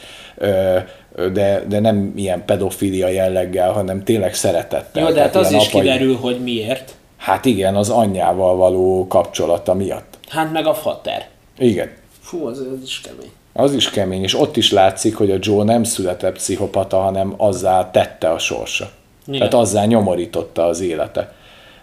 De, 1.34 1.64
de 1.68 1.80
nem 1.80 2.14
ilyen 2.16 2.46
pedofilia 2.46 3.08
jelleggel, 3.08 3.72
hanem 3.72 4.04
tényleg 4.04 4.34
szeretettel. 4.34 5.04
Jó, 5.04 5.12
de 5.12 5.22
hát 5.22 5.36
az 5.36 5.52
is 5.52 5.68
apai... 5.68 5.82
kiderül, 5.82 6.16
hogy 6.16 6.40
miért. 6.44 6.96
Hát 7.18 7.46
igen, 7.46 7.76
az 7.76 7.90
anyjával 7.90 8.56
való 8.56 9.08
kapcsolata 9.08 9.74
miatt. 9.74 10.18
Hát 10.28 10.52
meg 10.52 10.66
a 10.66 10.74
fater. 10.74 11.28
Igen. 11.58 11.92
Fú, 12.22 12.46
az, 12.46 12.60
az 12.60 12.84
is 12.84 13.02
kemény. 13.02 13.32
Az 13.54 13.74
is 13.74 13.90
kemény, 13.90 14.24
és 14.24 14.40
ott 14.40 14.58
is 14.58 14.72
látszik, 14.72 15.16
hogy 15.16 15.32
a 15.32 15.38
Joe 15.40 15.64
nem 15.64 15.84
született 15.84 16.34
pszichopata, 16.34 16.98
hanem 16.98 17.34
azzá 17.38 17.92
tette 17.92 18.30
a 18.30 18.40
sorsa. 18.40 18.90
Igen. 19.28 19.40
Tehát 19.40 19.54
azzá 19.54 19.86
nyomorította 19.86 20.66
az 20.66 20.82
élete. 20.82 21.34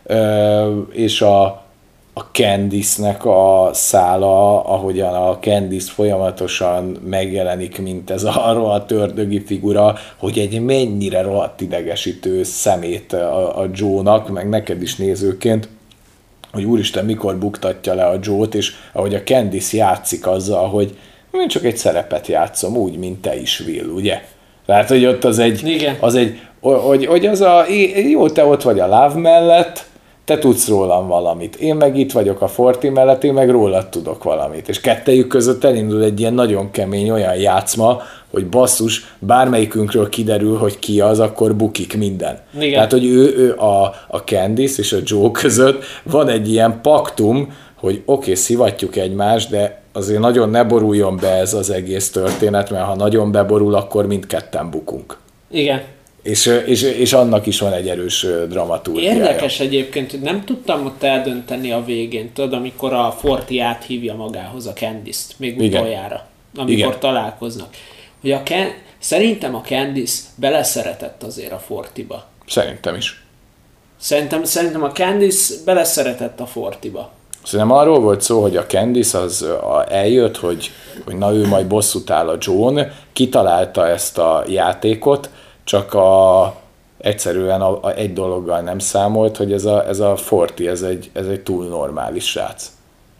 Ö, 0.04 0.80
és 0.90 1.22
a, 1.22 1.44
a 2.14 2.20
Candice-nek 2.32 3.24
a 3.24 3.70
szála, 3.72 4.64
ahogyan 4.64 5.14
a 5.14 5.38
Candice 5.38 5.92
folyamatosan 5.92 6.84
megjelenik, 6.84 7.78
mint 7.82 8.10
ez 8.10 8.24
a 8.24 8.52
rohadt 8.52 8.90
ördögi 8.90 9.40
figura, 9.44 9.94
hogy 10.16 10.38
egy 10.38 10.60
mennyire 10.60 11.22
rohadt 11.22 11.60
idegesítő 11.60 12.42
szemét 12.42 13.12
a, 13.12 13.60
a 13.60 13.66
Joe-nak, 13.72 14.28
meg 14.28 14.48
neked 14.48 14.82
is 14.82 14.96
nézőként, 14.96 15.68
hogy 16.52 16.64
úristen, 16.64 17.04
mikor 17.04 17.38
buktatja 17.38 17.94
le 17.94 18.04
a 18.04 18.18
Joe-t, 18.22 18.54
és 18.54 18.72
ahogy 18.92 19.14
a 19.14 19.22
Candice 19.22 19.76
játszik 19.76 20.26
azzal, 20.26 20.68
hogy 20.68 20.98
én 21.32 21.48
csak 21.48 21.64
egy 21.64 21.76
szerepet 21.76 22.26
játszom, 22.26 22.76
úgy, 22.76 22.96
mint 22.96 23.20
te 23.20 23.40
is, 23.40 23.60
Will, 23.60 23.88
ugye? 23.88 24.22
Tehát, 24.66 24.88
hogy 24.88 25.06
ott 25.06 25.24
az 25.24 25.38
egy, 25.38 25.66
Igen. 25.66 25.96
az 26.00 26.14
egy 26.14 26.40
hogy, 26.70 27.06
hogy 27.06 27.26
az 27.26 27.40
a, 27.40 27.64
jó, 28.10 28.28
te 28.28 28.44
ott 28.44 28.62
vagy 28.62 28.80
a 28.80 28.86
Love 28.86 29.20
mellett, 29.20 29.90
te 30.24 30.38
tudsz 30.38 30.68
rólam 30.68 31.08
valamit. 31.08 31.56
Én 31.56 31.74
meg 31.74 31.98
itt 31.98 32.12
vagyok 32.12 32.40
a 32.40 32.48
Forti 32.48 32.88
mellett, 32.88 33.24
én 33.24 33.32
meg 33.32 33.50
rólad 33.50 33.88
tudok 33.88 34.24
valamit. 34.24 34.68
És 34.68 34.80
kettejük 34.80 35.28
között 35.28 35.64
elindul 35.64 36.02
egy 36.02 36.20
ilyen 36.20 36.34
nagyon 36.34 36.70
kemény 36.70 37.10
olyan 37.10 37.34
játszma, 37.34 38.02
hogy 38.30 38.46
basszus, 38.46 39.14
bármelyikünkről 39.18 40.08
kiderül, 40.08 40.56
hogy 40.56 40.78
ki 40.78 41.00
az, 41.00 41.20
akkor 41.20 41.54
bukik 41.54 41.96
minden. 41.96 42.38
Igen. 42.58 42.72
Tehát, 42.72 42.90
hogy 42.90 43.04
ő, 43.04 43.36
ő 43.36 43.54
a, 43.54 43.82
a 44.08 44.18
Candice 44.24 44.82
és 44.82 44.92
a 44.92 44.98
Joe 45.04 45.30
között 45.30 45.84
van 46.02 46.28
egy 46.28 46.50
ilyen 46.50 46.80
paktum, 46.82 47.52
hogy 47.74 48.02
oké, 48.04 48.20
okay, 48.20 48.34
szivatjuk 48.34 48.96
egymást, 48.96 49.50
de 49.50 49.82
azért 49.92 50.20
nagyon 50.20 50.50
ne 50.50 50.64
boruljon 50.64 51.16
be 51.20 51.30
ez 51.30 51.54
az 51.54 51.70
egész 51.70 52.10
történet, 52.10 52.70
mert 52.70 52.84
ha 52.84 52.94
nagyon 52.94 53.32
beborul, 53.32 53.74
akkor 53.74 54.06
mindketten 54.06 54.70
bukunk. 54.70 55.16
Igen. 55.50 55.82
És, 56.22 56.46
és, 56.66 56.82
és 56.82 57.12
annak 57.12 57.46
is 57.46 57.58
van 57.58 57.72
egy 57.72 57.88
erős 57.88 58.26
dramaturgiája. 58.48 59.16
Érdekes 59.16 59.60
egyébként, 59.60 60.10
hogy 60.10 60.20
nem 60.20 60.44
tudtam 60.44 60.86
ott 60.86 61.02
eldönteni 61.02 61.72
a 61.72 61.84
végén, 61.84 62.32
tudod, 62.32 62.52
amikor 62.52 62.92
a 62.92 63.10
Forti 63.18 63.60
áthívja 63.60 64.14
magához 64.14 64.66
a 64.66 64.72
Candice-t, 64.72 65.38
még 65.38 65.60
Igen. 65.60 65.80
utoljára, 65.80 66.26
amikor 66.56 66.74
Igen. 66.74 66.98
találkoznak. 66.98 67.68
Hogy 68.20 68.32
a 68.32 68.42
Ken, 68.42 68.68
szerintem 68.98 69.54
a 69.54 69.60
Candice 69.60 70.22
beleszeretett 70.36 71.22
azért 71.22 71.52
a 71.52 71.58
Fortiba. 71.58 72.24
Szerintem 72.46 72.94
is. 72.94 73.24
Szerintem, 73.98 74.44
szerintem 74.44 74.82
a 74.82 74.90
Candice 74.90 75.54
beleszeretett 75.64 76.40
a 76.40 76.46
Fortiba. 76.46 77.12
Szerintem 77.44 77.76
arról 77.76 78.00
volt 78.00 78.20
szó, 78.20 78.42
hogy 78.42 78.56
a 78.56 78.66
Candice 78.66 79.18
az 79.18 79.46
eljött, 79.88 80.36
hogy, 80.36 80.70
hogy 81.04 81.16
na 81.16 81.32
ő 81.32 81.46
majd 81.46 81.66
bosszút 81.66 82.10
áll 82.10 82.28
a 82.28 82.36
John, 82.40 82.80
kitalálta 83.12 83.88
ezt 83.88 84.18
a 84.18 84.44
játékot, 84.48 85.30
csak 85.64 85.94
a, 85.94 86.54
egyszerűen 86.98 87.60
a, 87.60 87.78
a, 87.82 87.94
egy 87.94 88.12
dologgal 88.12 88.60
nem 88.60 88.78
számolt, 88.78 89.36
hogy 89.36 89.52
ez 89.52 89.64
a, 89.64 89.88
ez 89.88 90.00
a 90.00 90.16
Forti, 90.16 90.68
ez 90.68 90.82
egy, 90.82 91.10
ez 91.12 91.26
egy 91.26 91.40
túl 91.40 91.66
normális 91.66 92.24
srác. 92.24 92.70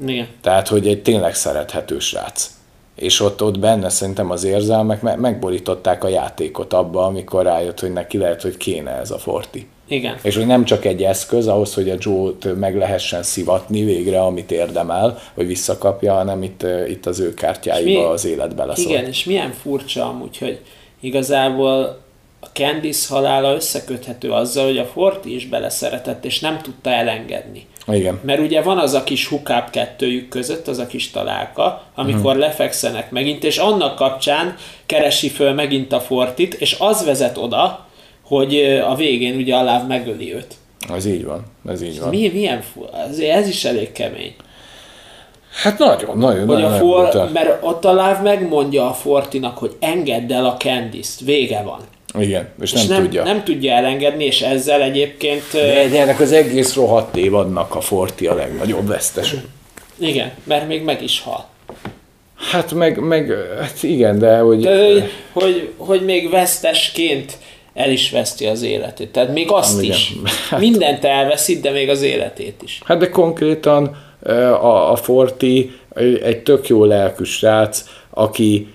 Igen. 0.06 0.26
Tehát, 0.40 0.68
hogy 0.68 0.88
egy 0.88 1.02
tényleg 1.02 1.34
szerethető 1.34 1.98
srác. 1.98 2.50
És 2.94 3.20
ott, 3.20 3.42
ott 3.42 3.58
benne 3.58 3.88
szerintem 3.88 4.30
az 4.30 4.44
érzelmek 4.44 5.02
me- 5.02 5.16
megborították 5.16 6.04
a 6.04 6.08
játékot 6.08 6.72
abba, 6.72 7.04
amikor 7.04 7.44
rájött, 7.44 7.80
hogy 7.80 7.92
neki 7.92 8.18
lehet, 8.18 8.42
hogy 8.42 8.56
kéne 8.56 8.90
ez 8.90 9.10
a 9.10 9.18
Forti. 9.18 9.66
Igen. 9.88 10.16
És 10.22 10.36
hogy 10.36 10.46
nem 10.46 10.64
csak 10.64 10.84
egy 10.84 11.02
eszköz 11.02 11.46
ahhoz, 11.46 11.74
hogy 11.74 11.90
a 11.90 11.96
Joe-t 11.98 12.58
meg 12.58 12.76
lehessen 12.76 13.22
szivatni 13.22 13.84
végre, 13.84 14.22
amit 14.22 14.50
érdemel, 14.50 15.18
hogy 15.34 15.46
visszakapja, 15.46 16.14
hanem 16.14 16.42
itt, 16.42 16.66
itt 16.88 17.06
az 17.06 17.20
ő 17.20 17.34
kártyáiba 17.34 18.00
mi, 18.00 18.04
az 18.04 18.24
életbe 18.24 18.64
lesz. 18.64 18.78
Igen, 18.78 19.06
és 19.06 19.24
milyen 19.24 19.52
furcsa 19.52 20.08
amúgy, 20.08 20.38
hogy 20.38 20.60
igazából 21.00 21.98
Candice 22.52 23.14
halála 23.14 23.54
összeköthető 23.54 24.30
azzal, 24.30 24.64
hogy 24.64 24.78
a 24.78 24.84
Forti 24.84 25.34
is 25.34 25.46
beleszeretett, 25.46 26.24
és 26.24 26.40
nem 26.40 26.58
tudta 26.58 26.90
elengedni. 26.90 27.66
Igen. 27.86 28.20
Mert 28.22 28.40
ugye 28.40 28.62
van 28.62 28.78
az 28.78 28.94
a 28.94 29.04
kis 29.04 29.26
hukább 29.26 29.70
kettőjük 29.70 30.28
között, 30.28 30.68
az 30.68 30.78
a 30.78 30.86
kis 30.86 31.10
találka, 31.10 31.82
amikor 31.94 32.24
uh-huh. 32.24 32.40
lefekszenek 32.40 33.10
megint, 33.10 33.44
és 33.44 33.58
annak 33.58 33.96
kapcsán 33.96 34.54
keresi 34.86 35.28
föl 35.28 35.52
megint 35.52 35.92
a 35.92 36.00
Fortit, 36.00 36.54
és 36.54 36.76
az 36.78 37.04
vezet 37.04 37.36
oda, 37.36 37.86
hogy 38.22 38.56
a 38.88 38.94
végén 38.94 39.36
ugye 39.36 39.54
a 39.54 39.62
láv 39.62 39.86
megöli 39.86 40.34
őt. 40.34 40.54
Ez 40.94 41.06
így 41.06 41.24
van, 41.24 41.44
ez 41.66 41.82
így 41.82 42.00
van. 42.00 42.08
Mi, 42.08 42.30
milyen 42.32 42.62
fu- 42.62 42.94
ez, 43.08 43.18
ez 43.18 43.48
is 43.48 43.64
elég 43.64 43.92
kemény. 43.92 44.34
Hát 45.62 45.78
nagyon, 45.78 46.18
nagyon, 46.18 46.46
hogy 46.46 46.56
nagyon, 46.56 46.72
a 46.72 46.76
for, 46.76 47.30
Mert 47.32 47.64
ott 47.64 47.84
a 47.84 47.92
láv 47.92 48.22
megmondja 48.22 48.88
a 48.88 48.92
Fortinak, 48.92 49.58
hogy 49.58 49.76
engedd 49.80 50.32
el 50.32 50.44
a 50.44 50.56
Candice-t, 50.56 51.20
vége 51.24 51.62
van. 51.62 51.80
Igen, 52.18 52.48
és, 52.62 52.72
és 52.72 52.84
nem, 52.84 52.96
nem 52.96 53.02
tudja. 53.02 53.24
Nem 53.24 53.44
tudja 53.44 53.72
elengedni, 53.72 54.24
és 54.24 54.40
ezzel 54.40 54.82
egyébként... 54.82 55.42
De, 55.52 55.88
de 55.88 56.00
ennek 56.00 56.20
az 56.20 56.32
egész 56.32 56.74
rohadt 56.74 57.16
évadnak 57.16 57.74
a 57.74 57.80
Forti 57.80 58.26
a 58.26 58.34
legnagyobb 58.34 58.88
vesztes. 58.88 59.34
Igen, 59.98 60.30
mert 60.44 60.68
még 60.68 60.82
meg 60.82 61.02
is 61.02 61.20
hal. 61.20 61.48
Hát 62.50 62.72
meg, 62.72 62.98
meg 62.98 63.32
hát 63.60 63.82
igen, 63.82 64.18
de 64.18 64.38
hogy... 64.38 64.60
De, 64.60 64.92
hogy, 64.92 65.10
hogy, 65.32 65.70
hogy 65.76 66.04
még 66.04 66.30
vesztesként 66.30 67.38
el 67.74 67.90
is 67.90 68.10
veszti 68.10 68.46
az 68.46 68.62
életét. 68.62 69.12
Tehát 69.12 69.32
még 69.32 69.50
azt 69.50 69.82
igen. 69.82 69.96
is. 69.96 70.12
Hát, 70.50 70.60
Mindent 70.60 71.04
elveszít, 71.04 71.60
de 71.60 71.70
még 71.70 71.88
az 71.88 72.02
életét 72.02 72.60
is. 72.64 72.80
Hát 72.84 72.98
de 72.98 73.08
konkrétan 73.08 73.96
a, 74.60 74.90
a 74.90 74.96
Forti 74.96 75.72
egy 76.22 76.42
tök 76.42 76.68
jó 76.68 76.84
lelkű 76.84 77.24
srác, 77.24 77.84
aki 78.10 78.68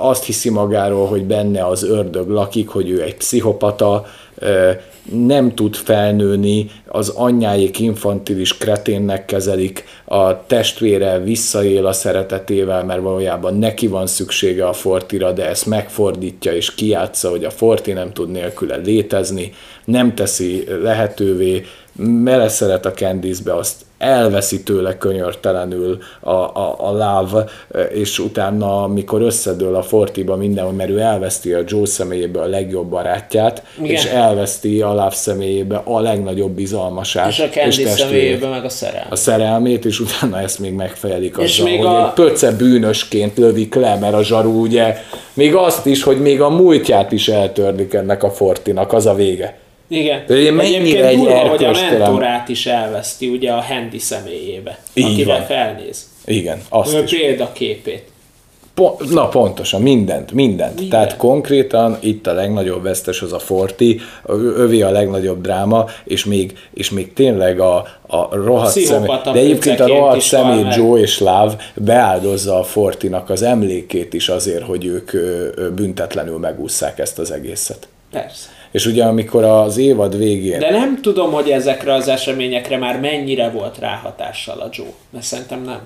azt 0.00 0.24
hiszi 0.24 0.50
magáról, 0.50 1.06
hogy 1.06 1.24
benne 1.24 1.66
az 1.66 1.82
ördög 1.82 2.28
lakik, 2.28 2.68
hogy 2.68 2.90
ő 2.90 3.02
egy 3.02 3.16
pszichopata, 3.16 4.04
nem 5.10 5.54
tud 5.54 5.74
felnőni, 5.74 6.70
az 6.86 7.08
anyjáik 7.08 7.78
infantilis 7.78 8.56
kreténnek 8.56 9.24
kezelik, 9.24 9.84
a 10.04 10.46
testvére 10.46 11.18
visszaél 11.18 11.86
a 11.86 11.92
szeretetével, 11.92 12.84
mert 12.84 13.02
valójában 13.02 13.58
neki 13.58 13.86
van 13.86 14.06
szüksége 14.06 14.66
a 14.66 14.72
Fortira, 14.72 15.32
de 15.32 15.48
ezt 15.48 15.66
megfordítja 15.66 16.52
és 16.52 16.74
kiátsza, 16.74 17.30
hogy 17.30 17.44
a 17.44 17.50
Forti 17.50 17.92
nem 17.92 18.12
tud 18.12 18.30
nélküle 18.30 18.76
létezni, 18.76 19.52
nem 19.84 20.14
teszi 20.14 20.64
lehetővé, 20.82 21.64
szeret 22.46 22.86
a 22.86 22.90
Candice-be, 22.90 23.54
azt 23.54 23.84
elveszi 24.02 24.62
tőle 24.62 24.96
könyörtelenül 24.98 25.98
a, 26.20 26.30
a, 26.30 26.74
a 26.78 26.92
láv, 26.92 27.28
és 27.92 28.18
utána, 28.18 28.82
amikor 28.82 29.22
összedől 29.22 29.74
a 29.74 29.82
Fortiba 29.82 30.36
mindenhol, 30.36 30.72
mert 30.72 30.90
ő 30.90 30.98
elveszti 30.98 31.52
a 31.52 31.60
Joe 31.66 31.86
személyébe 31.86 32.40
a 32.40 32.46
legjobb 32.46 32.86
barátját, 32.88 33.62
Igen. 33.78 33.90
és 33.90 34.04
elveszti 34.04 34.80
a 34.80 34.94
láv 34.94 35.14
személyébe 35.14 35.80
a 35.84 36.00
legnagyobb 36.00 36.50
bizalmasát. 36.50 37.28
És 37.28 37.38
a 37.38 37.48
Candy 37.48 37.82
testvérét 37.82 37.96
személyében 37.98 38.50
meg 38.50 38.64
a 38.64 38.68
szerelem. 38.68 39.06
a 39.10 39.16
szerelmét, 39.16 39.84
és 39.84 40.00
utána 40.00 40.40
ezt 40.40 40.58
még 40.58 40.72
megfejelik 40.72 41.36
És 41.38 41.58
azzal, 41.58 41.70
még 41.70 41.78
hogy 41.78 41.86
a- 41.86 42.06
egy 42.06 42.12
pöce 42.12 42.50
bűnösként 42.52 43.38
lövik 43.38 43.74
le, 43.74 43.96
mert 43.98 44.14
a 44.14 44.22
zsaru 44.22 44.60
ugye, 44.60 44.96
még 45.34 45.54
azt 45.54 45.86
is, 45.86 46.02
hogy 46.02 46.20
még 46.20 46.40
a 46.40 46.48
múltját 46.48 47.12
is 47.12 47.28
eltörlik 47.28 47.94
ennek 47.94 48.22
a 48.22 48.30
Fortinak, 48.30 48.92
az 48.92 49.06
a 49.06 49.14
vége. 49.14 49.56
Igen. 49.92 50.22
De 50.26 50.34
ugye 50.34 50.52
mennyire 50.52 51.06
egy 51.06 51.16
durva, 51.16 51.48
hogy 51.48 51.64
a 51.64 51.70
mentorát 51.70 52.48
is 52.48 52.66
elveszti, 52.66 53.28
ugye 53.28 53.50
a 53.52 53.60
Handy 53.60 53.98
személyébe, 53.98 54.78
Így 54.94 55.04
akire 55.12 55.32
van. 55.32 55.42
felnéz. 55.44 56.10
Igen, 56.24 56.60
azt 56.68 56.94
Ő 56.94 57.02
is. 57.02 57.10
példaképét. 57.18 58.10
Po- 58.74 59.10
na 59.10 59.28
pontosan, 59.28 59.82
mindent, 59.82 60.32
mindent. 60.32 60.78
Minden. 60.80 60.88
Tehát 61.00 61.16
konkrétan 61.16 61.96
itt 62.00 62.26
a 62.26 62.32
legnagyobb 62.32 62.82
vesztes 62.82 63.22
az 63.22 63.32
a 63.32 63.38
Forti, 63.38 64.00
övé 64.56 64.80
a 64.80 64.90
legnagyobb 64.90 65.40
dráma, 65.40 65.84
és 66.04 66.24
még, 66.24 66.58
és 66.74 66.90
még 66.90 67.12
tényleg 67.12 67.60
a, 67.60 67.86
a 68.06 68.34
rohadt 68.36 68.78
személy, 68.80 69.08
de 69.24 69.32
egyébként 69.32 69.80
a 69.80 69.86
rohadt 69.86 70.20
személy. 70.20 70.64
Joe 70.76 71.00
és 71.00 71.18
Láv 71.18 71.54
beáldozza 71.74 72.58
a 72.58 72.62
Fortinak 72.64 73.30
az 73.30 73.42
emlékét 73.42 74.14
is 74.14 74.28
azért, 74.28 74.64
hogy 74.64 74.84
ők 74.84 75.10
büntetlenül 75.74 76.38
megúszszák 76.38 76.98
ezt 76.98 77.18
az 77.18 77.30
egészet. 77.30 77.88
Persze. 78.12 78.48
És 78.72 78.86
ugye 78.86 79.04
amikor 79.04 79.44
az 79.44 79.76
évad 79.76 80.16
végén 80.16 80.58
De 80.58 80.70
nem 80.70 81.00
tudom, 81.00 81.32
hogy 81.32 81.50
ezekre 81.50 81.94
az 81.94 82.08
eseményekre 82.08 82.76
már 82.76 83.00
mennyire 83.00 83.50
volt 83.50 83.78
ráhatással 83.78 84.58
a 84.58 84.68
Joe. 84.72 84.92
Mert 85.10 85.24
szerintem 85.24 85.62
nem. 85.62 85.80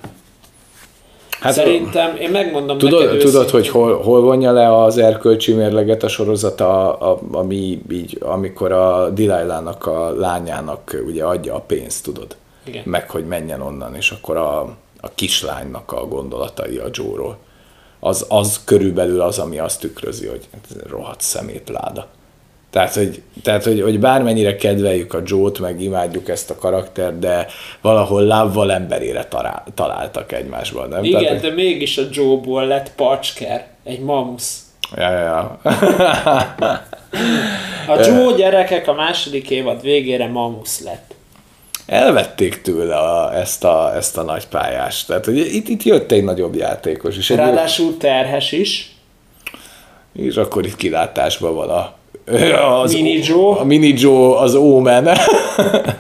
Hát, 1.41 1.53
Szerintem, 1.53 2.17
én 2.17 2.31
megmondom 2.31 2.79
Tudod, 2.79 3.05
neked 3.05 3.19
tudod 3.19 3.35
őszintén, 3.35 3.51
hogy 3.51 3.69
hol, 3.69 4.03
hol 4.03 4.21
vonja 4.21 4.53
le 4.53 4.83
az 4.83 4.99
erkölcsi 4.99 5.53
mérleget 5.53 6.03
a 6.03 6.09
sorozata, 6.09 6.93
a, 6.99 7.19
ami 7.33 7.83
így, 7.91 8.19
amikor 8.21 8.73
a 8.73 9.11
Delilah-nak 9.11 9.87
a 9.87 10.11
lányának 10.19 11.03
ugye 11.07 11.25
adja 11.25 11.55
a 11.55 11.61
pénzt, 11.61 12.05
tudod? 12.05 12.37
Igen. 12.65 12.83
Meg 12.85 13.11
hogy 13.11 13.27
menjen 13.27 13.61
onnan, 13.61 13.95
és 13.95 14.11
akkor 14.11 14.37
a, 14.37 14.59
a 15.01 15.09
kislánynak 15.15 15.93
a 15.93 16.07
gondolatai 16.07 16.77
a 16.77 16.89
Joe-ról. 16.91 17.37
Az, 18.01 18.25
az 18.29 18.61
körülbelül 18.65 19.21
az, 19.21 19.39
ami 19.39 19.59
azt 19.59 19.81
tükrözi, 19.81 20.27
hogy 20.27 20.49
ez 20.53 20.77
rohadt 20.91 21.21
szemétláda. 21.21 22.07
Tehát, 22.71 22.95
hogy, 22.95 23.23
tehát 23.43 23.65
hogy, 23.65 23.81
hogy 23.83 24.01
bármennyire 24.01 24.57
kedveljük 24.57 25.15
a 25.15 25.23
Joe-t, 25.25 25.59
meg 25.59 25.83
imádjuk 25.83 26.29
ezt 26.29 26.51
a 26.51 26.57
karaktert, 26.57 27.19
de 27.19 27.47
valahol 27.81 28.23
lábval 28.23 28.73
emberére 28.73 29.25
talál, 29.25 29.65
találtak 29.75 30.33
egymásban, 30.33 30.89
nem? 30.89 31.05
Igen, 31.05 31.23
Tehát, 31.23 31.41
de 31.41 31.51
mégis 31.51 31.99
a 31.99 32.03
Joe-ból 32.11 32.67
lett 32.67 32.93
pacsker, 32.97 33.67
egy 33.85 34.01
mamusz. 34.01 34.61
Ja, 34.97 35.11
ja, 35.11 35.21
ja. 35.21 35.61
A 37.87 38.01
Joe 38.07 38.37
gyerekek 38.37 38.89
a 38.89 38.93
második 38.93 39.51
évad 39.51 39.83
végére 39.83 40.29
mamusz 40.29 40.81
lett. 40.81 41.15
Elvették 41.87 42.63
tőle 42.63 42.97
a, 42.97 43.37
ezt, 43.37 43.65
a, 43.65 43.97
ezt 43.97 44.17
a 44.17 44.23
nagy 44.23 44.47
pályást. 44.47 45.07
Tehát, 45.07 45.25
hogy 45.25 45.37
itt, 45.39 45.69
itt 45.69 45.83
jött 45.83 46.13
egy 46.13 46.25
nagyobb 46.25 46.55
játékos, 46.55 47.17
és, 47.17 47.29
Ráadásul 47.29 47.97
terhes 47.97 48.53
is. 48.53 48.97
és 50.13 50.37
akkor 50.37 50.67
itt 50.67 50.77
kilátásban 50.77 51.55
van 51.55 51.71
a, 51.71 51.95
az, 52.83 52.93
Mini 52.93 53.21
Joe. 53.23 53.57
A 53.57 53.65
Mini 53.65 53.95
Joe, 53.97 54.39
az 54.39 54.55
Omen. 54.55 55.09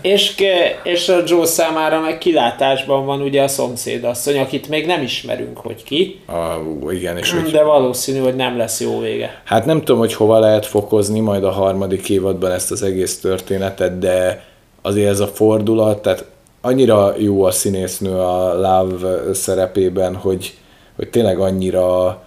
És, 0.03 0.35
ke- 0.35 0.81
és 0.83 1.09
a 1.09 1.23
Joe 1.27 1.47
számára 1.47 2.01
meg 2.01 2.19
kilátásban 2.19 3.07
van 3.07 3.21
ugye 3.21 3.43
a 3.43 3.49
szomszédasszony, 3.49 4.39
akit 4.39 4.69
még 4.69 4.87
nem 4.87 5.03
ismerünk, 5.03 5.59
hogy 5.59 5.85
ki, 5.85 6.21
a, 6.27 6.93
igen, 6.93 7.19
és 7.19 7.33
hogy, 7.33 7.51
de 7.51 7.63
valószínű, 7.63 8.19
hogy 8.19 8.35
nem 8.35 8.57
lesz 8.57 8.81
jó 8.81 9.01
vége. 9.01 9.43
hát 9.45 9.67
nem 9.67 9.79
tudom, 9.79 9.99
hogy 9.99 10.15
hova 10.15 10.39
lehet 10.39 10.67
fokozni 10.67 11.21
majd 11.21 11.45
a 11.45 11.51
harmadik 11.51 12.09
évadban 12.09 12.51
ezt 12.51 12.71
az 12.71 12.83
egész 12.83 13.21
történetet, 13.21 13.99
de 13.99 14.45
azért 14.83 15.09
ez 15.09 15.21
a 15.21 15.27
fordulat, 15.27 16.03
tehát 16.03 16.25
annyira 16.61 17.15
jó 17.19 17.45
a 17.45 17.51
színésznő 17.51 18.19
a 18.19 18.55
Love 18.55 19.35
szerepében, 19.35 20.15
hogy, 20.15 20.55
hogy 20.97 21.09
tényleg 21.09 21.39
annyira 21.39 22.21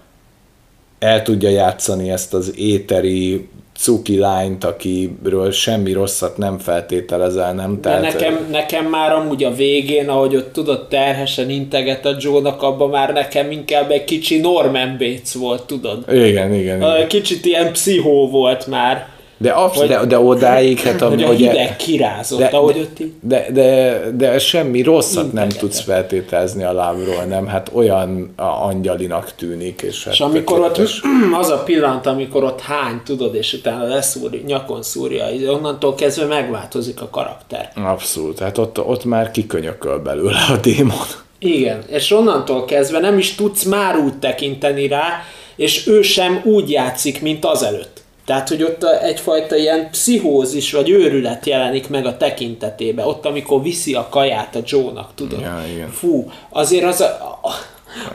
el 1.00 1.22
tudja 1.22 1.50
játszani 1.50 2.10
ezt 2.10 2.34
az 2.34 2.58
éteri 2.58 3.50
cuki 3.80 4.18
lányt, 4.18 4.64
akiről 4.64 5.52
semmi 5.52 5.94
rosszat 5.94 6.38
nem 6.38 6.58
feltételezel, 6.58 7.54
nem? 7.54 7.76
De 7.82 7.90
Tehát, 7.90 8.02
nekem, 8.02 8.48
nekem 8.52 8.86
már 8.86 9.12
amúgy 9.12 9.44
a 9.44 9.54
végén, 9.54 10.10
ahogy 10.10 10.36
ott 10.36 10.54
tudod, 10.54 10.88
terhesen 10.88 11.50
integet 11.50 12.06
a 12.06 12.16
Joe-nak, 12.20 12.62
abban 12.62 12.90
már 12.90 13.14
nekem 13.14 13.52
inkább 13.52 13.92
egy 13.92 14.04
kicsi 14.04 14.40
Norman 14.40 14.96
Bates 14.98 15.34
volt, 15.34 15.64
tudod? 15.64 16.04
Igen, 16.12 16.54
igen, 16.54 16.78
igen. 16.78 17.08
Kicsit 17.08 17.46
ilyen 17.46 17.72
pszichó 17.72 18.30
volt 18.30 18.68
már, 18.68 19.08
De, 19.42 19.50
absz- 19.52 19.88
de, 19.88 20.06
de 20.06 20.20
odáig, 20.20 20.80
hát 20.80 21.02
hogy 21.02 21.24
a 21.24 21.28
hogy 21.28 21.38
hideg 21.38 21.76
kirázott, 21.76 22.40
de, 22.40 22.46
ahogy 22.46 22.74
de, 22.74 22.80
ott 22.80 23.00
így. 23.00 23.12
de, 23.22 23.48
de, 23.52 24.02
de 24.16 24.40
semmi 24.40 24.82
rosszat 24.82 25.16
nem 25.16 25.44
Integetett. 25.44 25.60
tudsz 25.60 25.80
feltételezni 25.80 26.64
a 26.64 26.74
lábról, 26.74 27.24
nem? 27.24 27.48
Hát 27.48 27.70
olyan 27.74 28.34
a 28.36 28.44
angyalinak 28.44 29.34
tűnik, 29.36 29.82
és 29.82 30.04
hát 30.04 30.14
És 30.14 30.20
amikor 30.20 30.60
ott, 30.60 30.78
az 31.42 31.50
a 31.50 31.64
pillanat, 31.64 32.06
amikor 32.06 32.44
ott 32.44 32.62
hány, 32.62 33.02
tudod, 33.06 33.36
és 33.36 33.54
utána 33.54 33.84
leszúr, 33.84 34.42
nyakon 34.46 34.84
szúrja, 34.84 35.26
onnantól 35.52 35.96
kezdve 35.96 36.26
megváltozik 36.26 37.02
a 37.02 37.10
karakter. 37.10 37.72
Abszolút, 37.76 38.40
hát 38.40 38.58
ott, 38.58 38.80
ott 38.86 39.06
már 39.06 39.32
kikönyököl 39.32 39.98
belőle 40.00 40.40
a 40.50 40.58
démon. 40.62 41.06
Igen, 41.40 41.84
és 41.88 42.12
onnantól 42.12 42.66
kezdve 42.66 43.00
nem 43.00 43.18
is 43.18 43.36
tudsz 43.36 43.64
már 43.64 43.98
úgy 43.98 44.20
tekinteni 44.20 44.88
rá, 44.88 45.24
és 45.56 45.88
ő 45.88 46.02
sem 46.02 46.42
úgy 46.44 46.70
játszik, 46.72 47.22
mint 47.22 47.46
azelőtt. 47.46 47.99
Tehát, 48.30 48.50
hogy 48.50 48.64
ott 48.64 48.84
egyfajta 48.84 49.56
ilyen 49.56 49.90
pszichózis 49.90 50.72
vagy 50.72 50.90
őrület 50.90 51.46
jelenik 51.46 51.90
meg 51.90 52.06
a 52.06 52.18
tekintetébe. 52.18 53.06
Ott, 53.06 53.26
amikor 53.26 53.62
viszi 53.62 53.94
a 53.94 54.08
kaját 54.10 54.56
a 54.56 54.60
Joe-nak, 54.66 55.12
tudod? 55.16 55.40
Ja, 55.40 55.64
igen. 55.74 55.90
Fú, 55.90 56.32
azért 56.50 56.84
az 56.84 57.02
a, 57.02 57.40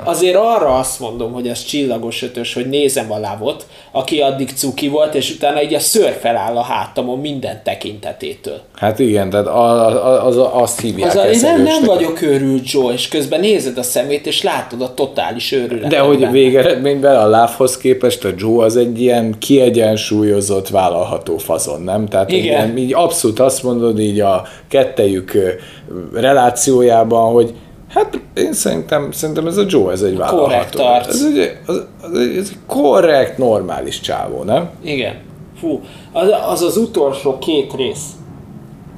Azért 0.05 0.37
arra 0.37 0.79
azt 0.79 1.01
mondom, 1.01 1.33
hogy 1.33 1.49
ez 1.49 1.65
csillagos 1.65 2.23
ötös, 2.23 2.55
hogy 2.55 2.69
nézem 2.69 3.13
a 3.13 3.19
lávot, 3.19 3.67
aki 3.93 4.21
addig 4.21 4.51
cuki 4.55 4.89
volt, 4.89 5.15
és 5.15 5.31
utána 5.31 5.63
így 5.63 5.75
a 5.75 5.79
szőr 5.79 6.19
feláll 6.21 6.57
a 6.57 6.63
hátamon 6.63 7.19
minden 7.19 7.61
tekintetétől. 7.65 8.61
Hát 8.75 8.99
igen, 8.99 9.31
tehát 9.31 9.47
a, 9.47 9.87
a, 9.87 10.27
az, 10.27 10.37
azt 10.53 10.81
hívják 10.81 11.17
Az 11.17 11.25
én 11.33 11.41
nem, 11.41 11.63
nem 11.63 11.85
vagyok 11.85 12.23
őrült 12.23 12.71
Joe, 12.71 12.93
és 12.93 13.09
közben 13.09 13.41
nézed 13.41 13.79
a 13.79 13.83
szemét, 13.83 14.27
és 14.27 14.43
látod 14.43 14.83
a 14.83 14.95
totális 14.95 15.53
őrületet. 15.53 15.91
De 15.91 15.99
hogy 15.99 16.19
benne. 16.19 16.31
végeredményben 16.31 17.17
a 17.17 17.27
lávhoz 17.27 17.77
képest 17.77 18.25
a 18.25 18.29
Joe 18.37 18.65
az 18.65 18.77
egy 18.77 19.01
ilyen 19.01 19.39
kiegyensúlyozott, 19.39 20.69
vállalható 20.69 21.39
fazon, 21.39 21.83
nem? 21.83 22.07
Tehát 22.07 22.31
egy 22.31 22.37
Igen. 22.37 22.47
ilyen, 22.47 22.77
így 22.77 22.95
abszolút 22.95 23.41
azt 23.41 23.63
mondod 23.63 24.01
így 24.01 24.21
a 24.21 24.47
kettejük 24.69 25.33
relációjában, 26.13 27.33
hogy 27.33 27.55
hát 27.95 28.21
én 28.35 28.53
szerintem, 28.53 29.13
szerintem 29.13 29.47
ez 29.47 29.57
a 29.57 29.65
Joe, 29.69 29.93
ez 29.93 30.03
egy 30.03 30.17
vállalható. 30.17 30.45
Korrekt 30.45 30.75
arc. 30.75 31.09
Ez 31.09 31.23
egy, 31.23 31.59
az, 31.67 31.85
az 32.03 32.19
egy, 32.19 32.37
ez 32.37 32.49
egy 32.51 32.59
korrekt, 32.67 33.39
normális 33.39 34.01
csávó, 34.01 34.43
nem? 34.43 34.71
Igen. 34.83 35.21
Fú, 35.61 35.81
az 36.13 36.29
az, 36.49 36.63
az 36.63 36.77
utolsó 36.77 37.39
két 37.39 37.75
rész. 37.75 38.07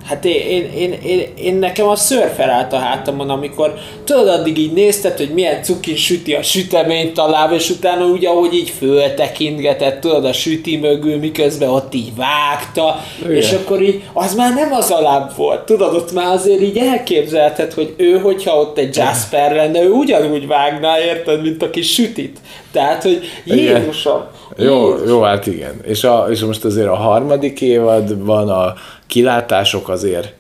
Hát 0.07 0.25
én, 0.25 0.71
én, 0.77 0.93
én, 0.93 1.23
én, 1.39 1.55
nekem 1.55 1.89
a 1.89 1.97
szőr 1.97 2.33
felállt 2.37 2.73
a 2.73 2.79
hátamon, 2.79 3.31
amikor 3.31 3.75
tudod, 4.05 4.29
addig 4.29 4.59
így 4.59 4.73
nézted, 4.73 5.17
hogy 5.17 5.29
milyen 5.29 5.63
cukin 5.63 5.97
süti 5.97 6.35
a 6.35 6.43
süteményt 6.43 7.19
a 7.19 7.29
láb, 7.29 7.53
és 7.53 7.71
utána 7.71 8.07
úgy, 8.07 8.27
ahogy 8.27 8.55
így 8.55 8.71
föltekintgetett, 8.71 10.01
tudod, 10.01 10.25
a 10.25 10.33
süti 10.33 10.77
mögül, 10.77 11.17
miközben 11.19 11.69
ott 11.69 11.95
így 11.95 12.13
vágta, 12.17 13.05
Igen. 13.21 13.37
és 13.37 13.53
akkor 13.53 13.83
így, 13.83 14.03
az 14.13 14.35
már 14.35 14.55
nem 14.55 14.73
az 14.73 14.91
a 14.91 15.01
láb 15.01 15.37
volt, 15.37 15.65
tudod, 15.65 15.95
ott 15.95 16.13
már 16.13 16.33
azért 16.33 16.61
így 16.61 16.79
elképzelheted, 16.79 17.73
hogy 17.73 17.95
ő, 17.97 18.19
hogyha 18.19 18.61
ott 18.61 18.79
egy 18.79 18.97
Jasper 18.97 19.55
lenne, 19.55 19.83
ő 19.83 19.91
ugyanúgy 19.91 20.47
vágná, 20.47 21.01
érted, 21.01 21.43
mint 21.43 21.63
aki 21.63 21.83
sütit. 21.83 22.39
Tehát, 22.77 23.03
hogy. 23.03 23.21
Jézusom, 23.45 24.25
Jó, 24.57 24.91
Jézus. 24.91 25.09
jó, 25.09 25.21
hát 25.21 25.47
igen. 25.47 25.81
És, 25.83 26.05
a, 26.05 26.27
és 26.31 26.41
most 26.41 26.65
azért 26.65 26.89
a 26.89 26.95
harmadik 26.95 27.61
évadban 27.61 28.49
a 28.49 28.75
kilátások 29.07 29.89
azért 29.89 30.35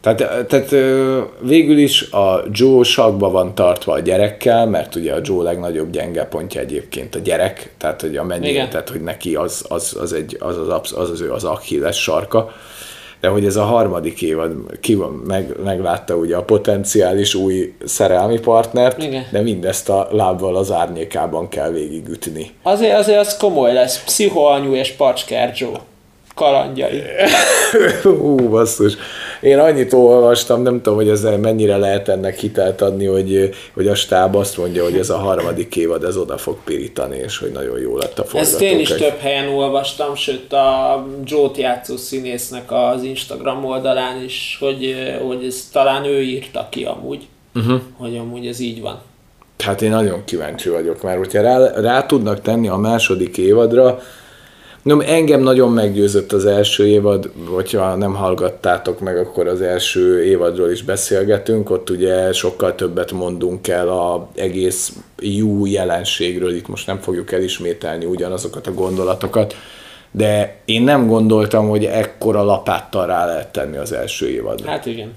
tehát, 0.00 0.46
tehát 0.46 0.70
végül 1.40 1.78
is 1.78 2.10
a 2.10 2.44
Joe 2.50 2.82
sakba 2.82 3.30
van 3.30 3.54
tartva 3.54 3.92
a 3.92 3.98
gyerekkel, 3.98 4.66
mert 4.66 4.94
ugye 4.94 5.12
a 5.14 5.18
Joe 5.22 5.42
legnagyobb 5.42 5.90
gyenge 5.90 6.24
pontja 6.24 6.60
egyébként 6.60 7.14
a 7.14 7.18
gyerek, 7.18 7.74
tehát 7.78 8.00
hogy 8.00 8.16
amennyi, 8.16 8.48
Igen. 8.48 8.68
tehát 8.70 8.88
hogy 8.88 9.00
neki 9.00 9.34
az 9.34 9.64
az, 9.68 9.96
az, 10.00 10.12
egy, 10.12 10.36
az, 10.40 10.56
az, 10.56 10.68
absz- 10.68 10.92
az, 10.92 11.10
az, 11.10 11.20
ő 11.20 11.32
az 11.32 11.44
Achilles 11.44 12.02
sarka, 12.02 12.52
de 13.20 13.28
hogy 13.28 13.44
ez 13.44 13.56
a 13.56 13.64
harmadik 13.64 14.22
évad 14.22 14.52
ki 14.80 14.94
van, 14.94 15.22
meg, 15.26 15.54
meglátta 15.64 16.14
ugye 16.14 16.36
a 16.36 16.42
potenciális 16.42 17.34
új 17.34 17.74
szerelmi 17.84 18.38
partnert, 18.38 19.02
Igen. 19.02 19.26
de 19.32 19.40
mindezt 19.40 19.88
a 19.88 20.08
lábbal 20.10 20.56
az 20.56 20.72
árnyékában 20.72 21.48
kell 21.48 21.70
végigütni. 21.70 22.50
Azért, 22.62 22.98
azért 22.98 23.18
az 23.18 23.36
komoly 23.36 23.72
lesz. 23.72 24.04
Pszichoanyú 24.04 24.74
és 24.74 24.92
Pacskár 24.92 25.52
Joe. 25.56 25.80
Kalandjai. 26.36 27.02
Hú, 28.02 28.48
basszus. 28.48 28.96
én 29.40 29.58
annyit 29.58 29.92
olvastam, 29.92 30.62
nem 30.62 30.76
tudom, 30.82 30.94
hogy 30.94 31.08
ezzel 31.08 31.38
mennyire 31.38 31.76
lehet 31.76 32.08
ennek 32.08 32.38
hitelt 32.38 32.80
adni, 32.80 33.06
hogy, 33.06 33.50
hogy 33.74 33.88
a 33.88 33.94
stáb 33.94 34.34
azt 34.34 34.56
mondja, 34.56 34.82
hogy 34.82 34.98
ez 34.98 35.10
a 35.10 35.16
harmadik 35.16 35.76
évad, 35.76 36.04
ez 36.04 36.16
oda 36.16 36.38
fog 36.38 36.56
pirítani, 36.64 37.16
és 37.16 37.38
hogy 37.38 37.50
nagyon 37.50 37.80
jó 37.80 37.96
lett 37.96 38.18
a 38.18 38.24
forgatókönyv. 38.24 38.40
Ezt 38.42 38.60
én 38.60 38.78
is 38.78 38.88
több 38.88 39.18
helyen 39.18 39.48
olvastam, 39.48 40.14
sőt 40.14 40.52
a 40.52 41.06
Joe-t 41.24 41.56
játszó 41.56 41.96
színésznek 41.96 42.72
az 42.72 43.02
Instagram 43.02 43.64
oldalán 43.64 44.24
is, 44.24 44.56
hogy, 44.60 44.94
hogy 45.26 45.44
ez 45.44 45.68
talán 45.72 46.04
ő 46.04 46.22
írta 46.22 46.66
ki 46.70 46.84
amúgy, 46.84 47.26
uh-huh. 47.54 47.80
hogy 47.96 48.16
amúgy 48.16 48.46
ez 48.46 48.60
így 48.60 48.80
van. 48.80 49.00
Hát 49.58 49.82
én 49.82 49.90
nagyon 49.90 50.24
kíváncsi 50.24 50.68
vagyok, 50.68 51.02
mert 51.02 51.18
hogyha 51.18 51.42
rá, 51.42 51.80
rá 51.80 52.06
tudnak 52.06 52.40
tenni 52.40 52.68
a 52.68 52.76
második 52.76 53.38
évadra, 53.38 54.00
nem, 54.86 55.00
engem 55.00 55.40
nagyon 55.40 55.72
meggyőzött 55.72 56.32
az 56.32 56.44
első 56.44 56.86
évad, 56.86 57.30
hogyha 57.48 57.94
nem 57.94 58.14
hallgattátok 58.14 59.00
meg, 59.00 59.16
akkor 59.16 59.46
az 59.46 59.60
első 59.60 60.24
évadról 60.24 60.70
is 60.70 60.82
beszélgetünk, 60.82 61.70
ott 61.70 61.90
ugye 61.90 62.32
sokkal 62.32 62.74
többet 62.74 63.12
mondunk 63.12 63.68
el 63.68 63.88
a 63.88 64.28
egész 64.34 64.92
jó 65.20 65.66
jelenségről, 65.66 66.54
itt 66.54 66.68
most 66.68 66.86
nem 66.86 66.98
fogjuk 66.98 67.32
elismételni 67.32 68.04
ugyanazokat 68.04 68.66
a 68.66 68.74
gondolatokat, 68.74 69.54
de 70.10 70.56
én 70.64 70.82
nem 70.82 71.06
gondoltam, 71.06 71.68
hogy 71.68 71.84
ekkora 71.84 72.42
lapáttal 72.42 73.06
rá 73.06 73.26
lehet 73.26 73.52
tenni 73.52 73.76
az 73.76 73.92
első 73.92 74.28
évadra. 74.28 74.70
Hát 74.70 74.86
igen. 74.86 75.14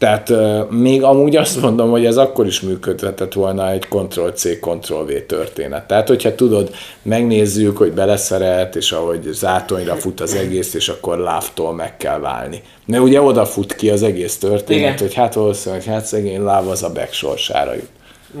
Tehát 0.00 0.32
még 0.70 1.02
amúgy 1.02 1.36
azt 1.36 1.60
mondom, 1.60 1.90
hogy 1.90 2.06
ez 2.06 2.16
akkor 2.16 2.46
is 2.46 2.60
működhetett 2.60 3.32
volna 3.32 3.70
egy 3.70 3.86
Ctrl-C, 3.88 4.58
Ctrl-V 4.60 5.26
történet. 5.26 5.86
Tehát, 5.86 6.08
hogyha 6.08 6.34
tudod, 6.34 6.74
megnézzük, 7.02 7.76
hogy 7.76 7.92
beleszeret, 7.92 8.76
és 8.76 8.92
ahogy 8.92 9.28
zátonyra 9.32 9.94
fut 9.94 10.20
az 10.20 10.34
egész, 10.34 10.74
és 10.74 10.88
akkor 10.88 11.18
láftól 11.18 11.74
meg 11.74 11.96
kell 11.96 12.18
válni. 12.18 12.62
Ne 12.84 13.00
ugye 13.00 13.20
odafut 13.20 13.74
ki 13.74 13.90
az 13.90 14.02
egész 14.02 14.38
történet, 14.38 14.82
Igen. 14.82 14.98
hogy 14.98 15.14
hát 15.14 15.34
valószínűleg 15.34 15.84
hát 15.84 16.04
szegény 16.04 16.42
láv 16.42 16.68
az 16.68 16.82
a 16.82 16.92
back 16.92 17.12
sorsára 17.12 17.74
jut. 17.74 17.90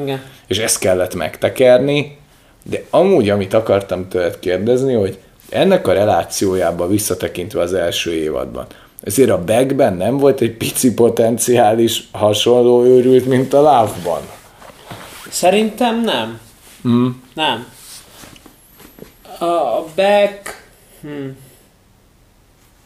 Igen. 0.02 0.22
És 0.46 0.58
ezt 0.58 0.78
kellett 0.78 1.14
megtekerni, 1.14 2.16
de 2.70 2.84
amúgy, 2.90 3.30
amit 3.30 3.54
akartam 3.54 4.08
tőled 4.08 4.38
kérdezni, 4.38 4.94
hogy 4.94 5.18
ennek 5.48 5.88
a 5.88 5.92
relációjába 5.92 6.88
visszatekintve 6.88 7.60
az 7.60 7.74
első 7.74 8.12
évadban, 8.12 8.66
ezért 9.00 9.30
a 9.30 9.44
bagben 9.44 9.94
nem 9.94 10.18
volt 10.18 10.40
egy 10.40 10.56
pici 10.56 10.94
potenciális 10.94 12.08
hasonló 12.12 12.84
őrült, 12.84 13.26
mint 13.26 13.52
a 13.52 13.62
lávban? 13.62 14.20
Szerintem 15.30 16.00
nem. 16.00 16.40
Mm. 16.88 17.08
Nem. 17.34 17.66
A, 19.38 19.44
a 19.44 19.84
back... 19.96 20.68
Hm. 21.00 21.28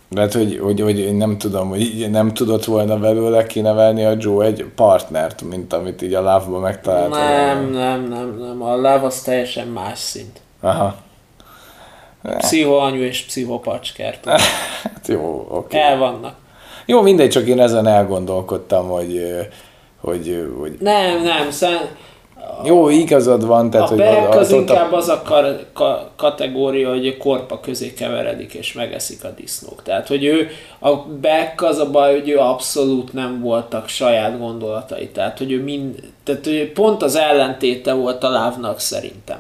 Mert 0.09 0.33
hogy, 0.33 0.59
hogy, 0.63 0.81
hogy 0.81 1.17
nem 1.17 1.39
tudom, 1.39 1.69
hogy 1.69 2.07
nem 2.11 2.35
tudott 2.35 2.65
volna 2.65 2.99
belőle 2.99 3.47
kinevelni 3.47 4.05
a 4.05 4.17
Joe 4.19 4.47
egy 4.47 4.65
partnert, 4.75 5.43
mint 5.43 5.73
amit 5.73 6.03
így 6.03 6.15
a 6.15 6.23
lávban 6.23 6.61
megtalált. 6.61 7.11
Nem, 7.11 7.71
nem, 7.71 8.09
nem, 8.09 8.39
nem. 8.39 8.63
A 8.63 8.77
láv 8.77 9.05
az 9.05 9.23
teljesen 9.23 9.69
más 9.69 9.99
szint. 9.99 10.41
Aha. 10.61 10.97
Pszichoanyu 12.39 13.03
és 13.03 13.23
pszichopacskert. 13.23 14.25
hát 14.83 15.09
jó, 15.09 15.47
oké. 15.51 15.79
El 15.79 15.99
vannak. 15.99 16.35
Jó, 16.87 17.01
mindegy, 17.03 17.31
csak 17.31 17.47
én 17.47 17.61
ezen 17.61 17.87
elgondolkodtam, 17.87 18.89
hogy, 18.89 19.37
hogy, 20.01 20.51
hogy... 20.59 20.77
Nem, 20.81 21.23
nem, 21.23 21.51
szen... 21.51 21.79
Jó, 22.65 22.89
igazad 22.89 23.47
van, 23.47 23.71
tehát... 23.71 23.91
A 23.91 23.93
hogy 23.93 24.01
az, 24.01 24.37
az 24.37 24.53
inkább 24.53 24.93
a... 24.93 24.97
az 24.97 25.09
a 25.09 25.23
kar, 25.23 25.67
ka, 25.73 26.11
kategória, 26.17 26.89
hogy 26.89 27.17
korpa 27.17 27.61
közé 27.61 27.93
keveredik 27.93 28.55
és 28.55 28.73
megeszik 28.73 29.25
a 29.25 29.31
disznók. 29.37 29.83
Tehát, 29.83 30.09
hogy 30.09 30.25
ő, 30.25 30.49
a 30.79 30.97
Beck 30.97 31.63
az 31.63 31.79
a 31.79 31.91
baj, 31.91 32.13
hogy 32.13 32.29
ő 32.29 32.39
abszolút 32.39 33.13
nem 33.13 33.41
voltak 33.41 33.89
saját 33.89 34.39
gondolatai. 34.39 35.09
Tehát, 35.09 35.39
hogy 35.39 35.53
ő 35.53 35.63
mind, 35.63 36.13
tehát, 36.25 36.45
hogy 36.45 36.73
pont 36.73 37.03
az 37.03 37.17
ellentéte 37.17 37.93
volt 37.93 38.25
a 38.25 38.31
lávnak 38.31 38.81
szerintem. 38.81 39.39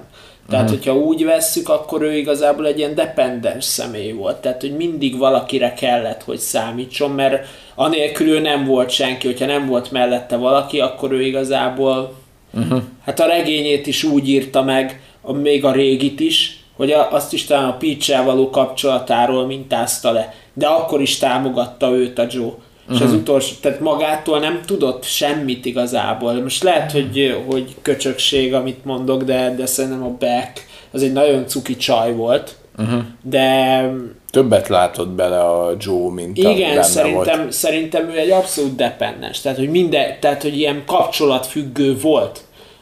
Tehát, 0.48 0.64
uh-huh. 0.64 0.84
hogyha 0.84 1.00
úgy 1.00 1.24
vesszük, 1.24 1.68
akkor 1.68 2.02
ő 2.02 2.16
igazából 2.16 2.66
egy 2.66 2.78
ilyen 2.78 2.94
dependens 2.94 3.64
személy 3.64 4.12
volt. 4.12 4.36
Tehát, 4.36 4.60
hogy 4.60 4.76
mindig 4.76 5.18
valakire 5.18 5.72
kellett, 5.72 6.22
hogy 6.22 6.38
számítson, 6.38 7.10
mert 7.10 7.46
anélkül 7.74 8.28
ő 8.28 8.40
nem 8.40 8.64
volt 8.64 8.90
senki, 8.90 9.26
hogyha 9.26 9.46
nem 9.46 9.66
volt 9.66 9.90
mellette 9.90 10.36
valaki, 10.36 10.80
akkor 10.80 11.12
ő 11.12 11.22
igazából, 11.22 12.14
uh-huh. 12.50 12.82
hát 13.04 13.20
a 13.20 13.26
regényét 13.26 13.86
is 13.86 14.04
úgy 14.04 14.28
írta 14.28 14.62
meg, 14.62 15.00
a, 15.20 15.32
még 15.32 15.64
a 15.64 15.72
régit 15.72 16.20
is, 16.20 16.64
hogy 16.76 16.90
a, 16.90 17.12
azt 17.12 17.32
is 17.32 17.44
talán 17.44 17.68
a 17.68 17.76
peach 17.76 18.24
való 18.24 18.50
kapcsolatáról 18.50 19.46
mintázta 19.46 20.12
le. 20.12 20.34
De 20.52 20.66
akkor 20.66 21.00
is 21.00 21.18
támogatta 21.18 21.90
őt 21.90 22.18
a 22.18 22.26
Joe. 22.30 22.52
Uh-huh. 22.84 22.96
És 22.96 23.04
az 23.04 23.10
mhm. 23.10 23.20
utolsó, 23.20 23.54
tehát 23.60 23.80
magától 23.80 24.38
nem 24.38 24.60
tudott 24.66 25.04
semmit 25.04 25.64
igazából. 25.64 26.42
Most 26.42 26.62
lehet, 26.62 26.92
hogy, 26.92 27.42
hogy 27.46 27.74
köcsökség, 27.82 28.54
amit 28.54 28.84
mondok, 28.84 29.22
de, 29.22 29.54
de 29.54 29.66
szerintem 29.66 30.02
a 30.02 30.16
Beck 30.18 30.66
az 30.90 31.02
egy 31.02 31.12
nagyon 31.12 31.46
cuki 31.46 31.76
csaj 31.76 32.14
volt. 32.14 32.56
Uh-huh. 32.78 33.02
De... 33.22 33.90
Többet 34.30 34.68
látott 34.68 35.08
bele 35.08 35.40
a 35.40 35.76
Joe, 35.78 36.12
mint 36.12 36.38
Igen, 36.38 36.82
szerintem, 36.82 37.38
volt. 37.38 37.52
szerintem 37.52 38.08
ő 38.08 38.18
egy 38.18 38.30
abszolút 38.30 38.76
dependens. 38.76 39.40
Tehát, 39.40 39.58
hogy 39.58 39.70
minden, 39.70 40.16
tehát, 40.20 40.42
hogy 40.42 40.58
ilyen 40.58 40.82
kapcsolatfüggő 40.86 41.98
volt 41.98 42.40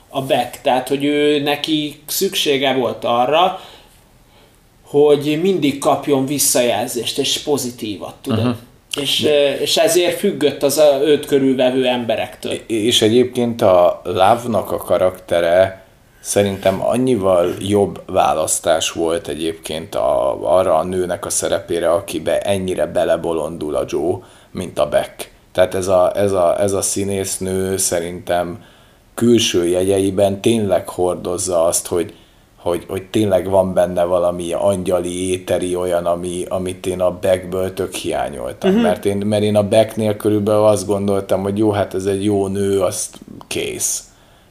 a 0.09 0.23
Beck. 0.23 0.61
Tehát, 0.61 0.89
hogy 0.89 1.05
ő 1.05 1.43
neki 1.43 2.03
szüksége 2.07 2.75
volt 2.75 3.05
arra, 3.05 3.61
hogy 4.87 5.39
mindig 5.43 5.79
kapjon 5.79 6.27
visszajelzést, 6.27 7.19
és 7.19 7.39
pozitívat, 7.39 8.15
tudod. 8.23 8.39
Uh-huh. 8.39 8.57
És, 9.01 9.29
és 9.61 9.77
ezért 9.77 10.19
függött 10.19 10.63
az 10.63 10.79
a 10.79 11.01
őt 11.05 11.27
körülvevő 11.27 11.87
emberektől. 11.87 12.53
És 12.67 13.03
egyébként 13.03 13.63
a 13.63 14.01
Lávnak 14.05 14.71
a 14.71 14.77
karaktere 14.77 15.85
szerintem 16.21 16.83
annyival 16.83 17.55
jobb 17.61 18.03
választás 18.07 18.91
volt 18.91 19.29
egyébként 19.29 19.95
a, 19.95 20.39
arra 20.57 20.77
a 20.77 20.85
nőnek 20.85 21.27
a 21.27 21.31
szerepére, 21.31 21.91
akibe 21.91 22.41
ennyire 22.41 22.87
belebolondul 22.87 23.75
a 23.75 23.85
Joe, 23.89 24.19
mint 24.51 24.79
a 24.79 24.89
Beck. 24.89 25.31
Tehát 25.53 25.75
ez 25.75 25.89
a, 25.89 26.13
ez 26.17 26.33
a, 26.33 26.61
ez 26.61 26.73
a 26.73 26.83
színésznő 26.83 27.77
szerintem 27.77 28.65
külső 29.15 29.67
jegyeiben 29.67 30.41
tényleg 30.41 30.89
hordozza 30.89 31.65
azt, 31.65 31.87
hogy 31.87 32.15
hogy, 32.63 32.85
hogy 32.89 33.03
tényleg 33.03 33.49
van 33.49 33.75
benne 33.75 34.05
valami 34.05 34.53
angyali, 34.53 35.31
éteri 35.31 35.77
olyan, 35.77 36.07
ami, 36.07 36.45
amit 36.49 36.87
én 36.87 37.01
a 37.01 37.11
Beckből 37.11 37.75
tök 37.75 37.95
hiányoltam. 37.95 38.71
Uh-huh. 38.71 38.85
Mert, 38.85 39.05
én, 39.05 39.17
mert 39.17 39.43
én 39.43 39.57
a 39.57 39.69
Beck 39.69 40.17
körülbelül 40.17 40.65
azt 40.65 40.87
gondoltam, 40.87 41.43
hogy 41.43 41.59
jó, 41.59 41.71
hát 41.71 41.95
ez 41.95 42.05
egy 42.05 42.25
jó 42.25 42.47
nő, 42.47 42.81
azt 42.81 43.19
kész. 43.47 44.05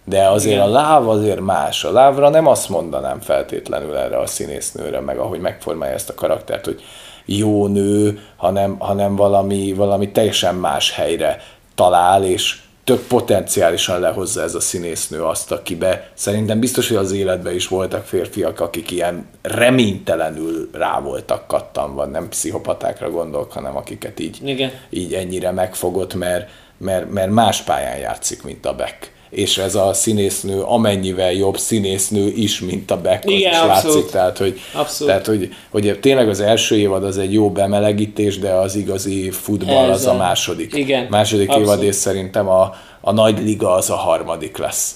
De 0.05 0.27
azért 0.27 0.55
Igen. 0.55 0.67
a 0.67 0.71
láv 0.71 1.09
azért 1.09 1.39
más. 1.39 1.83
A 1.83 1.91
lávra 1.91 2.29
nem 2.29 2.47
azt 2.47 2.69
mondanám 2.69 3.19
feltétlenül 3.19 3.95
erre 3.95 4.19
a 4.19 4.27
színésznőre, 4.27 4.99
meg 4.99 5.17
ahogy 5.17 5.39
megformálja 5.39 5.95
ezt 5.95 6.09
a 6.09 6.13
karaktert, 6.13 6.65
hogy 6.65 6.81
jó 7.25 7.67
nő, 7.67 8.19
hanem, 8.35 8.75
hanem 8.79 9.15
valami, 9.15 9.73
valami 9.73 10.11
teljesen 10.11 10.55
más 10.55 10.91
helyre 10.91 11.37
talál, 11.75 12.23
és 12.23 12.59
tök 12.91 13.07
potenciálisan 13.07 13.99
lehozza 13.99 14.41
ez 14.41 14.55
a 14.55 14.59
színésznő 14.59 15.23
azt, 15.23 15.51
akibe 15.51 16.11
szerintem 16.13 16.59
biztos, 16.59 16.87
hogy 16.87 16.97
az 16.97 17.11
életben 17.11 17.53
is 17.53 17.67
voltak 17.67 18.05
férfiak, 18.05 18.59
akik 18.59 18.91
ilyen 18.91 19.25
reménytelenül 19.41 20.69
rá 20.73 20.99
voltak 20.99 21.47
kattanva, 21.47 22.05
nem 22.05 22.29
pszichopatákra 22.29 23.09
gondolok, 23.09 23.51
hanem 23.51 23.75
akiket 23.75 24.19
így, 24.19 24.39
Igen. 24.43 24.71
így 24.89 25.13
ennyire 25.13 25.51
megfogott, 25.51 26.13
mert, 26.13 26.49
mert, 26.77 27.11
mert 27.11 27.31
más 27.31 27.61
pályán 27.61 27.97
játszik, 27.97 28.43
mint 28.43 28.65
a 28.65 28.75
Beck 28.75 29.10
és 29.31 29.57
ez 29.57 29.75
a 29.75 29.93
színésznő 29.93 30.61
amennyivel 30.61 31.31
jobb 31.31 31.57
színésznő 31.57 32.27
is, 32.27 32.59
mint 32.59 32.91
a 32.91 32.97
Beck, 33.01 33.29
Igen, 33.29 33.51
is 33.51 33.57
abszolút. 33.57 33.95
látszik. 33.95 34.11
Tehát, 34.11 34.37
hogy, 34.37 34.59
abszolút. 34.73 35.13
tehát 35.13 35.27
hogy, 35.27 35.53
hogy 35.69 35.99
tényleg 36.01 36.29
az 36.29 36.39
első 36.39 36.77
évad 36.77 37.03
az 37.03 37.17
egy 37.17 37.33
jó 37.33 37.51
bemelegítés, 37.51 38.39
de 38.39 38.51
az 38.51 38.75
igazi 38.75 39.29
futball 39.29 39.89
ez 39.89 39.95
az 39.95 40.05
a, 40.05 40.11
a 40.11 40.17
második. 40.17 40.73
Igen, 40.75 41.07
második 41.09 41.47
abszolút. 41.49 41.67
évad, 41.67 41.83
és 41.83 41.95
szerintem 41.95 42.47
a, 42.47 42.73
a 43.01 43.11
nagy 43.11 43.39
liga 43.43 43.71
az 43.73 43.89
a 43.89 43.95
harmadik 43.95 44.57
lesz. 44.57 44.95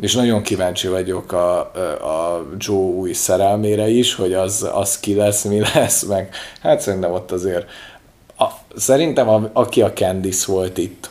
És 0.00 0.14
nagyon 0.14 0.42
kíváncsi 0.42 0.88
vagyok 0.88 1.32
a, 1.32 1.58
a 2.02 2.46
Joe 2.58 2.76
új 2.76 3.12
szerelmére 3.12 3.88
is, 3.88 4.14
hogy 4.14 4.32
az, 4.32 4.68
az 4.72 5.00
ki 5.00 5.14
lesz, 5.14 5.44
mi 5.44 5.60
lesz, 5.74 6.02
meg 6.02 6.34
hát 6.62 6.80
szerintem 6.80 7.12
ott 7.12 7.30
azért 7.30 7.66
a, 8.38 8.46
szerintem 8.76 9.28
a, 9.28 9.50
aki 9.52 9.82
a 9.82 9.92
Candice 9.92 10.52
volt 10.52 10.78
itt, 10.78 11.09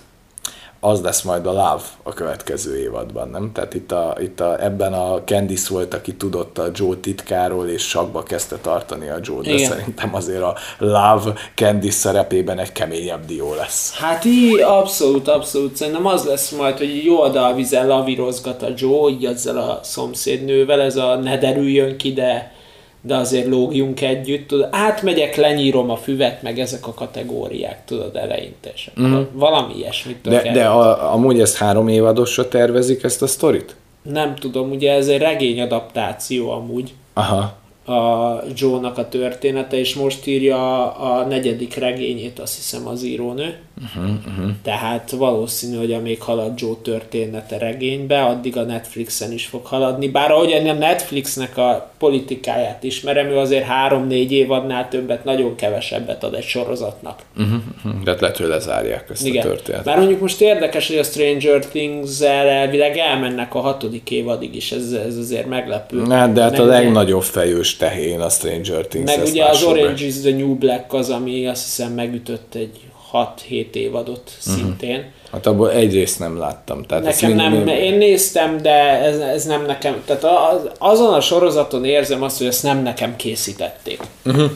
az 0.80 1.02
lesz 1.02 1.22
majd 1.22 1.46
a 1.46 1.52
Love 1.52 1.82
a 2.04 2.14
következő 2.14 2.80
évadban, 2.80 3.30
nem? 3.30 3.52
Tehát 3.54 3.74
itt, 3.74 3.92
a, 3.92 4.16
itt 4.20 4.40
a, 4.40 4.64
ebben 4.64 4.94
a 4.94 5.24
Candice 5.24 5.74
volt, 5.74 5.94
aki 5.94 6.16
tudott 6.16 6.58
a 6.58 6.72
Joe 6.74 6.96
titkáról, 6.96 7.68
és 7.68 7.88
sakba 7.88 8.24
kezdte 8.24 8.58
tartani 8.58 9.10
a 9.10 9.18
Joe, 9.22 9.42
de 9.42 9.52
Igen. 9.52 9.70
szerintem 9.70 10.16
azért 10.16 10.42
a 10.42 10.56
Love 10.78 11.34
Candice 11.56 11.98
szerepében 11.98 12.60
egy 12.60 12.72
keményebb 12.72 13.26
dió 13.26 13.54
lesz. 13.54 13.94
Hát 13.98 14.26
így 14.26 14.60
abszolút, 14.60 15.28
abszolút. 15.28 15.76
Szerintem 15.76 16.06
az 16.06 16.24
lesz 16.24 16.52
majd, 16.52 16.78
hogy 16.78 17.04
jó 17.04 17.20
oldalvizen 17.20 17.88
lavírozgat 17.88 18.64
a 18.64 18.74
Joe, 18.76 19.12
így 19.12 19.26
ezzel 19.26 19.58
a 19.58 19.80
szomszédnővel, 19.84 20.82
ez 20.82 20.96
a 20.96 21.16
ne 21.16 21.38
derüljön 21.38 21.98
ki, 21.98 22.14
de 22.14 22.58
de 23.02 23.16
azért 23.16 23.48
lógjunk 23.48 24.02
együtt, 24.02 24.48
tudod, 24.48 24.68
átmegyek, 24.72 25.36
lenyírom 25.36 25.90
a 25.90 25.96
füvet, 25.96 26.42
meg 26.42 26.60
ezek 26.60 26.88
a 26.88 26.94
kategóriák, 26.94 27.86
tudod, 27.86 28.16
eleinte, 28.16 28.72
és 28.74 28.92
mm. 29.02 29.22
valami 29.32 29.74
ilyesmit 29.78 30.18
De, 30.22 30.52
de 30.52 30.66
a, 30.66 31.14
amúgy 31.14 31.40
ezt 31.40 31.58
három 31.58 31.88
évadosra 31.88 32.48
tervezik 32.48 33.04
ezt 33.04 33.22
a 33.22 33.28
sztorit? 33.28 33.76
Nem 34.02 34.36
tudom, 34.36 34.72
ugye 34.72 34.94
ez 34.94 35.08
egy 35.08 35.20
regényadaptáció 35.20 36.50
amúgy. 36.50 36.94
Aha 37.14 37.59
a 37.90 38.44
Joe-nak 38.56 38.98
a 38.98 39.10
története, 39.10 39.78
és 39.78 39.96
most 39.96 40.28
írja 40.28 40.92
a 40.92 41.26
negyedik 41.26 41.76
regényét, 41.76 42.40
azt 42.40 42.56
hiszem 42.56 42.88
az 42.88 43.04
írónő. 43.04 43.58
Uh-huh, 43.96 44.12
uh-huh. 44.28 44.52
Tehát 44.64 45.12
valószínű, 45.12 45.78
hogy 45.78 45.94
amíg 45.94 46.22
halad 46.22 46.60
Joe 46.60 46.76
története 46.84 47.58
regénybe, 47.58 48.24
addig 48.24 48.58
a 48.58 48.64
Netflixen 48.64 49.32
is 49.32 49.46
fog 49.46 49.66
haladni. 49.66 50.08
Bár 50.08 50.32
ahogy 50.32 50.52
a 50.52 50.74
Netflixnek 50.74 51.58
a 51.58 51.92
politikáját 51.98 52.84
ismerem, 52.84 53.28
ő 53.28 53.38
azért 53.38 53.66
három-négy 53.66 54.32
évadnál 54.32 54.90
többet, 54.90 55.24
nagyon 55.24 55.56
kevesebbet 55.56 56.24
ad 56.24 56.34
egy 56.34 56.44
sorozatnak. 56.44 57.20
Uh-huh, 57.38 57.60
uh-huh. 57.86 58.04
Tehát 58.04 58.20
lehet, 58.20 58.38
hogy 58.38 58.48
lezárják 58.48 59.10
ezt 59.10 59.26
Igen. 59.26 59.46
a 59.46 59.48
történetet. 59.48 59.86
Bár 59.86 59.98
mondjuk 59.98 60.20
most 60.20 60.42
érdekes, 60.42 60.88
hogy 60.88 60.98
a 60.98 61.04
Stranger 61.04 61.66
Things-el 61.66 62.48
elvileg 62.48 62.98
elmennek 62.98 63.56
a 63.56 63.60
hatodik 63.60 64.12
évadig 64.12 64.56
is, 64.56 64.72
ez, 64.72 64.92
ez 64.92 65.18
azért 65.18 65.48
meglepő. 65.48 66.04
Hát, 66.10 66.34
de 66.34 66.42
hát 66.42 66.60
a 66.60 66.66
legnagyobb 66.66 67.24
fejős 67.24 67.78
tehén 67.80 68.20
a 68.20 68.30
Stranger 68.30 68.86
Things. 68.86 69.16
Meg 69.16 69.26
ugye 69.26 69.46
az 69.46 69.64
Orange 69.64 70.06
is 70.06 70.20
the 70.22 70.32
New 70.32 70.56
Black 70.56 70.94
az, 70.94 71.10
ami 71.10 71.48
azt 71.48 71.64
hiszem 71.64 71.92
megütött 71.92 72.56
egy 72.56 72.80
6-7 73.14 73.74
évadot 73.74 74.32
uh-huh. 74.38 74.56
szintén. 74.56 75.12
Hát 75.32 75.46
abból 75.46 75.72
egyrészt 75.72 76.20
nem 76.20 76.38
láttam. 76.38 76.84
Tehát 76.84 77.04
nekem 77.04 77.32
nem, 77.32 77.52
mind... 77.52 77.68
én 77.68 77.98
néztem, 77.98 78.62
de 78.62 79.02
ez, 79.02 79.20
ez 79.20 79.46
nem 79.46 79.66
nekem, 79.66 80.04
tehát 80.06 80.24
az, 80.24 80.70
azon 80.78 81.14
a 81.14 81.22
sorozaton 81.22 81.86
érzem 81.86 82.24
azt, 82.24 82.38
hogy 82.38 82.48
ezt 82.48 82.64
nem 82.64 82.84
nekem 82.84 83.16
készítették. 83.16 84.02
Uh-huh. 84.26 84.52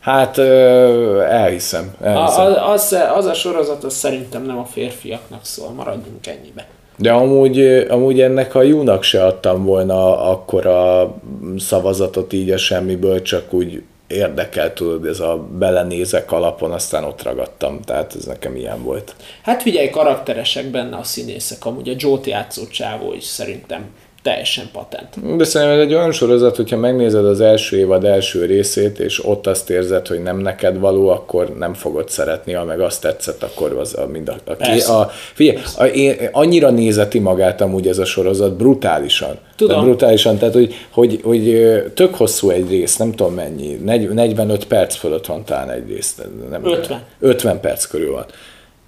Hát 0.00 0.38
elhiszem. 0.38 1.94
elhiszem. 2.00 2.44
A, 2.46 2.72
az, 2.72 2.96
az 3.14 3.24
a 3.24 3.34
sorozat 3.34 3.84
az 3.84 3.94
szerintem 3.94 4.44
nem 4.44 4.58
a 4.58 4.64
férfiaknak 4.64 5.44
szól, 5.44 5.70
maradjunk 5.70 6.26
ennyibe. 6.26 6.66
De 6.96 7.12
amúgy, 7.12 7.60
amúgy 7.88 8.20
ennek 8.20 8.54
a 8.54 8.62
Júnak 8.62 9.02
se 9.02 9.24
adtam 9.24 9.64
volna 9.64 10.28
akkor 10.30 10.66
a 10.66 11.14
szavazatot 11.58 12.32
így 12.32 12.50
a 12.50 12.56
semmiből, 12.56 13.22
csak 13.22 13.52
úgy 13.52 13.82
érdekel, 14.06 14.72
tudod, 14.72 15.06
ez 15.06 15.20
a 15.20 15.48
belenézek 15.58 16.32
alapon, 16.32 16.72
aztán 16.72 17.04
ott 17.04 17.22
ragadtam, 17.22 17.80
tehát 17.80 18.14
ez 18.14 18.24
nekem 18.24 18.56
ilyen 18.56 18.82
volt. 18.82 19.14
Hát 19.42 19.62
figyelj, 19.62 19.90
karakteresek 19.90 20.66
benne 20.66 20.96
a 20.96 21.02
színészek, 21.02 21.64
amúgy 21.64 21.88
a 21.88 21.94
Joe-t 21.96 22.26
játszó 22.26 22.66
csávó 22.66 23.12
is 23.12 23.24
szerintem 23.24 23.84
teljesen 24.24 24.68
patent. 24.72 25.36
De 25.36 25.44
szerintem 25.44 25.78
ez 25.78 25.84
egy 25.84 25.94
olyan 25.94 26.12
sorozat, 26.12 26.56
hogyha 26.56 26.76
megnézed 26.76 27.24
az 27.24 27.40
első 27.40 27.76
évad 27.78 28.04
első 28.04 28.44
részét, 28.44 28.98
és 28.98 29.24
ott 29.26 29.46
azt 29.46 29.70
érzed, 29.70 30.06
hogy 30.06 30.22
nem 30.22 30.38
neked 30.38 30.78
való, 30.78 31.08
akkor 31.08 31.56
nem 31.58 31.74
fogod 31.74 32.08
szeretni, 32.08 32.52
ha 32.52 32.64
meg 32.64 32.80
azt 32.80 33.00
tetszett, 33.00 33.42
akkor 33.42 33.72
az 33.72 33.96
a, 33.98 34.06
mind 34.06 34.28
a, 34.28 34.36
a, 34.44 34.54
Persze. 34.54 34.92
a 34.92 35.10
figyelj, 35.32 35.58
a, 35.76 35.84
én, 35.84 36.28
annyira 36.32 36.70
nézeti 36.70 37.18
magát 37.18 37.60
amúgy 37.60 37.88
ez 37.88 37.98
a 37.98 38.04
sorozat, 38.04 38.56
brutálisan. 38.56 39.38
Tudom. 39.56 39.74
Tehát 39.74 39.88
brutálisan, 39.88 40.38
tehát 40.38 40.54
hogy, 40.54 40.74
hogy, 40.90 41.20
hogy, 41.22 41.72
tök 41.94 42.14
hosszú 42.14 42.50
egy 42.50 42.68
rész, 42.68 42.96
nem 42.96 43.12
tudom 43.12 43.34
mennyi, 43.34 43.78
45 43.82 44.66
perc 44.66 44.96
fölött 44.96 45.26
van 45.26 45.44
talán 45.44 45.70
egy 45.70 45.88
rész. 45.88 46.20
Nem, 46.50 46.64
50. 46.64 47.02
50 47.20 47.60
perc 47.60 47.84
körül 47.84 48.12
van 48.12 48.26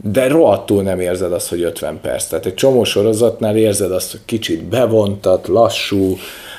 de 0.02 0.28
rohadtul 0.28 0.82
nem 0.82 1.00
érzed 1.00 1.32
azt, 1.32 1.48
hogy 1.48 1.62
50 1.62 2.00
perc. 2.00 2.26
Tehát 2.26 2.46
egy 2.46 2.54
csomó 2.54 2.84
sorozatnál 2.84 3.56
érzed 3.56 3.92
azt, 3.92 4.10
hogy 4.10 4.20
kicsit 4.24 4.64
bevontat, 4.64 5.48
lassú, 5.48 6.16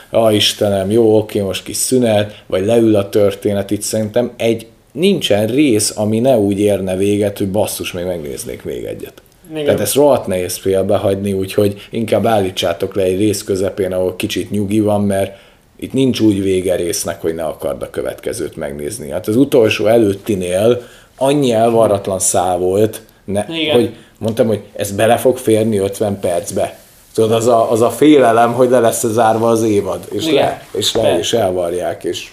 a 0.09 0.31
Istenem, 0.31 0.91
jó, 0.91 1.17
oké, 1.17 1.39
most 1.39 1.63
kis 1.63 1.75
szünet, 1.75 2.43
vagy 2.45 2.65
leül 2.65 2.95
a 2.95 3.09
történet, 3.09 3.71
itt 3.71 3.81
szerintem 3.81 4.31
egy 4.38 4.67
nincsen 4.91 5.47
rész, 5.47 5.97
ami 5.97 6.19
ne 6.19 6.38
úgy 6.38 6.59
érne 6.59 6.95
véget, 6.95 7.38
hogy 7.38 7.49
basszus, 7.49 7.91
még 7.91 8.05
megnéznék 8.05 8.63
még 8.63 8.83
egyet. 8.83 9.21
Igen. 9.51 9.65
Tehát 9.65 9.79
ezt 9.79 9.95
rohadt 9.95 10.27
nehéz 10.27 10.57
félbehagyni, 10.57 11.33
úgyhogy 11.33 11.88
inkább 11.89 12.25
állítsátok 12.25 12.95
le 12.95 13.03
egy 13.03 13.17
rész 13.17 13.43
közepén, 13.43 13.93
ahol 13.93 14.15
kicsit 14.15 14.51
nyugi 14.51 14.79
van, 14.79 15.01
mert 15.01 15.38
itt 15.79 15.93
nincs 15.93 16.19
úgy 16.19 16.41
vége 16.41 16.75
résznek, 16.75 17.21
hogy 17.21 17.35
ne 17.35 17.43
akard 17.43 17.81
a 17.81 17.89
következőt 17.89 18.55
megnézni. 18.55 19.09
Hát 19.09 19.27
az 19.27 19.35
utolsó 19.35 19.85
előttinél 19.85 20.81
annyi 21.17 21.51
elvarratlan 21.51 22.19
szál 22.19 22.57
volt, 22.57 23.01
ne, 23.28 23.45
hogy 23.71 23.95
mondtam, 24.17 24.47
hogy 24.47 24.61
ez 24.73 24.91
bele 24.91 25.17
fog 25.17 25.38
férni 25.38 25.78
50 25.78 26.19
percbe. 26.19 26.80
Tudod, 27.13 27.32
az 27.32 27.47
a, 27.47 27.71
az 27.71 27.82
a 27.82 27.89
félelem, 27.89 28.53
hogy 28.53 28.69
le 28.69 28.80
lesz 28.80 29.05
zárva 29.05 29.49
az 29.49 29.63
évad, 29.63 30.07
és 30.11 30.25
Igen. 30.25 30.36
le, 30.36 30.65
és 30.71 30.93
le, 30.93 31.17
és 31.17 31.34
elvarják, 31.34 32.03
és 32.03 32.32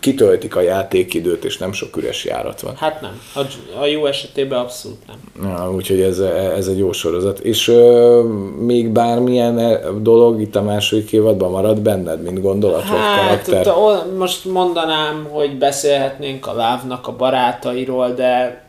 kitöltik 0.00 0.56
a 0.56 0.60
játékidőt, 0.60 1.44
és 1.44 1.58
nem 1.58 1.72
sok 1.72 1.96
üres 1.96 2.24
járat 2.24 2.60
van. 2.60 2.74
Hát 2.76 3.00
nem. 3.00 3.20
A, 3.34 3.40
a 3.80 3.86
jó 3.86 4.06
esetében 4.06 4.58
abszolút 4.58 4.98
nem. 5.06 5.50
Ja, 5.50 5.72
úgyhogy 5.72 6.00
ez, 6.00 6.18
ez 6.56 6.66
egy 6.66 6.78
jó 6.78 6.92
sorozat. 6.92 7.38
És 7.38 7.68
ö, 7.68 8.22
még 8.58 8.88
bármilyen 8.88 9.58
e, 9.58 9.78
dolog 10.00 10.40
itt 10.40 10.56
a 10.56 10.62
második 10.62 11.12
évadban 11.12 11.50
marad 11.50 11.80
benned, 11.80 12.22
mint 12.22 12.40
gondolat 12.40 12.82
hát, 12.82 12.90
vagy 12.90 13.26
karakter? 13.26 13.66
Hát, 13.66 14.16
most 14.16 14.44
mondanám, 14.44 15.28
hogy 15.30 15.58
beszélhetnénk 15.58 16.46
a 16.46 16.52
Lávnak 16.52 17.06
a 17.06 17.16
barátairól, 17.16 18.10
de 18.10 18.64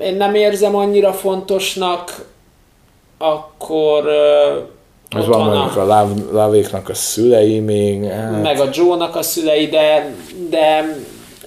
én 0.00 0.16
nem 0.16 0.34
érzem 0.34 0.74
annyira 0.74 1.12
fontosnak, 1.12 2.26
akkor 3.18 4.08
ez 5.08 5.26
van, 5.26 5.46
van 5.46 5.68
a, 5.68 5.86
láv, 5.86 6.08
lávéknak 6.32 6.88
a 6.88 6.94
szülei 6.94 7.60
még. 7.60 8.04
Hát. 8.04 8.42
Meg 8.42 8.60
a 8.60 8.68
Joe-nak 8.72 9.16
a 9.16 9.22
szülei, 9.22 9.66
de, 9.66 10.14
de 10.50 10.96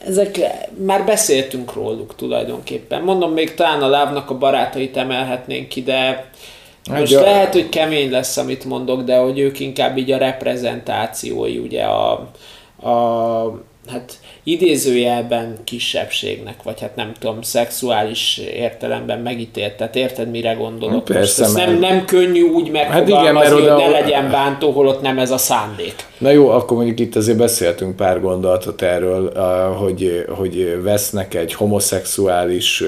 ezek, 0.06 0.40
már 0.86 1.06
beszéltünk 1.06 1.74
róluk 1.74 2.16
tulajdonképpen. 2.16 3.02
Mondom, 3.02 3.32
még 3.32 3.54
talán 3.54 3.82
a 3.82 3.88
lávnak 3.88 4.30
a 4.30 4.38
barátait 4.38 4.98
emelhetnénk 4.98 5.68
ki, 5.68 5.84
de 5.84 6.32
most 6.90 7.12
ja. 7.12 7.22
lehet, 7.22 7.54
hogy 7.54 7.70
kemény 7.70 8.12
lesz, 8.12 8.38
amit 8.38 8.66
mondok, 8.66 9.02
de 9.02 9.18
hogy 9.18 9.40
ők 9.40 9.60
inkább 9.60 9.98
így 9.98 10.12
a 10.12 10.18
reprezentációi, 10.18 11.58
ugye 11.58 11.84
a, 11.84 12.12
a 12.90 13.62
hát 13.90 14.20
idézőjelben 14.44 15.58
kisebbségnek, 15.64 16.64
vagy 16.64 16.80
hát 16.80 16.96
nem 16.96 17.12
tudom, 17.20 17.42
szexuális 17.42 18.38
értelemben 18.38 19.20
megítélt. 19.20 19.74
Tehát 19.74 19.96
érted, 19.96 20.30
mire 20.30 20.54
gondolok? 20.54 21.04
Persze, 21.04 21.44
Most 21.44 21.56
nem, 21.56 21.80
nem 21.80 22.06
könnyű 22.06 22.42
úgy 22.42 22.72
megfogalmazni, 22.72 23.14
hát 23.14 23.22
igen, 23.22 23.34
mert 23.34 23.52
hogy 23.52 23.64
ne 23.64 23.90
legyen 24.00 24.32
bántó, 24.32 24.72
holott 24.72 25.02
nem 25.02 25.20
ez 25.20 25.32
a 25.32 25.38
szándék. 25.38 25.96
Na 26.18 26.30
jó, 26.30 26.50
akkor 26.50 26.78
mondjuk 26.78 27.00
itt 27.00 27.16
azért 27.16 27.38
beszéltünk 27.38 27.96
pár 27.96 28.22
gondolatot 28.22 28.82
erről, 28.82 29.34
hogy, 29.74 30.26
hogy 30.30 30.82
vesznek 30.84 31.34
egy 31.34 31.54
homoszexuális 31.54 32.84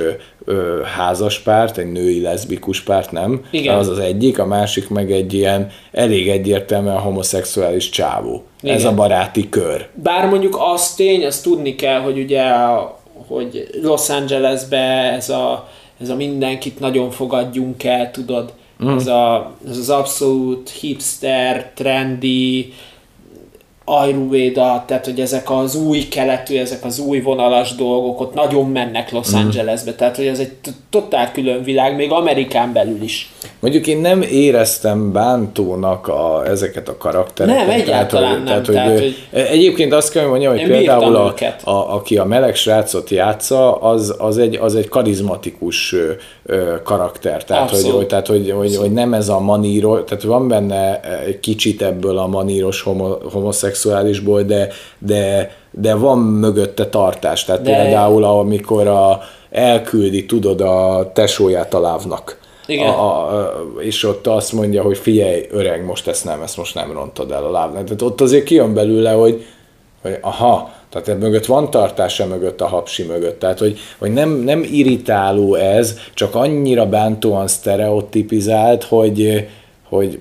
házaspárt, 0.98 1.78
egy 1.78 1.92
női 1.92 2.22
leszbikus 2.22 2.82
párt, 2.82 3.12
nem? 3.12 3.46
Igen. 3.52 3.76
Az 3.76 3.88
az 3.88 4.00
egyik, 4.00 4.40
a 4.40 4.46
másik 4.46 4.90
meg 4.90 5.12
egy 5.12 5.34
ilyen 5.34 5.70
elég 5.92 6.30
egyértelműen 6.30 6.98
homoszexuális 6.98 7.90
csávó. 7.90 8.44
Igen. 8.62 8.76
Ez 8.76 8.86
a 8.86 8.94
baráti 8.94 9.50
kör. 9.50 9.88
Bár 9.94 10.30
mondjuk 10.30 10.58
az 10.74 10.94
tény, 10.94 11.26
azt 11.26 11.44
tudni 11.44 11.76
kell, 11.76 12.00
hogy 12.00 12.20
ugye 12.20 12.44
hogy 13.28 13.70
Los 13.82 14.10
Angelesbe 14.10 15.12
ez 15.14 15.30
a, 15.30 15.70
ez 16.02 16.10
a 16.10 16.16
mindenkit 16.16 16.80
nagyon 16.80 17.12
fogadjunk 17.12 17.84
el, 17.84 18.12
tudod, 18.12 18.54
mm. 18.84 18.96
ez, 18.96 19.08
a, 19.08 19.52
ez 19.70 19.78
az 19.78 19.90
abszolút 19.90 20.70
hipster, 20.70 21.72
trendy, 21.76 22.74
Ayurveda, 23.90 24.84
tehát 24.88 25.06
hogy 25.06 25.20
ezek 25.20 25.52
az 25.52 25.76
új 25.76 26.08
keletű, 26.08 26.58
ezek 26.58 26.86
az 26.86 27.00
új 27.00 27.20
vonalas 27.20 27.76
dolgok 27.76 28.20
ott 28.20 28.34
nagyon 28.34 28.70
mennek 28.70 29.12
Los 29.12 29.32
mm. 29.32 29.38
Angelesbe, 29.38 29.94
tehát 29.94 30.16
hogy 30.16 30.26
ez 30.26 30.40
egy 30.40 30.52
totál 30.90 31.32
külön 31.32 31.64
világ, 31.64 31.96
még 31.96 32.12
Amerikán 32.12 32.74
belül 32.74 33.02
is. 33.02 33.34
Mondjuk 33.60 33.88
én 33.88 33.98
nem 33.98 34.22
éreztem 34.22 35.12
bántónak 35.12 36.08
a, 36.08 36.44
ezeket 36.48 36.88
a 36.88 36.98
karaktereket. 36.98 37.68
Nem, 37.68 37.70
egyáltalán 37.70 38.46
tehát, 38.46 38.68
nem. 38.68 38.76
Tehát, 38.76 39.00
hogy, 39.00 39.16
tehát, 39.32 39.48
hogy 39.48 39.58
egyébként 39.58 39.94
azt 39.94 40.12
kell 40.12 40.26
mondjam, 40.26 40.58
hogy 40.58 40.68
például 40.68 41.16
a, 41.16 41.34
a, 41.64 41.94
aki 41.96 42.18
a 42.18 42.26
meleg 42.26 42.56
srácot 42.56 43.10
játsza, 43.10 43.76
az, 43.76 44.16
az, 44.18 44.38
egy, 44.38 44.56
az 44.56 44.76
egy 44.76 44.88
karizmatikus 44.88 45.96
ö, 46.46 46.82
karakter. 46.84 47.44
Tehát, 47.44 47.70
hogy, 47.70 47.90
hogy, 47.90 48.08
tehát 48.08 48.28
hogy, 48.28 48.52
hogy, 48.52 48.76
hogy, 48.76 48.92
nem 48.92 49.14
ez 49.14 49.30
a 49.30 49.40
maníros, 49.40 50.00
tehát 50.08 50.24
van 50.24 50.48
benne 50.48 51.00
egy 51.26 51.40
kicsit 51.40 51.82
ebből 51.82 52.18
a 52.18 52.28
maníros 52.28 52.82
homo, 52.82 53.18
homoszexuálisból, 53.84 54.42
de, 54.42 54.68
de, 54.98 55.52
de 55.72 55.96
van 55.96 56.18
mögötte 56.18 56.88
tartás. 56.88 57.46
Tehát 57.46 57.62
de... 57.62 57.76
például 57.76 58.24
amikor 58.24 58.88
a, 58.88 59.22
elküldi, 59.52 60.26
tudod, 60.26 60.62
a 60.62 61.12
tesóját 61.14 61.74
a 61.74 61.80
lávnak 61.80 62.38
igen. 62.66 62.90
A, 62.90 63.34
a, 63.34 63.54
és 63.80 64.04
ott 64.04 64.28
azt 64.28 64.54
mondja, 64.54 64.82
hogy 64.82 64.98
figyelj, 64.98 65.48
öreg, 65.52 65.86
most 65.86 66.08
ezt 66.08 66.26
nem, 66.26 66.42
ezt 66.42 66.58
most 66.58 66.76
nem 66.76 66.92
rontod 66.92 67.32
el 67.32 67.44
a 67.44 67.52
lábnak. 67.52 67.84
Tehát 67.84 68.02
ott 68.02 68.22
azért 68.22 68.44
kijön 68.44 68.74
belőle, 68.74 69.12
hogy, 69.12 69.46
hogy 70.02 70.18
aha, 70.22 70.72
tehát 70.90 71.08
e 71.08 71.14
mögött 71.14 71.46
van 71.46 71.72
tartása 71.72 72.26
mögött 72.26 72.62
a 72.62 72.68
hapsi 72.68 73.04
mögött. 73.04 73.40
Tehát, 73.40 73.60
hogy, 73.60 73.80
hogy 73.98 74.14
nem, 74.14 74.30
nem 74.30 74.64
irritáló 74.72 75.56
ez, 75.56 75.98
csak 76.14 76.36
annyira 76.36 76.86
bántóan 76.86 77.48
sztereotipizált, 77.48 78.84
hogy, 78.84 79.48
hogy 79.90 80.20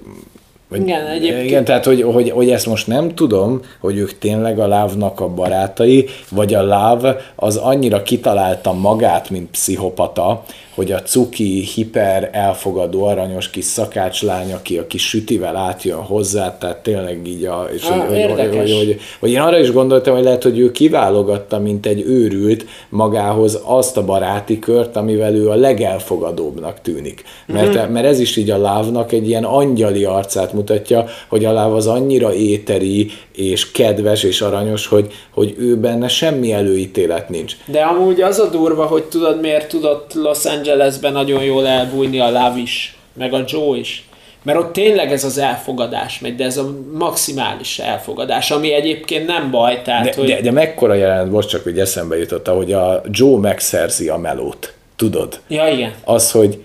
Vagy, 0.69 0.81
Igen, 0.81 1.07
egyébként- 1.07 1.45
Igen, 1.45 1.65
tehát 1.65 1.85
hogy, 1.85 2.03
hogy, 2.03 2.31
hogy 2.31 2.51
ezt 2.51 2.67
most 2.67 2.87
nem 2.87 3.15
tudom, 3.15 3.61
hogy 3.81 3.97
ők 3.97 4.19
tényleg 4.19 4.59
a 4.59 4.67
lávnak 4.67 5.21
a 5.21 5.29
barátai, 5.29 6.07
vagy 6.31 6.55
a 6.55 6.63
láv 6.63 7.05
az 7.37 7.57
annyira 7.57 8.03
kitalálta 8.03 8.73
magát, 8.73 9.31
mint 9.31 9.51
pszichopata, 9.51 10.43
hogy 10.79 10.93
a 10.93 11.03
cuki, 11.03 11.69
hiper, 11.75 12.29
elfogadó, 12.33 13.05
aranyos 13.05 13.51
kis 13.51 13.65
szakácslány, 13.65 14.53
aki 14.53 14.79
a 14.79 14.87
kis 14.87 15.09
sütivel 15.09 15.57
átjön 15.57 15.99
hozzá, 15.99 16.59
tehát 16.59 16.77
tényleg 16.77 17.27
így 17.27 17.45
a... 17.45 17.69
És 17.75 17.83
Ah, 17.83 18.07
hogy, 18.07 18.23
hogy, 18.23 18.57
hogy, 18.57 18.73
hogy, 18.73 19.01
hogy, 19.21 19.31
én 19.31 19.41
arra 19.41 19.59
is 19.59 19.73
gondoltam, 19.73 20.15
hogy 20.15 20.25
lehet, 20.25 20.43
hogy 20.43 20.59
ő 20.59 20.71
kiválogatta, 20.71 21.59
mint 21.59 21.87
egy 21.87 22.03
őrült 22.07 22.67
magához 22.89 23.61
azt 23.65 23.97
a 23.97 24.05
baráti 24.05 24.59
kört, 24.59 24.97
amivel 24.97 25.35
ő 25.35 25.49
a 25.49 25.55
legelfogadóbbnak 25.55 26.81
tűnik. 26.81 27.25
Mert, 27.47 27.75
Mhm. 27.75 27.89
mm. 27.89 27.93
mert 27.93 28.07
ez 28.07 28.21
is 28.21 28.37
így 28.37 28.51
a 28.51 28.59
lávnak 28.59 29.13
egy 29.13 29.29
ilyen 29.29 29.45
angyali 29.45 30.05
arcát 30.05 30.53
mutatja, 30.53 31.05
hogy 31.29 31.45
a 31.45 31.53
láv 31.53 31.75
az 31.75 31.87
annyira 31.87 32.35
éteri, 32.35 33.11
és 33.35 33.71
kedves, 33.71 34.23
és 34.23 34.41
aranyos, 34.41 34.87
hogy, 34.87 35.13
hogy 35.31 35.55
ő 35.59 35.77
benne 35.77 36.09
semmi 36.09 36.53
előítélet 36.53 37.29
nincs. 37.29 37.57
De 37.67 37.81
amúgy 37.81 38.21
az 38.21 38.39
a 38.39 38.49
durva, 38.51 38.85
hogy 38.85 39.05
tudod 39.05 39.41
miért 39.41 39.69
tudott 39.69 40.15
Los 40.15 40.47
Angelesben 40.69 41.13
nagyon 41.13 41.43
jól 41.43 41.67
elbújni 41.67 42.19
a 42.19 42.31
Love 42.31 42.59
is, 42.59 42.97
meg 43.13 43.33
a 43.33 43.45
Joe 43.47 43.79
is. 43.79 44.09
Mert 44.43 44.59
ott 44.59 44.73
tényleg 44.73 45.13
ez 45.13 45.25
az 45.25 45.39
elfogadás 45.39 46.19
megy, 46.21 46.35
de 46.35 46.45
ez 46.45 46.57
a 46.57 46.75
maximális 46.93 47.79
elfogadás, 47.79 48.51
ami 48.51 48.73
egyébként 48.73 49.27
nem 49.27 49.51
baj, 49.51 49.83
tehát 49.83 50.05
De, 50.05 50.13
hogy... 50.17 50.27
de, 50.29 50.41
de 50.41 50.51
mekkora 50.51 50.95
jelenet, 50.95 51.31
most 51.31 51.49
csak 51.49 51.63
hogy 51.63 51.79
eszembe 51.79 52.19
jutott, 52.19 52.47
hogy 52.47 52.73
a 52.73 53.03
Joe 53.11 53.39
megszerzi 53.39 54.09
a 54.09 54.17
melót. 54.17 54.73
Tudod? 54.97 55.41
Ja, 55.49 55.69
igen. 55.69 55.93
az, 56.05 56.31
hogy 56.31 56.63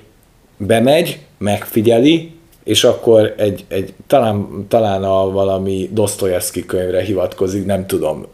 bemegy, 0.58 1.20
megfigyeli, 1.38 2.32
és 2.64 2.84
akkor 2.84 3.34
egy, 3.38 3.66
egy 3.68 3.94
talán, 4.08 4.66
talán 4.68 5.04
a 5.04 5.32
valami 5.32 5.90
Dostoyevsky 5.92 6.66
könyvre 6.66 7.02
hivatkozik, 7.02 7.66
nem 7.66 7.88
tudom, 7.88 8.26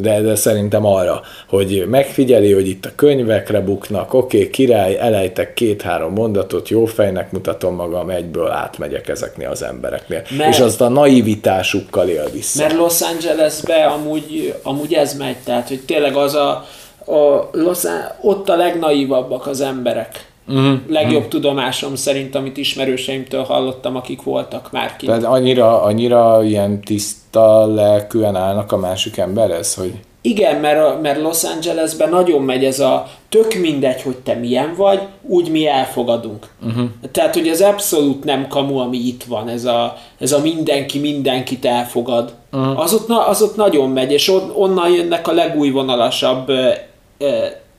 de, 0.00 0.20
de 0.20 0.34
szerintem 0.34 0.86
arra, 0.86 1.20
hogy 1.48 1.84
megfigyeli, 1.88 2.52
hogy 2.52 2.68
itt 2.68 2.84
a 2.84 2.90
könyvekre 2.94 3.60
buknak, 3.60 4.14
oké, 4.14 4.36
okay, 4.36 4.50
király, 4.50 4.98
elejtek 4.98 5.54
két-három 5.54 6.12
mondatot, 6.12 6.68
jó 6.68 6.84
fejnek 6.84 7.32
mutatom 7.32 7.74
magam, 7.74 8.10
egyből 8.10 8.50
átmegyek 8.50 9.08
ezeknél 9.08 9.48
az 9.48 9.62
embereknél. 9.62 10.22
Mert-. 10.36 10.54
És 10.54 10.60
azt 10.60 10.80
a 10.80 10.88
naivitásukkal 10.88 12.08
él 12.08 12.28
vissza. 12.32 12.62
Mert 12.62 12.74
Los 12.74 13.00
Angelesbe 13.00 13.84
amúgy, 13.84 14.54
amúgy 14.62 14.92
ez 14.92 15.16
megy, 15.16 15.36
tehát 15.44 15.68
hogy 15.68 15.80
tényleg 15.80 16.16
az 16.16 16.34
a, 16.34 16.66
a 17.12 17.48
Los 17.52 17.82
ott 18.20 18.48
a 18.48 18.56
legnaívabbak 18.56 19.46
az 19.46 19.60
emberek. 19.60 20.26
Uh-huh. 20.48 20.78
Legjobb 20.88 21.28
tudomásom 21.28 21.94
szerint, 21.94 22.34
amit 22.34 22.56
ismerőseimtől 22.56 23.42
hallottam, 23.42 23.96
akik 23.96 24.22
voltak 24.22 24.72
már 24.72 24.96
kint. 24.96 25.12
Tehát 25.12 25.26
annyira, 25.26 25.82
annyira 25.82 26.42
ilyen 26.44 26.80
tiszta 26.80 27.66
lelkűen 27.66 28.36
állnak 28.36 28.72
a 28.72 28.76
másik 28.76 29.16
emberhez, 29.16 29.74
hogy 29.74 29.92
Igen, 30.20 30.60
mert, 30.60 30.78
a- 30.78 30.98
mert 31.02 31.20
Los 31.20 31.44
Angelesben 31.44 32.08
nagyon 32.08 32.42
megy 32.42 32.64
ez 32.64 32.80
a 32.80 33.06
tök 33.28 33.54
mindegy, 33.54 34.02
hogy 34.02 34.16
te 34.16 34.34
milyen 34.34 34.74
vagy, 34.76 35.00
úgy 35.22 35.50
mi 35.50 35.66
elfogadunk. 35.66 36.46
Uh-huh. 36.66 36.84
Tehát, 37.12 37.34
hogy 37.34 37.48
ez 37.48 37.60
abszolút 37.60 38.24
nem 38.24 38.46
kamu, 38.48 38.78
ami 38.78 38.96
itt 38.98 39.24
van, 39.24 39.48
ez 39.48 39.64
a, 39.64 39.96
ez 40.18 40.32
a 40.32 40.40
mindenki 40.40 40.98
mindenkit 40.98 41.64
elfogad. 41.64 42.32
Uh-huh. 42.52 42.80
Az, 42.80 42.94
ott, 42.94 43.08
az 43.28 43.42
ott 43.42 43.56
nagyon 43.56 43.90
megy, 43.90 44.12
és 44.12 44.28
on, 44.28 44.52
onnan 44.54 44.90
jönnek 44.92 45.28
a 45.28 45.32
legújvonalasabb 45.32 46.50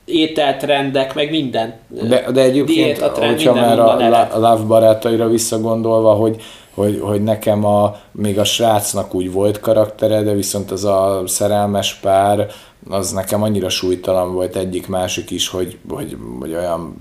ételtrendek, 0.10 1.14
meg 1.14 1.30
minden. 1.30 1.74
De, 1.88 2.32
de 2.32 2.42
egyébként, 2.42 2.86
Diétatrend, 2.86 3.32
hogyha 3.32 3.54
minden 3.54 3.78
már 3.78 4.12
a, 4.12 4.36
a 4.36 4.40
Love 4.40 4.64
barátaira 4.64 5.28
visszagondolva, 5.28 6.14
hogy, 6.14 6.42
hogy, 6.74 7.00
hogy 7.02 7.24
nekem 7.24 7.66
a, 7.66 7.96
még 8.12 8.40
a 8.40 8.44
srácnak 8.44 9.14
úgy 9.14 9.32
volt 9.32 9.60
karaktere, 9.60 10.22
de 10.22 10.34
viszont 10.34 10.72
az 10.72 10.86
a 10.86 11.24
szerelmes 11.26 11.94
pár, 11.94 12.48
az 12.90 13.12
nekem 13.12 13.44
annyira 13.44 13.70
súlytalan 13.70 14.34
volt 14.34 14.56
egyik 14.56 14.88
másik 14.88 15.32
is, 15.32 15.48
hogy, 15.48 15.78
hogy, 15.90 16.18
hogy 16.40 16.54
olyan 16.54 16.96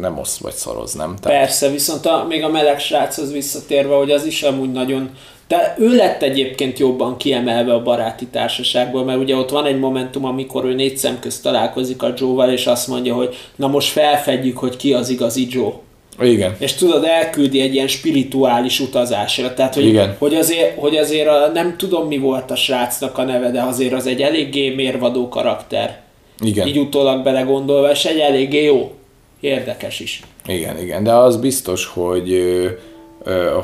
nem 0.00 0.18
osz 0.18 0.38
vagy 0.38 0.52
szoroz, 0.52 0.94
nem? 0.94 1.16
Tehát, 1.20 1.38
Persze, 1.38 1.70
viszont 1.70 2.06
a, 2.06 2.24
még 2.28 2.44
a 2.44 2.48
meleg 2.48 2.80
sráchoz 2.80 3.32
visszatérve, 3.32 3.94
hogy 3.94 4.10
az 4.10 4.24
is 4.24 4.42
amúgy 4.42 4.72
nagyon... 4.72 5.10
De 5.48 5.74
ő 5.78 5.96
lett 5.96 6.22
egyébként 6.22 6.78
jobban 6.78 7.16
kiemelve 7.16 7.72
a 7.72 7.82
baráti 7.82 8.26
társaságból, 8.26 9.04
mert 9.04 9.18
ugye 9.18 9.36
ott 9.36 9.50
van 9.50 9.66
egy 9.66 9.78
momentum, 9.78 10.24
amikor 10.24 10.64
ő 10.64 10.74
négy 10.74 10.96
szem 10.96 11.18
közt 11.20 11.42
találkozik 11.42 12.02
a 12.02 12.12
Joe-val, 12.16 12.50
és 12.50 12.66
azt 12.66 12.88
mondja, 12.88 13.14
hogy 13.14 13.36
na 13.56 13.66
most 13.66 13.88
felfedjük, 13.88 14.58
hogy 14.58 14.76
ki 14.76 14.92
az 14.92 15.08
igazi 15.08 15.46
Joe. 15.50 15.72
igen. 16.20 16.56
És 16.58 16.74
tudod, 16.74 17.04
elküldi 17.04 17.60
egy 17.60 17.74
ilyen 17.74 17.88
spirituális 17.88 18.80
utazásra. 18.80 19.54
Tehát, 19.54 19.74
hogy, 19.74 19.86
Igen. 19.86 20.16
hogy 20.18 20.34
azért, 20.34 20.78
hogy 20.78 20.96
azért 20.96 21.28
a, 21.28 21.50
nem 21.54 21.76
tudom, 21.76 22.06
mi 22.06 22.18
volt 22.18 22.50
a 22.50 22.56
srácnak 22.56 23.18
a 23.18 23.22
neve, 23.22 23.50
de 23.50 23.62
azért 23.62 23.92
az 23.92 24.06
egy 24.06 24.20
eléggé 24.20 24.74
mérvadó 24.74 25.28
karakter. 25.28 26.00
Igen. 26.40 26.66
Így 26.66 26.78
utólag 26.78 27.22
belegondolva, 27.22 27.90
és 27.90 28.04
egy 28.04 28.18
eléggé 28.18 28.64
jó. 28.64 28.92
Érdekes 29.40 30.00
is. 30.00 30.20
Igen, 30.46 30.78
igen, 30.78 31.04
de 31.04 31.12
az 31.12 31.36
biztos, 31.36 31.86
hogy 31.86 32.32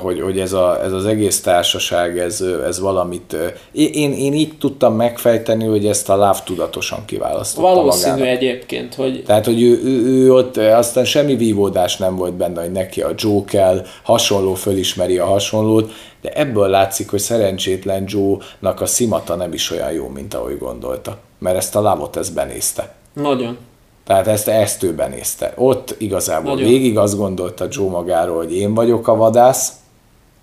hogy, 0.00 0.20
hogy 0.20 0.40
ez, 0.40 0.52
a, 0.52 0.84
ez 0.84 0.92
az 0.92 1.06
egész 1.06 1.40
társaság, 1.40 2.18
ez, 2.18 2.40
ez 2.40 2.80
valamit... 2.80 3.36
Én, 3.72 4.12
én 4.12 4.32
így 4.32 4.58
tudtam 4.58 4.94
megfejteni, 4.94 5.64
hogy 5.64 5.86
ezt 5.86 6.08
a 6.08 6.16
láv 6.16 6.42
tudatosan 6.42 7.04
kiválasztotta 7.04 7.74
Valószínű 7.74 8.10
magának. 8.10 8.34
egyébként, 8.36 8.94
hogy 8.94 9.22
Tehát, 9.26 9.44
hogy 9.44 9.62
ő, 9.62 9.80
ő, 9.84 10.04
ő 10.04 10.32
ott 10.32 10.56
aztán 10.56 11.04
semmi 11.04 11.36
vívódás 11.36 11.96
nem 11.96 12.16
volt 12.16 12.34
benne, 12.34 12.60
hogy 12.60 12.72
neki 12.72 13.02
a 13.02 13.10
Joe 13.16 13.44
kell, 13.46 13.84
hasonló 14.02 14.54
fölismeri 14.54 15.18
a 15.18 15.26
hasonlót, 15.26 15.92
de 16.20 16.30
ebből 16.32 16.68
látszik, 16.68 17.10
hogy 17.10 17.20
szerencsétlen 17.20 18.04
Joe-nak 18.06 18.80
a 18.80 18.86
szimata 18.86 19.34
nem 19.34 19.52
is 19.52 19.70
olyan 19.70 19.92
jó, 19.92 20.08
mint 20.08 20.34
ahogy 20.34 20.58
gondolta. 20.58 21.18
Mert 21.38 21.56
ezt 21.56 21.76
a 21.76 21.80
lávot 21.80 22.16
ezt 22.16 22.34
benézte. 22.34 22.94
nagyon. 23.12 23.58
Tehát 24.07 24.26
ezt, 24.26 24.48
ezt 24.48 24.82
ő 24.82 24.94
benézte. 24.94 25.52
Ott 25.57 25.94
igazából 25.98 26.55
Nagyon. 26.55 26.68
Végig 26.68 26.98
azt 26.98 27.16
gondolta 27.16 27.66
Joe 27.70 27.90
magáról, 27.90 28.36
hogy 28.36 28.57
én 28.57 28.74
vagyok 28.74 29.09
a 29.09 29.14
vadász, 29.14 29.72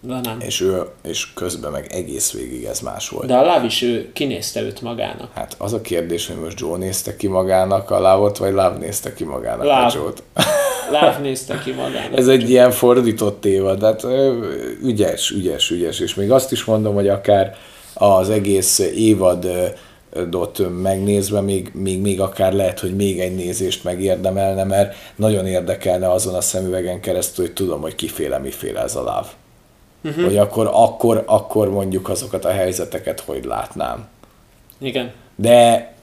De 0.02 0.20
nem. 0.24 0.40
és 0.40 0.62
ő, 0.62 0.84
és 1.04 1.34
közben 1.34 1.72
meg 1.72 1.88
egész 1.94 2.32
végig 2.32 2.64
ez 2.64 2.80
más 2.80 3.10
volt. 3.10 3.28
De 3.28 3.36
a 3.36 3.42
Láv 3.42 3.64
is 3.64 3.82
ő 3.82 4.12
kinézte 4.14 4.62
őt 4.62 4.82
magának. 4.82 5.32
Hát 5.34 5.56
az 5.58 5.74
a 5.74 5.82
kérdés, 5.82 6.28
hogy 6.28 6.36
most 6.44 6.60
Joe 6.60 6.78
nézte 6.78 7.16
ki 7.16 7.28
magának 7.28 7.92
a 7.92 8.00
lávot, 8.00 8.38
vagy 8.38 8.54
Láv 8.54 8.78
nézte 8.78 9.14
ki 9.14 9.24
magának 9.24 9.66
Láv. 9.66 9.92
a 9.92 9.92
Joe-t. 9.96 10.24
Láv 11.02 11.22
nézte 11.22 11.60
ki 11.64 11.72
magának. 11.72 12.18
Ez 12.18 12.28
egy 12.28 12.50
ilyen 12.50 12.72
fordított 12.72 13.46
évad, 13.46 13.80
tehát 13.80 14.04
ügyes, 14.84 15.32
ügyes, 15.32 15.70
ügyes, 15.70 16.00
és 16.00 16.16
még 16.16 16.32
azt 16.32 16.52
is 16.52 16.66
mondom, 16.66 16.94
hogy 16.94 17.08
akár 17.10 17.56
az 17.94 18.30
egész 18.30 18.80
évad 18.80 19.48
dot 20.30 20.82
megnézve, 20.82 21.42
még, 21.42 21.72
még, 21.74 22.02
még 22.02 22.22
akár 22.22 22.54
lehet, 22.54 22.80
hogy 22.80 22.96
még 22.96 23.20
egy 23.20 23.36
nézést 23.36 23.84
megérdemelne, 23.84 24.64
mert 24.64 24.96
nagyon 25.16 25.48
érdekelne 25.48 26.12
azon 26.12 26.34
a 26.34 26.42
szemüvegen 26.42 27.00
keresztül, 27.00 27.46
hogy 27.46 27.54
tudom, 27.54 27.82
hogy 27.82 27.96
kiféle, 27.96 28.38
miféle 28.38 28.82
ez 28.82 28.96
a 28.96 29.04
láv. 29.04 29.28
Uh-huh. 30.04 30.24
Hogy 30.24 30.38
akkor, 30.38 30.70
akkor, 30.74 31.24
akkor 31.26 31.70
mondjuk 31.70 32.10
azokat 32.10 32.46
a 32.46 32.52
helyzeteket, 32.52 33.20
hogy 33.20 33.46
látnám. 33.46 34.08
Igen. 34.80 35.12
De, 35.36 35.94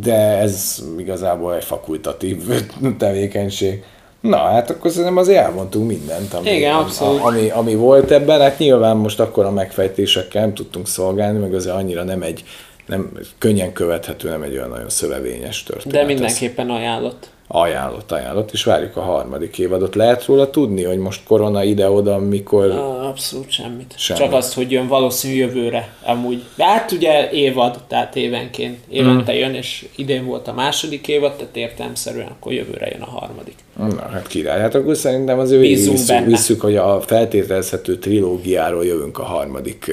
de 0.00 0.14
ez 0.16 0.82
igazából 0.98 1.54
egy 1.54 1.64
fakultatív 1.64 2.42
tevékenység. 2.98 3.84
Na, 4.20 4.36
hát 4.36 4.70
akkor 4.70 4.90
szerintem 4.90 5.16
azért 5.16 5.44
elmondtunk 5.44 5.88
mindent, 5.88 6.34
ami, 6.34 6.50
Igen, 6.50 6.74
abszolút. 6.74 7.20
ami, 7.20 7.50
ami 7.50 7.74
volt 7.74 8.10
ebben. 8.10 8.40
Hát 8.40 8.58
nyilván 8.58 8.96
most 8.96 9.20
akkor 9.20 9.44
a 9.44 9.50
megfejtésekkel 9.50 10.42
nem 10.42 10.54
tudtunk 10.54 10.86
szolgálni, 10.86 11.38
meg 11.38 11.54
azért 11.54 11.74
annyira 11.74 12.02
nem 12.02 12.22
egy, 12.22 12.44
nem, 12.86 13.18
könnyen 13.38 13.72
követhető, 13.72 14.28
nem 14.28 14.42
egy 14.42 14.52
olyan 14.52 14.68
nagyon 14.68 14.88
szövevényes 14.88 15.62
történet. 15.62 15.92
De 15.92 16.00
ez. 16.00 16.06
mindenképpen 16.06 16.70
ajánlott. 16.70 17.32
Ajánlott, 17.46 18.12
ajánlott, 18.12 18.52
és 18.52 18.64
várjuk 18.64 18.96
a 18.96 19.00
harmadik 19.00 19.58
évadot. 19.58 19.94
Lehet 19.94 20.24
róla 20.24 20.50
tudni, 20.50 20.82
hogy 20.82 20.98
most 20.98 21.24
korona 21.24 21.62
ide-oda, 21.62 22.18
mikor... 22.18 22.70
Abszolút 23.02 23.50
semmit. 23.50 23.94
Semmi. 23.96 24.18
Csak 24.18 24.32
azt, 24.32 24.54
hogy 24.54 24.70
jön 24.70 24.86
valószínű 24.86 25.34
jövőre 25.34 25.94
amúgy. 26.02 26.42
De 26.56 26.64
hát 26.64 26.92
ugye 26.92 27.30
évad, 27.30 27.80
tehát 27.88 28.16
évenként. 28.16 28.78
Évente 28.88 29.32
Mm. 29.32 29.36
jön, 29.36 29.54
és 29.54 29.86
idén 29.96 30.24
volt 30.24 30.48
a 30.48 30.52
második 30.52 31.08
évad, 31.08 31.34
tehát 31.36 31.56
értelmszerűen 31.56 32.26
akkor 32.26 32.52
jövőre 32.52 32.86
jön 32.86 33.00
a 33.02 33.10
harmadik. 33.10 33.54
Na, 33.78 34.08
hát 34.12 34.26
király. 34.26 34.60
Hát 34.60 34.74
akkor 34.74 34.96
szerintem 34.96 35.38
azért 35.38 35.60
Bízunk 35.60 35.98
visszük, 35.98 36.24
visszük, 36.24 36.60
hogy 36.60 36.76
a 36.76 37.00
feltételezhető 37.00 37.98
trilógiáról 37.98 38.84
jövünk 38.84 39.18
a 39.18 39.24
harmadik 39.24 39.90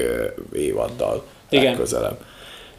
évaddal 0.54 1.24
Igen. 1.50 1.64
legközelebb. 1.64 2.18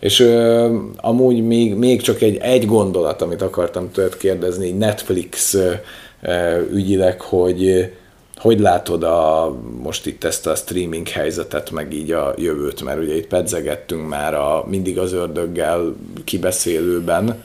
És 0.02 0.20
ö, 0.20 0.76
amúgy 0.96 1.46
még, 1.46 1.74
még 1.74 2.00
csak 2.00 2.20
egy, 2.20 2.36
egy 2.36 2.66
gondolat, 2.66 3.22
amit 3.22 3.42
akartam 3.42 3.90
tőled 3.90 4.16
kérdezni, 4.16 4.70
Netflix 4.70 5.54
ö, 5.54 6.60
ügyileg, 6.72 7.20
hogy 7.20 7.90
hogy 8.36 8.60
látod 8.60 9.02
a, 9.02 9.52
most 9.82 10.06
itt 10.06 10.24
ezt 10.24 10.46
a 10.46 10.54
streaming 10.54 11.08
helyzetet, 11.08 11.70
meg 11.70 11.92
így 11.92 12.10
a 12.12 12.34
jövőt, 12.36 12.82
mert 12.82 13.00
ugye 13.00 13.16
itt 13.16 13.26
pedzegettünk 13.26 14.08
már 14.08 14.34
a 14.34 14.64
mindig 14.66 14.98
az 14.98 15.12
ördöggel 15.12 15.96
kibeszélőben, 16.24 17.42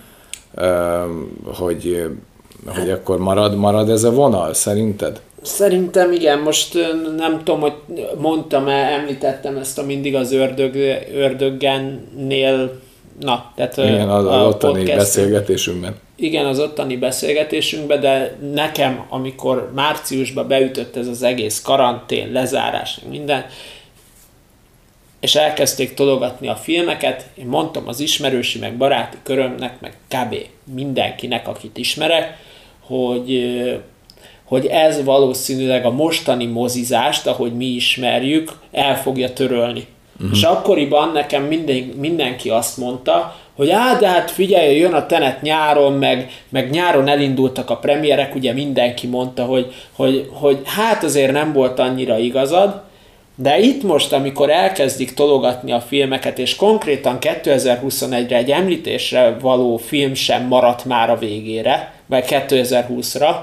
ö, 0.56 1.02
hogy, 1.46 2.06
hogy 2.66 2.90
akkor 2.90 3.18
marad, 3.18 3.56
marad 3.56 3.90
ez 3.90 4.04
a 4.04 4.12
vonal, 4.12 4.54
szerinted? 4.54 5.22
Szerintem 5.42 6.12
igen, 6.12 6.40
most 6.40 6.78
nem 7.18 7.38
tudom, 7.38 7.60
hogy 7.60 7.74
mondtam-e, 8.18 8.74
említettem 8.74 9.58
ezt 9.58 9.78
a 9.78 9.84
mindig 9.84 10.16
az 10.16 10.32
ördög, 10.32 10.76
ördöggennél, 11.14 12.80
na, 13.20 13.52
tehát 13.56 13.78
igen, 13.78 14.10
az, 14.10 14.26
az 14.26 14.46
ottani 14.46 14.84
beszélgetésünkben. 14.84 15.96
Igen, 16.16 16.46
az 16.46 16.60
ottani 16.60 16.98
beszélgetésünkben, 16.98 18.00
de 18.00 18.38
nekem, 18.54 19.06
amikor 19.10 19.72
márciusban 19.76 20.48
beütött 20.48 20.96
ez 20.96 21.08
az 21.08 21.24
egész 21.24 21.62
karantén, 21.62 22.32
lezárás, 22.32 23.00
minden, 23.10 23.46
és 25.20 25.36
elkezdték 25.36 25.94
tologatni 25.94 26.48
a 26.48 26.56
filmeket, 26.56 27.26
én 27.36 27.46
mondtam 27.46 27.88
az 27.88 28.00
ismerősi, 28.00 28.60
meg 28.60 28.78
baráti 28.78 29.18
körömnek, 29.24 29.80
meg 29.80 29.94
kb. 30.08 30.36
mindenkinek, 30.74 31.48
akit 31.48 31.78
ismerek, 31.78 32.38
hogy, 32.80 33.32
hogy 34.48 34.66
ez 34.66 35.04
valószínűleg 35.04 35.86
a 35.86 35.92
mostani 35.92 36.46
mozizást, 36.46 37.28
ahogy 37.28 37.54
mi 37.54 37.66
ismerjük, 37.66 38.52
el 38.72 38.98
fogja 38.98 39.34
törölni. 39.34 39.86
Uh-huh. 40.16 40.32
És 40.38 40.44
akkoriban 40.44 41.12
nekem 41.12 41.44
minden, 41.44 41.92
mindenki 41.98 42.50
azt 42.50 42.78
mondta, 42.78 43.36
hogy 43.56 43.70
á, 43.70 43.98
de 44.00 44.08
hát 44.08 44.32
figyelj, 44.32 44.78
jön 44.78 44.94
a 44.94 45.06
tenet 45.06 45.42
nyáron, 45.42 45.94
meg, 45.94 46.32
meg 46.50 46.70
nyáron 46.70 47.08
elindultak 47.08 47.70
a 47.70 47.78
premierek, 47.78 48.36
ugye 48.36 48.54
mindenki 48.54 49.08
mondta, 49.08 49.46
hogy, 49.46 49.74
hogy, 49.96 50.30
hogy 50.34 50.62
hát 50.66 51.04
azért 51.04 51.32
nem 51.32 51.54
volt 51.54 51.80
annyira 51.80 52.18
igazad, 52.18 52.82
de 53.40 53.60
itt 53.60 53.84
most, 53.84 54.14
amikor 54.14 54.50
elkezdik 54.50 55.14
tologatni 55.14 55.72
a 55.72 55.80
filmeket, 55.80 56.40
és 56.40 56.56
konkrétan 56.56 57.18
2021-re 57.22 58.36
egy 58.36 58.52
említésre 58.52 59.38
való 59.42 59.78
film 59.78 60.14
sem 60.14 60.48
maradt 60.48 60.86
már 60.86 61.10
a 61.10 61.18
végére, 61.18 61.94
vagy 62.06 62.26
2020-ra, 62.28 63.36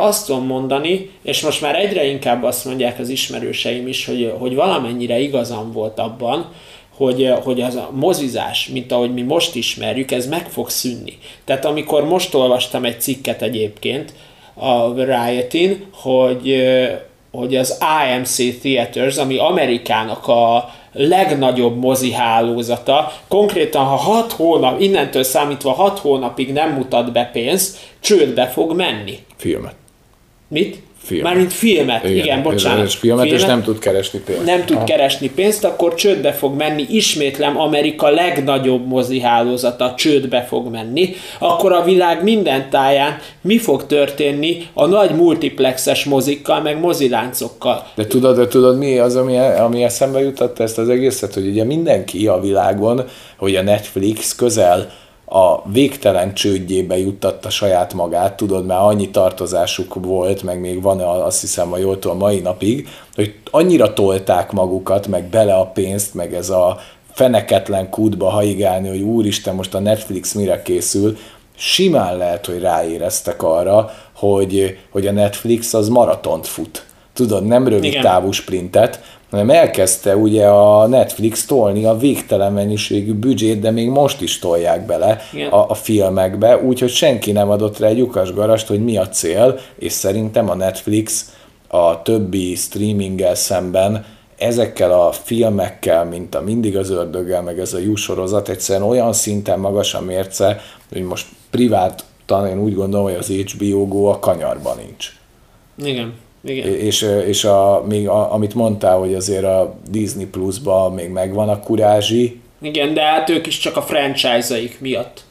azt 0.00 0.26
tudom 0.26 0.46
mondani, 0.46 1.10
és 1.22 1.40
most 1.40 1.60
már 1.60 1.74
egyre 1.74 2.06
inkább 2.06 2.42
azt 2.42 2.64
mondják 2.64 2.98
az 2.98 3.08
ismerőseim 3.08 3.88
is, 3.88 4.06
hogy, 4.06 4.32
hogy 4.38 4.54
valamennyire 4.54 5.18
igazam 5.18 5.72
volt 5.72 5.98
abban, 5.98 6.52
hogy, 6.96 7.32
hogy 7.42 7.60
az 7.60 7.74
a 7.74 7.90
mozizás, 7.92 8.68
mint 8.68 8.92
ahogy 8.92 9.14
mi 9.14 9.22
most 9.22 9.54
ismerjük, 9.54 10.10
ez 10.10 10.26
meg 10.26 10.48
fog 10.48 10.70
szűnni. 10.70 11.18
Tehát 11.44 11.64
amikor 11.64 12.04
most 12.04 12.34
olvastam 12.34 12.84
egy 12.84 13.00
cikket 13.00 13.42
egyébként 13.42 14.12
a 14.54 14.92
Riotin, 14.94 15.84
hogy, 15.92 16.66
hogy 17.30 17.56
az 17.56 17.78
AMC 17.80 18.60
Theaters, 18.60 19.16
ami 19.16 19.36
Amerikának 19.36 20.28
a 20.28 20.70
legnagyobb 20.92 21.78
mozi 21.78 22.12
hálózata, 22.12 23.12
konkrétan 23.28 23.84
ha 23.84 23.96
hat 23.96 24.32
hónap, 24.32 24.80
innentől 24.80 25.22
számítva 25.22 25.72
hat 25.72 25.98
hónapig 25.98 26.52
nem 26.52 26.70
mutat 26.70 27.12
be 27.12 27.30
pénzt, 27.32 27.78
csődbe 28.00 28.46
fog 28.46 28.76
menni. 28.76 29.18
Filmet. 29.36 29.74
Mit? 30.48 30.82
Filmet. 31.06 31.26
Mármint 31.26 31.52
filmet, 31.52 32.04
igen, 32.04 32.16
igen 32.16 32.42
bocsánat. 32.42 32.86
És 32.86 32.94
filmet, 32.94 33.22
filmet, 33.22 33.40
és 33.40 33.46
nem 33.46 33.62
tud 33.62 33.78
keresni 33.78 34.18
pénzt. 34.18 34.44
Nem 34.44 34.64
tud 34.64 34.76
ha. 34.76 34.84
keresni 34.84 35.30
pénzt, 35.30 35.64
akkor 35.64 35.94
csődbe 35.94 36.32
fog 36.32 36.56
menni. 36.56 36.86
Ismétlem, 36.90 37.58
Amerika 37.58 38.08
legnagyobb 38.08 38.86
mozi 38.86 39.20
hálózata 39.20 39.94
csődbe 39.96 40.42
fog 40.42 40.70
menni. 40.70 41.14
Akkor 41.38 41.72
a 41.72 41.82
világ 41.82 42.22
minden 42.22 42.70
táján 42.70 43.18
mi 43.40 43.58
fog 43.58 43.86
történni 43.86 44.66
a 44.72 44.86
nagy 44.86 45.10
multiplexes 45.14 46.04
mozikkal, 46.04 46.60
meg 46.60 46.80
moziláncokkal. 46.80 47.86
De 47.94 48.06
tudod, 48.06 48.36
de 48.36 48.48
tudod 48.48 48.78
mi 48.78 48.98
az, 48.98 49.16
ami, 49.16 49.38
ami 49.38 49.82
eszembe 49.82 50.20
jutatta 50.20 50.62
ezt 50.62 50.78
az 50.78 50.88
egészet, 50.88 51.34
hogy 51.34 51.46
ugye 51.46 51.64
mindenki 51.64 52.26
a 52.26 52.40
világon, 52.40 53.04
hogy 53.36 53.56
a 53.56 53.62
Netflix 53.62 54.34
közel 54.34 54.90
a 55.28 55.68
végtelen 55.68 56.34
csődjébe 56.34 56.98
juttatta 56.98 57.50
saját 57.50 57.94
magát, 57.94 58.36
tudod, 58.36 58.66
már 58.66 58.80
annyi 58.80 59.10
tartozásuk 59.10 59.94
volt, 59.94 60.42
meg 60.42 60.60
még 60.60 60.82
van 60.82 61.00
azt 61.00 61.40
hiszem 61.40 61.72
a 61.72 61.78
jól 61.78 61.98
a 62.02 62.14
mai 62.14 62.40
napig, 62.40 62.88
hogy 63.14 63.34
annyira 63.50 63.92
tolták 63.92 64.52
magukat, 64.52 65.06
meg 65.06 65.24
bele 65.24 65.54
a 65.54 65.66
pénzt, 65.66 66.14
meg 66.14 66.34
ez 66.34 66.50
a 66.50 66.78
feneketlen 67.12 67.90
kútba 67.90 68.28
haigálni, 68.28 68.88
hogy 68.88 69.00
úristen, 69.00 69.54
most 69.54 69.74
a 69.74 69.78
Netflix 69.78 70.32
mire 70.32 70.62
készül, 70.62 71.16
simán 71.56 72.16
lehet, 72.16 72.46
hogy 72.46 72.60
ráéreztek 72.60 73.42
arra, 73.42 73.90
hogy, 74.14 74.78
hogy 74.90 75.06
a 75.06 75.12
Netflix 75.12 75.74
az 75.74 75.88
maratont 75.88 76.46
fut. 76.46 76.84
Tudod, 77.12 77.46
nem 77.46 77.68
rövid 77.68 77.84
Igen. 77.84 78.02
távú 78.02 78.30
sprintet, 78.30 79.15
hanem 79.36 79.56
elkezdte 79.56 80.16
ugye 80.16 80.46
a 80.46 80.86
Netflix 80.86 81.46
tolni 81.46 81.84
a 81.84 81.96
végtelen 81.96 82.52
mennyiségű 82.52 83.12
büdzsét, 83.12 83.60
de 83.60 83.70
még 83.70 83.88
most 83.88 84.20
is 84.20 84.38
tolják 84.38 84.86
bele 84.86 85.20
a, 85.50 85.56
a 85.56 85.74
filmekbe, 85.74 86.56
úgyhogy 86.62 86.90
senki 86.90 87.32
nem 87.32 87.50
adott 87.50 87.78
rá 87.78 87.88
egy 87.88 87.98
lyukas 87.98 88.32
garast, 88.32 88.66
hogy 88.66 88.84
mi 88.84 88.96
a 88.96 89.08
cél, 89.08 89.58
és 89.78 89.92
szerintem 89.92 90.50
a 90.50 90.54
Netflix 90.54 91.34
a 91.68 92.02
többi 92.02 92.54
streaminggel 92.54 93.34
szemben 93.34 94.04
ezekkel 94.38 95.00
a 95.00 95.12
filmekkel, 95.12 96.04
mint 96.04 96.34
a 96.34 96.40
Mindig 96.40 96.76
az 96.76 96.90
ördöggel, 96.90 97.42
meg 97.42 97.58
ez 97.58 97.72
a 97.72 97.78
jó 97.78 97.94
sorozat, 97.94 98.48
egyszerűen 98.48 98.88
olyan 98.88 99.12
szinten 99.12 99.58
magas 99.58 99.94
a 99.94 100.00
mérce, 100.00 100.60
hogy 100.92 101.02
most 101.02 101.26
privát 101.50 102.04
én 102.30 102.58
úgy 102.58 102.74
gondolom, 102.74 103.06
hogy 103.06 103.14
az 103.14 103.28
HBO 103.28 103.86
Go 103.86 104.04
a 104.04 104.18
kanyarban 104.18 104.76
nincs. 104.76 105.12
Igen. 105.84 106.14
Igen. 106.46 106.74
És, 106.74 107.06
és 107.26 107.44
a, 107.44 107.84
még 107.88 108.08
a, 108.08 108.32
amit 108.32 108.54
mondtál, 108.54 108.98
hogy 108.98 109.14
azért 109.14 109.44
a 109.44 109.74
Disney 109.90 110.26
Plus-ban 110.26 110.92
még 110.92 111.08
megvan 111.08 111.48
a 111.48 111.60
kurázsi. 111.60 112.40
Igen, 112.60 112.94
de 112.94 113.02
hát 113.02 113.30
ők 113.30 113.46
is 113.46 113.58
csak 113.58 113.76
a 113.76 113.82
franchise-aik 113.82 114.80
miatt. 114.80 115.24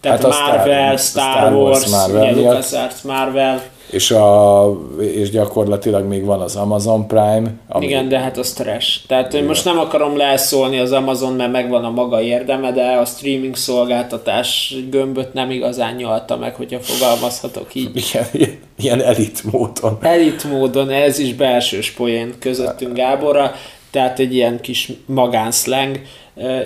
Tehát 0.00 0.22
hát 0.22 0.56
Marvel, 0.56 0.96
Star, 0.96 1.32
Star 1.32 1.52
Wars, 1.52 1.78
Wars 1.78 1.90
Marvel, 1.90 2.32
ugye, 2.32 2.40
LucasArts, 2.40 3.02
Marvel. 3.02 3.62
És, 3.92 4.10
a, 4.10 4.64
és 4.98 5.30
gyakorlatilag 5.30 6.04
még 6.04 6.24
van 6.24 6.40
az 6.40 6.56
Amazon 6.56 7.06
Prime. 7.06 7.50
Ami... 7.68 7.84
Igen, 7.84 8.08
de 8.08 8.18
hát 8.18 8.38
az 8.38 8.52
trash. 8.52 9.06
Tehát 9.06 9.34
én 9.34 9.44
most 9.44 9.64
nem 9.64 9.78
akarom 9.78 10.16
leszólni 10.16 10.78
az 10.78 10.92
Amazon, 10.92 11.32
mert 11.32 11.52
megvan 11.52 11.84
a 11.84 11.90
maga 11.90 12.22
érdeme, 12.22 12.72
de 12.72 12.82
a 12.82 13.04
streaming 13.04 13.56
szolgáltatás 13.56 14.74
gömböt 14.90 15.32
nem 15.32 15.50
igazán 15.50 15.94
nyalta 15.94 16.36
meg, 16.36 16.54
hogyha 16.54 16.80
fogalmazhatok 16.80 17.74
így. 17.74 17.90
Igen, 18.32 18.58
ilyen 18.78 19.02
elit 19.02 19.52
módon. 19.52 19.98
Elit 20.00 20.44
módon, 20.44 20.90
ez 20.90 21.18
is 21.18 21.34
belsős 21.34 21.90
poén 21.90 22.34
közöttünk 22.38 22.96
Gáborra, 22.96 23.54
tehát 23.90 24.18
egy 24.18 24.34
ilyen 24.34 24.60
kis 24.60 24.92
magánszleng. 25.06 26.00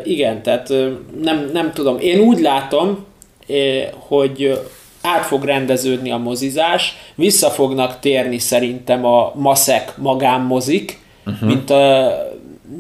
Igen, 0.04 0.42
tehát 0.42 0.68
nem, 1.22 1.50
nem 1.52 1.72
tudom. 1.72 1.98
Én 2.00 2.20
úgy 2.20 2.40
látom, 2.40 3.04
hogy 3.98 4.60
át 5.06 5.26
fog 5.26 5.44
rendeződni 5.44 6.10
a 6.10 6.16
mozizás, 6.16 6.96
vissza 7.14 7.50
fognak 7.50 8.00
térni 8.00 8.38
szerintem 8.38 9.04
a 9.04 9.32
maszek 9.34 9.96
magánmozik, 9.96 10.98
uh-huh. 11.26 11.48
mint 11.48 11.70
a, 11.70 12.12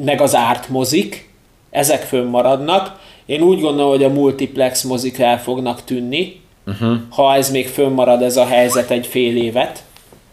meg 0.04 0.20
az 0.20 0.34
ártmozik, 0.34 1.30
ezek 1.70 2.02
fönnmaradnak. 2.02 2.98
Én 3.26 3.40
úgy 3.40 3.60
gondolom, 3.60 3.90
hogy 3.90 4.04
a 4.04 4.08
multiplex 4.08 4.82
mozik 4.82 5.18
el 5.18 5.40
fognak 5.42 5.84
tűnni, 5.84 6.40
uh-huh. 6.66 6.96
ha 7.10 7.34
ez 7.34 7.50
még 7.50 7.68
fönnmarad 7.68 8.22
ez 8.22 8.36
a 8.36 8.46
helyzet 8.46 8.90
egy 8.90 9.06
fél 9.06 9.36
évet 9.36 9.84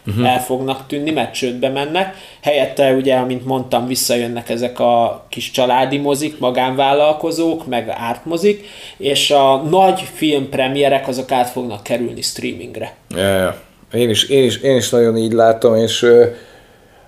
uh-huh. 0.06 0.32
el 0.32 0.40
fognak 0.40 0.86
tűnni, 0.86 1.10
mert 1.10 1.34
csődbe 1.34 1.68
mennek. 1.68 2.16
Helyette 2.42 2.92
ugye, 2.92 3.14
amint 3.14 3.46
mondtam, 3.46 3.86
visszajönnek 3.86 4.48
ezek 4.48 4.80
a 4.80 5.26
kis 5.28 5.50
családi 5.50 5.98
mozik, 5.98 6.38
magánvállalkozók, 6.38 7.66
meg 7.66 7.88
ártmozik, 7.88 8.66
és 8.96 9.30
a 9.30 9.56
nagy 9.56 10.00
filmpremierek 10.14 11.08
azok 11.08 11.32
át 11.32 11.48
fognak 11.48 11.82
kerülni 11.82 12.22
streamingre. 12.22 12.94
Ja. 13.08 13.62
Én 13.92 14.10
is, 14.10 14.28
én 14.28 14.44
is, 14.44 14.56
én 14.56 14.76
is 14.76 14.90
nagyon 14.90 15.16
így 15.16 15.32
látom, 15.32 15.76
és... 15.76 16.02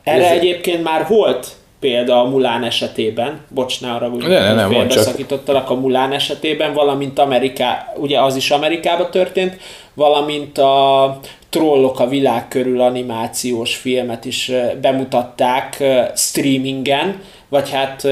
Erre 0.03 0.31
ez... 0.31 0.39
egyébként 0.39 0.83
már 0.83 1.07
volt 1.09 1.57
példa 1.81 2.21
a 2.21 2.29
Mulán 2.29 2.65
esetében, 2.65 3.41
bocs, 3.49 3.81
ne 3.81 3.91
arra 3.91 4.09
úgy, 4.09 4.27
ne, 4.27 4.55
ne, 4.55 4.67
félbeszakítottalak 4.67 5.71
a 5.71 5.75
Mulán 5.75 6.13
esetében, 6.13 6.73
valamint 6.73 7.19
Ameriká, 7.19 7.93
ugye 7.97 8.21
az 8.21 8.37
is 8.37 8.51
Amerikában 8.51 9.11
történt, 9.11 9.57
valamint 9.95 10.59
a 10.59 11.19
Trollok 11.49 12.01
a 12.01 12.09
világ 12.09 12.49
körül 12.49 12.81
animációs 12.81 13.77
filmet 13.77 14.25
is 14.25 14.53
bemutatták 14.81 15.85
streamingen, 16.15 17.21
vagy 17.49 17.71
hát 17.71 18.03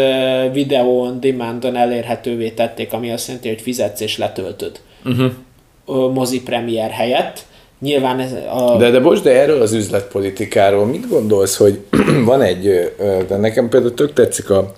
videón, 0.53 1.21
demandon 1.21 1.77
elérhetővé 1.77 2.51
tették, 2.51 2.93
ami 2.93 3.11
azt 3.11 3.27
jelenti, 3.27 3.49
hogy 3.49 3.61
fizetsz 3.61 4.01
és 4.01 4.19
letöltöd 4.19 4.81
uh-huh. 5.05 6.13
mozi 6.13 6.43
premier 6.43 6.91
helyett. 6.91 7.45
Nyilván 7.79 8.21
ez 8.21 8.33
a... 8.33 8.77
De, 8.77 8.91
de 8.91 9.01
bocs, 9.01 9.21
de 9.21 9.41
erről 9.41 9.61
az 9.61 9.73
üzletpolitikáról 9.73 10.87
mit 10.87 11.09
gondolsz, 11.09 11.57
hogy 11.57 11.79
van 12.25 12.43
egy, 12.43 12.93
de 13.29 13.37
nekem 13.37 13.69
például 13.69 13.95
tök 13.95 14.13
tetszik 14.13 14.51
a 14.51 14.73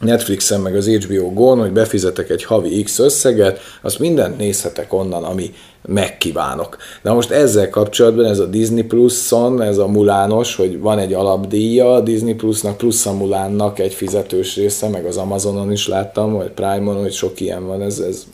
Netflixen 0.00 0.60
meg 0.60 0.76
az 0.76 0.88
HBO 0.88 1.32
Go-n, 1.32 1.58
hogy 1.58 1.72
befizetek 1.72 2.30
egy 2.30 2.44
havi 2.44 2.82
X 2.82 2.98
összeget, 2.98 3.60
azt 3.82 3.98
mindent 3.98 4.38
nézhetek 4.38 4.92
onnan, 4.92 5.24
ami 5.24 5.54
megkívánok. 5.82 6.76
De 7.02 7.12
most 7.12 7.30
ezzel 7.30 7.68
kapcsolatban 7.68 8.24
ez 8.24 8.38
a 8.38 8.46
Disney 8.46 8.82
Plus-on, 8.82 9.62
ez 9.62 9.78
a 9.78 9.86
Mulános, 9.86 10.56
hogy 10.56 10.78
van 10.78 10.98
egy 10.98 11.12
alapdíja 11.12 11.94
a 11.94 12.00
Disney 12.00 12.34
Plus-nak, 12.34 12.76
plusz 12.76 13.06
a 13.06 13.12
Mulánnak 13.12 13.78
egy 13.78 13.94
fizetős 13.94 14.56
része, 14.56 14.88
meg 14.88 15.04
az 15.04 15.16
Amazonon 15.16 15.72
is 15.72 15.88
láttam, 15.88 16.32
vagy 16.32 16.50
Prime-on, 16.50 17.00
hogy 17.00 17.12
sok 17.12 17.40
ilyen 17.40 17.66
van, 17.66 17.82
ez, 17.82 17.98
ez 17.98 18.26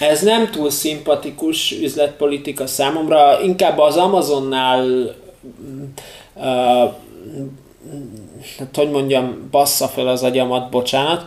ez 0.00 0.22
nem 0.22 0.50
túl 0.50 0.70
szimpatikus 0.70 1.72
üzletpolitika 1.82 2.66
számomra, 2.66 3.40
inkább 3.42 3.78
az 3.78 3.96
Amazonnál 3.96 5.14
uh, 6.34 6.92
hát 8.58 8.76
hogy 8.76 8.90
mondjam, 8.90 9.48
bassza 9.50 9.86
fel 9.86 10.08
az 10.08 10.22
agyamat, 10.22 10.70
bocsánat, 10.70 11.24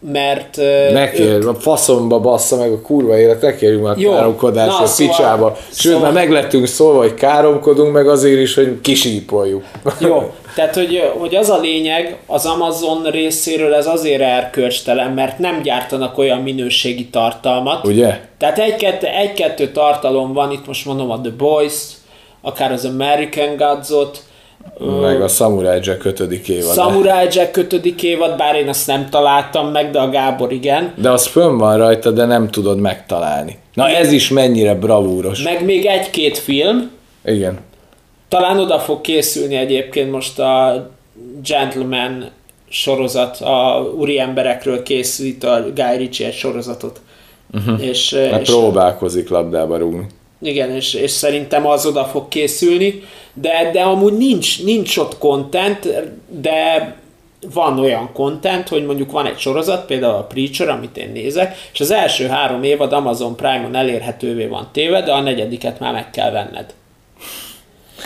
mert... 0.00 0.56
Ne 0.92 1.10
kérj, 1.10 1.46
a 1.46 1.54
faszomba 1.54 2.20
bassza 2.20 2.56
meg 2.56 2.72
a 2.72 2.80
kurva 2.80 3.18
élet, 3.18 3.40
ne 3.40 3.54
kérjünk 3.54 3.82
már 3.82 3.98
Jó. 3.98 4.12
káromkodásra 4.12 4.80
Na, 4.80 4.86
szóval- 4.86 5.16
picsába. 5.16 5.56
Sőt, 5.56 5.72
szóval- 5.72 6.00
már 6.00 6.12
meglettünk 6.12 6.66
szólva, 6.66 6.98
hogy 6.98 7.14
káromkodunk, 7.14 7.92
meg 7.92 8.08
azért 8.08 8.40
is, 8.40 8.54
hogy 8.54 8.80
kisípoljuk. 8.80 9.64
Jó, 9.98 10.32
tehát 10.56 10.74
hogy, 10.74 11.12
hogy 11.18 11.34
az 11.34 11.50
a 11.50 11.58
lényeg, 11.58 12.16
az 12.26 12.46
Amazon 12.46 13.02
részéről 13.10 13.74
ez 13.74 13.86
azért 13.86 14.20
erkölcstelen, 14.20 15.10
mert 15.10 15.38
nem 15.38 15.62
gyártanak 15.62 16.18
olyan 16.18 16.38
minőségi 16.40 17.06
tartalmat. 17.06 17.86
Ugye? 17.86 18.20
Tehát 18.38 18.58
egy-kettő, 18.58 19.06
egy-kettő 19.06 19.70
tartalom 19.70 20.32
van, 20.32 20.52
itt 20.52 20.66
most 20.66 20.84
mondom 20.86 21.10
a 21.10 21.20
The 21.20 21.32
Boys, 21.36 21.74
akár 22.42 22.72
az 22.72 22.84
American 22.84 23.56
Gods-ot, 23.56 24.22
Meg 25.00 25.22
a 25.22 25.28
Samurai 25.28 25.78
Jack 25.82 26.04
5. 26.04 26.20
évad. 26.48 26.74
Samurai 26.74 27.26
Jack 27.30 27.56
5. 27.56 27.72
évad, 28.02 28.36
bár 28.36 28.54
én 28.54 28.68
azt 28.68 28.86
nem 28.86 29.08
találtam 29.10 29.70
meg, 29.70 29.90
de 29.90 29.98
a 30.00 30.10
Gábor 30.10 30.52
igen. 30.52 30.92
De 30.96 31.10
az 31.10 31.26
fönn 31.26 31.56
van 31.56 31.76
rajta, 31.76 32.10
de 32.10 32.24
nem 32.24 32.48
tudod 32.50 32.78
megtalálni. 32.78 33.58
Na 33.74 33.88
ez 33.88 34.12
is 34.12 34.28
mennyire 34.28 34.74
bravúros. 34.74 35.42
Meg 35.42 35.64
még 35.64 35.84
egy-két 35.84 36.38
film, 36.38 36.90
Igen. 37.24 37.58
talán 38.28 38.58
oda 38.58 38.78
fog 38.78 39.00
készülni 39.00 39.54
egyébként 39.54 40.10
most 40.10 40.38
a 40.38 40.86
Gentleman 41.42 42.30
sorozat, 42.68 43.40
a 43.40 43.90
úri 43.98 44.18
emberekről 44.18 44.82
készít 44.82 45.44
a 45.44 45.64
Guy 45.74 45.96
Ritchie 45.96 46.26
egy 46.26 46.34
sorozatot. 46.34 47.00
Uh-huh. 47.52 47.86
És, 47.86 48.14
Hát 48.30 48.40
és, 48.40 48.48
próbálkozik 48.48 49.28
labdába 49.28 49.76
rúgni. 49.76 50.06
Igen, 50.46 50.70
és, 50.70 50.94
és 50.94 51.10
szerintem 51.10 51.66
az 51.66 51.86
oda 51.86 52.04
fog 52.04 52.28
készülni, 52.28 53.02
de, 53.34 53.70
de 53.72 53.80
amúgy 53.80 54.16
nincs, 54.16 54.64
nincs 54.64 54.96
ott 54.96 55.18
content, 55.18 55.88
de 56.28 56.94
van 57.52 57.78
olyan 57.78 58.10
content, 58.12 58.68
hogy 58.68 58.86
mondjuk 58.86 59.10
van 59.10 59.26
egy 59.26 59.38
sorozat, 59.38 59.86
például 59.86 60.14
a 60.14 60.24
Preacher, 60.24 60.68
amit 60.68 60.96
én 60.96 61.10
nézek, 61.12 61.56
és 61.72 61.80
az 61.80 61.90
első 61.90 62.26
három 62.26 62.62
évad 62.62 62.92
Amazon 62.92 63.36
Prime-on 63.36 63.74
elérhetővé 63.74 64.46
van 64.46 64.68
téve, 64.72 65.02
de 65.02 65.12
a 65.12 65.20
negyediket 65.20 65.80
már 65.80 65.92
meg 65.92 66.10
kell 66.10 66.30
venned. 66.30 66.74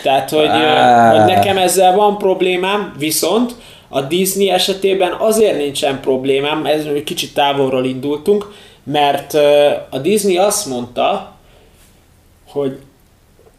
Tehát, 0.03 0.29
hogy, 0.29 0.49
hogy 1.11 1.25
nekem 1.25 1.57
ezzel 1.57 1.95
van 1.95 2.17
problémám, 2.17 2.95
viszont 2.97 3.55
a 3.89 4.01
Disney 4.01 4.49
esetében 4.49 5.15
azért 5.19 5.57
nincsen 5.57 5.99
problémám, 5.99 6.65
ez 6.65 6.85
kicsit 7.05 7.33
távolról 7.33 7.85
indultunk, 7.85 8.53
mert 8.83 9.33
a 9.89 9.97
Disney 9.97 10.37
azt 10.37 10.65
mondta, 10.65 11.35
hogy 12.51 12.77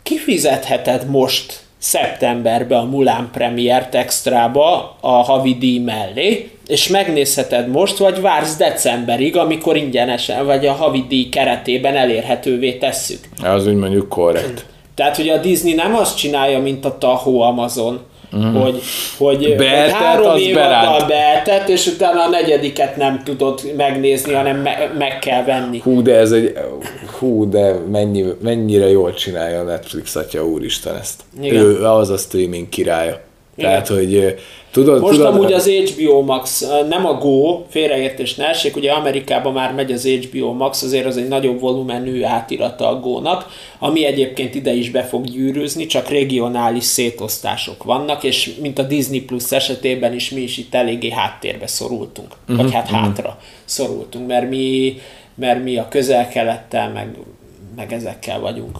kifizetheted 0.03 1.11
most 1.11 1.61
szeptemberbe 1.78 2.76
a 2.76 2.84
Mulan 2.84 3.28
Premiert 3.32 3.95
extrába 3.95 4.97
a 5.01 5.11
havi 5.11 5.55
díj 5.55 5.78
mellé, 5.78 6.51
és 6.66 6.88
megnézheted 6.88 7.68
most, 7.68 7.99
vagy 7.99 8.20
vársz 8.20 8.57
decemberig, 8.57 9.36
amikor 9.36 9.76
ingyenesen, 9.76 10.47
vagy 10.47 10.66
a 10.66 10.72
havi 10.72 11.05
díj 11.09 11.28
keretében 11.28 11.97
elérhetővé 11.97 12.72
tesszük. 12.72 13.18
Az 13.43 13.66
úgy 13.66 13.74
mondjuk 13.74 14.09
korrekt. 14.09 14.66
Tehát, 14.95 15.16
hogy 15.16 15.28
a 15.28 15.36
Disney 15.36 15.74
nem 15.74 15.95
azt 15.95 16.16
csinálja, 16.16 16.59
mint 16.59 16.84
a 16.84 16.99
Tahoe 16.99 17.47
Amazon, 17.47 18.01
mm. 18.37 18.55
hogy, 18.55 18.83
hogy, 19.18 19.45
hogy 19.47 19.57
Beeltet, 19.57 19.95
három 19.95 20.37
évaddal 20.37 20.68
beránt. 20.68 21.07
beeltet, 21.07 21.68
és 21.68 21.87
utána 21.87 22.22
a 22.22 22.28
negyediket 22.28 22.97
nem 22.97 23.22
tudod 23.24 23.61
megnézni, 23.76 24.33
hanem 24.33 24.57
me- 24.57 24.99
meg 24.99 25.18
kell 25.18 25.45
venni. 25.45 25.78
Hú, 25.78 26.03
de 26.03 26.14
ez 26.14 26.33
egy... 26.33 26.59
Hú, 27.18 27.49
de 27.51 27.74
mennyi, 27.91 28.24
mennyire 28.43 28.91
jól 28.91 29.14
csinálja 29.14 29.61
a 29.61 29.64
Netflix, 29.64 30.16
atya 30.16 30.47
úristen 30.47 30.97
ezt. 30.97 31.22
Igen. 31.41 31.62
Ő 31.62 31.85
az 31.85 32.11
a 32.11 32.16
streaming 32.16 32.68
királya. 32.68 33.20
Igen. 33.57 33.70
Tehát, 33.70 33.88
hogy 33.88 34.36
tudod... 34.70 35.00
Most 35.00 35.16
tudod, 35.16 35.34
amúgy 35.34 35.53
az 35.53 35.68
HBO 35.68 36.22
Max, 36.22 36.64
nem 36.88 37.07
a 37.07 37.14
Go, 37.14 37.64
félreértés 37.68 38.34
ne 38.34 38.48
essék, 38.48 38.76
ugye 38.76 38.92
Amerikában 38.92 39.53
már 39.53 39.72
megy 39.74 39.92
az 39.92 40.07
HBO 40.07 40.53
Max, 40.53 40.82
azért 40.82 41.07
az 41.07 41.16
egy 41.16 41.28
nagyobb 41.28 41.61
volumenű 41.61 42.22
átirata 42.22 42.88
a 42.88 43.00
Go-nak, 43.00 43.46
ami 43.78 44.05
egyébként 44.05 44.55
ide 44.55 44.72
is 44.72 44.90
be 44.90 45.03
fog 45.03 45.24
gyűrűzni, 45.24 45.86
csak 45.86 46.09
regionális 46.09 46.84
szétosztások 46.84 47.84
vannak, 47.84 48.24
és 48.24 48.55
mint 48.61 48.78
a 48.78 48.82
Disney 48.82 49.20
Plus 49.20 49.53
esetében 49.53 50.14
is 50.14 50.30
mi 50.30 50.40
is 50.40 50.59
itt 50.59 50.74
eléggé 50.74 51.11
háttérbe 51.11 51.66
szorultunk, 51.66 52.34
uh-huh. 52.42 52.64
vagy 52.64 52.72
hát 52.72 52.88
hátra 52.88 53.38
szorultunk, 53.64 54.26
mert 54.26 54.48
mi, 54.48 55.00
mert 55.34 55.62
mi 55.62 55.76
a 55.76 55.88
közel-kelettel, 55.88 56.90
meg, 56.90 57.16
meg 57.76 57.92
ezekkel 57.92 58.40
vagyunk. 58.40 58.78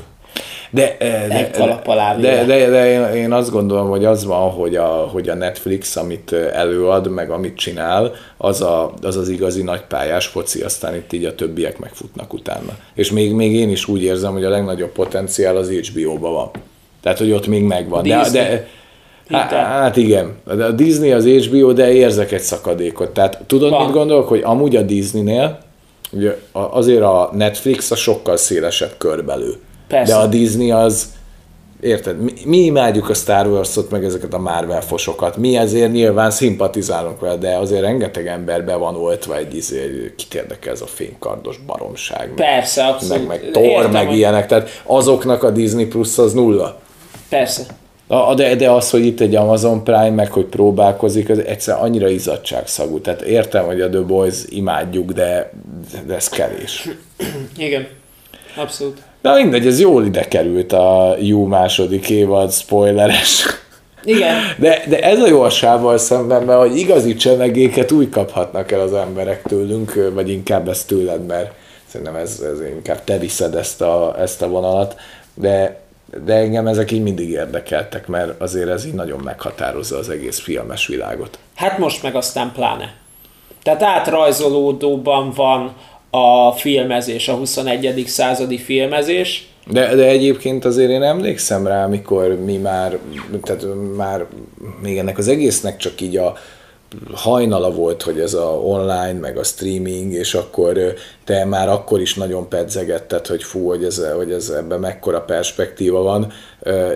De, 0.75 0.97
eh, 0.99 1.29
de, 1.29 1.51
de, 1.57 2.17
véve. 2.17 2.45
de, 2.45 2.71
de 2.71 2.91
én, 2.91 3.23
én 3.23 3.33
azt 3.33 3.51
gondolom, 3.51 3.89
hogy 3.89 4.05
az 4.05 4.25
van, 4.25 4.51
hogy 4.51 4.77
a, 4.77 4.87
hogy 4.87 5.29
a 5.29 5.35
Netflix, 5.35 5.97
amit 5.97 6.33
eh, 6.33 6.51
előad, 6.53 7.09
meg 7.11 7.31
amit 7.31 7.57
csinál, 7.57 8.13
az, 8.37 8.61
a, 8.61 8.93
az 9.03 9.17
az 9.17 9.29
igazi 9.29 9.63
nagypályás 9.63 10.27
foci, 10.27 10.61
aztán 10.61 10.95
itt 10.95 11.13
így 11.13 11.25
a 11.25 11.35
többiek 11.35 11.79
megfutnak 11.79 12.33
utána. 12.33 12.77
És 12.95 13.11
még, 13.11 13.33
még 13.33 13.55
én 13.55 13.71
is 13.71 13.89
úgy 13.89 14.03
érzem, 14.03 14.33
hogy 14.33 14.45
a 14.45 14.51
legnagyobb 14.51 14.93
potenciál 14.93 15.57
az 15.57 15.71
HBO-ban 15.71 16.33
van. 16.33 16.51
Tehát, 17.03 17.19
hogy 17.19 17.33
ott 17.33 17.47
még 17.47 17.63
megvan. 17.63 18.03
De, 18.03 18.29
de. 18.33 18.69
Hát 19.29 19.97
igen, 19.97 20.35
de 20.57 20.65
a 20.65 20.71
Disney 20.71 21.13
az 21.13 21.27
HBO, 21.27 21.73
de 21.73 21.93
érzek 21.93 22.33
egy 22.33 22.41
szakadékot. 22.41 23.11
Tehát 23.11 23.39
tudod, 23.47 23.71
Van. 23.71 23.85
mit 23.85 23.95
gondolok, 23.95 24.29
hogy 24.29 24.41
amúgy 24.45 24.77
a 24.77 24.83
Disneynél 24.83 25.59
ugye 26.13 26.37
azért 26.53 27.03
a 27.03 27.31
Netflix 27.33 27.91
a 27.91 27.97
sokkal 27.97 28.37
szélesebb 28.37 28.95
körbelő. 28.99 29.57
Persze. 29.93 30.13
De 30.13 30.19
a 30.21 30.27
Disney 30.27 30.71
az, 30.71 31.07
érted, 31.81 32.21
mi, 32.23 32.33
mi 32.45 32.57
imádjuk 32.59 33.09
a 33.09 33.15
Star 33.15 33.47
Wars-ot, 33.47 33.91
meg 33.91 34.05
ezeket 34.05 34.35
a 34.35 34.39
Marvel 34.39 34.81
fosokat. 34.81 35.37
Mi 35.37 35.57
ezért 35.57 35.93
nyilván 35.93 36.31
szimpatizálunk 36.31 37.21
vele, 37.21 37.37
de 37.37 37.57
azért 37.57 37.81
rengeteg 37.83 38.27
ember 38.27 38.65
be 38.65 38.75
van 38.75 38.97
oltva 38.97 39.37
egy 39.37 39.55
izé, 39.57 40.13
kit 40.17 40.35
érdekel 40.35 40.73
ez 40.73 40.81
a 40.81 40.87
fénykardos 40.87 41.59
baromság. 41.67 42.27
meg- 42.27 42.35
Persze, 42.35 42.85
abszolút. 42.85 43.29
Meg, 43.29 43.41
meg 43.43 43.51
Thor, 43.53 43.65
Értem, 43.65 43.91
meg 43.91 44.07
hogy- 44.07 44.17
ilyenek. 44.17 44.47
Tehát 44.47 44.83
azoknak 44.85 45.43
a 45.43 45.51
Disney 45.51 45.87
Plus 45.87 46.19
az 46.19 46.33
nulla. 46.33 46.81
Persze. 47.29 47.63
A- 48.07 48.35
De, 48.35 48.55
de 48.55 48.71
az, 48.71 48.91
hogy 48.91 49.05
itt 49.07 49.21
egy 49.21 49.35
Amazon 49.35 49.85
Prime, 49.85 50.11
meg 50.11 50.33
hogy 50.33 50.45
próbálkozik, 50.47 51.29
az 51.29 51.39
egyszer 51.39 51.77
annyira 51.83 52.09
izzadságszagú. 52.09 53.01
Tehát 53.01 53.21
értem, 53.21 53.65
hogy 53.65 53.81
a 53.81 53.89
The 53.91 54.01
Boys 54.01 54.37
imádjuk, 54.49 55.13
de, 55.13 55.53
de 56.07 56.15
ez 56.15 56.29
kevés. 56.29 56.89
Igen. 57.57 57.87
Abszolút. 58.57 59.03
De 59.23 59.35
mindegy, 59.35 59.67
ez 59.67 59.81
jól 59.81 60.05
ide 60.05 60.29
került 60.29 60.73
a 60.73 61.17
jó 61.21 61.47
második 61.47 62.11
évad, 62.11 62.53
spoileres. 62.53 63.47
Igen. 64.05 64.37
De, 64.59 64.83
de 64.89 65.01
ez 65.01 65.21
a 65.21 65.27
jósával 65.27 65.99
szemben, 65.99 66.43
mert 66.43 66.59
hogy 66.59 66.77
igazi 66.77 67.15
csemegéket 67.15 67.93
úgy 67.93 68.09
kaphatnak 68.09 68.73
el 68.73 68.81
az 68.81 68.93
emberek 68.93 69.43
tőlünk, 69.43 70.11
vagy 70.13 70.31
inkább 70.31 70.69
ez 70.69 70.85
tőled, 70.85 71.27
mert 71.27 71.53
szerintem 71.87 72.17
ez, 72.17 72.43
ez 72.53 72.61
inkább 72.61 73.05
te 73.05 73.19
viszed 73.19 73.55
ezt 73.55 73.81
a, 73.81 74.15
ezt 74.19 74.43
a 74.43 74.49
vonalat, 74.49 74.97
de, 75.35 75.81
de 76.25 76.35
engem 76.35 76.67
ezek 76.67 76.91
így 76.91 77.03
mindig 77.03 77.31
érdekeltek, 77.31 78.07
mert 78.07 78.41
azért 78.41 78.69
ez 78.69 78.87
így 78.87 78.95
nagyon 78.95 79.21
meghatározza 79.25 79.99
az 79.99 80.09
egész 80.09 80.41
filmes 80.41 80.87
világot. 80.87 81.39
Hát 81.55 81.79
most 81.79 82.03
meg 82.03 82.15
aztán 82.15 82.53
pláne. 82.55 82.95
Tehát 83.63 83.83
átrajzolódóban 83.83 85.33
van 85.35 85.73
a 86.15 86.53
filmezés, 86.53 87.29
a 87.29 87.35
21. 87.35 88.05
századi 88.07 88.59
filmezés. 88.59 89.47
De, 89.71 89.95
de 89.95 90.09
egyébként 90.09 90.65
azért 90.65 90.91
én 90.91 91.03
emlékszem 91.03 91.67
rá, 91.67 91.85
amikor 91.85 92.39
mi 92.45 92.57
már, 92.57 92.99
tehát 93.43 93.67
már 93.97 94.27
még 94.83 94.99
ennek 94.99 95.19
az 95.19 95.29
egésznek 95.29 95.77
csak 95.77 96.01
így 96.01 96.17
a 96.17 96.37
hajnala 97.13 97.71
volt, 97.71 98.03
hogy 98.03 98.21
ez 98.21 98.35
a 98.35 98.61
online, 98.65 99.13
meg 99.13 99.37
a 99.37 99.43
streaming, 99.43 100.13
és 100.13 100.35
akkor 100.35 100.79
te 101.25 101.45
már 101.45 101.69
akkor 101.69 102.01
is 102.01 102.15
nagyon 102.15 102.49
pedzegetted, 102.49 103.27
hogy 103.27 103.43
fú, 103.43 103.67
hogy, 103.67 103.85
ez, 103.85 104.07
hogy 104.17 104.33
ez 104.33 104.49
ebben 104.49 104.81
mekkora 104.81 105.21
perspektíva 105.21 106.03
van, 106.03 106.33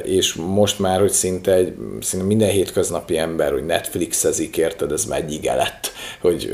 és 0.02 0.34
most 0.34 0.78
már, 0.78 1.00
hogy 1.00 1.10
szinte, 1.10 1.52
egy, 1.52 1.74
szinte 2.00 2.26
minden 2.26 2.48
hétköznapi 2.48 3.18
ember, 3.18 3.52
hogy 3.52 3.64
Netflixezik, 3.64 4.56
érted, 4.56 4.92
ez 4.92 5.04
már 5.04 5.18
egy 5.20 5.32
ige 5.32 5.54
lett, 5.54 5.92
hogy 6.20 6.52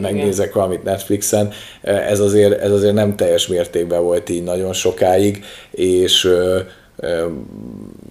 megnézek 0.00 0.52
valamit 0.52 0.82
Netflixen, 0.82 1.52
ez 1.82 2.20
azért, 2.20 2.60
ez 2.60 2.70
azért 2.70 2.94
nem 2.94 3.16
teljes 3.16 3.46
mértékben 3.46 4.02
volt 4.02 4.28
így 4.28 4.42
nagyon 4.42 4.72
sokáig, 4.72 5.44
és 5.70 6.34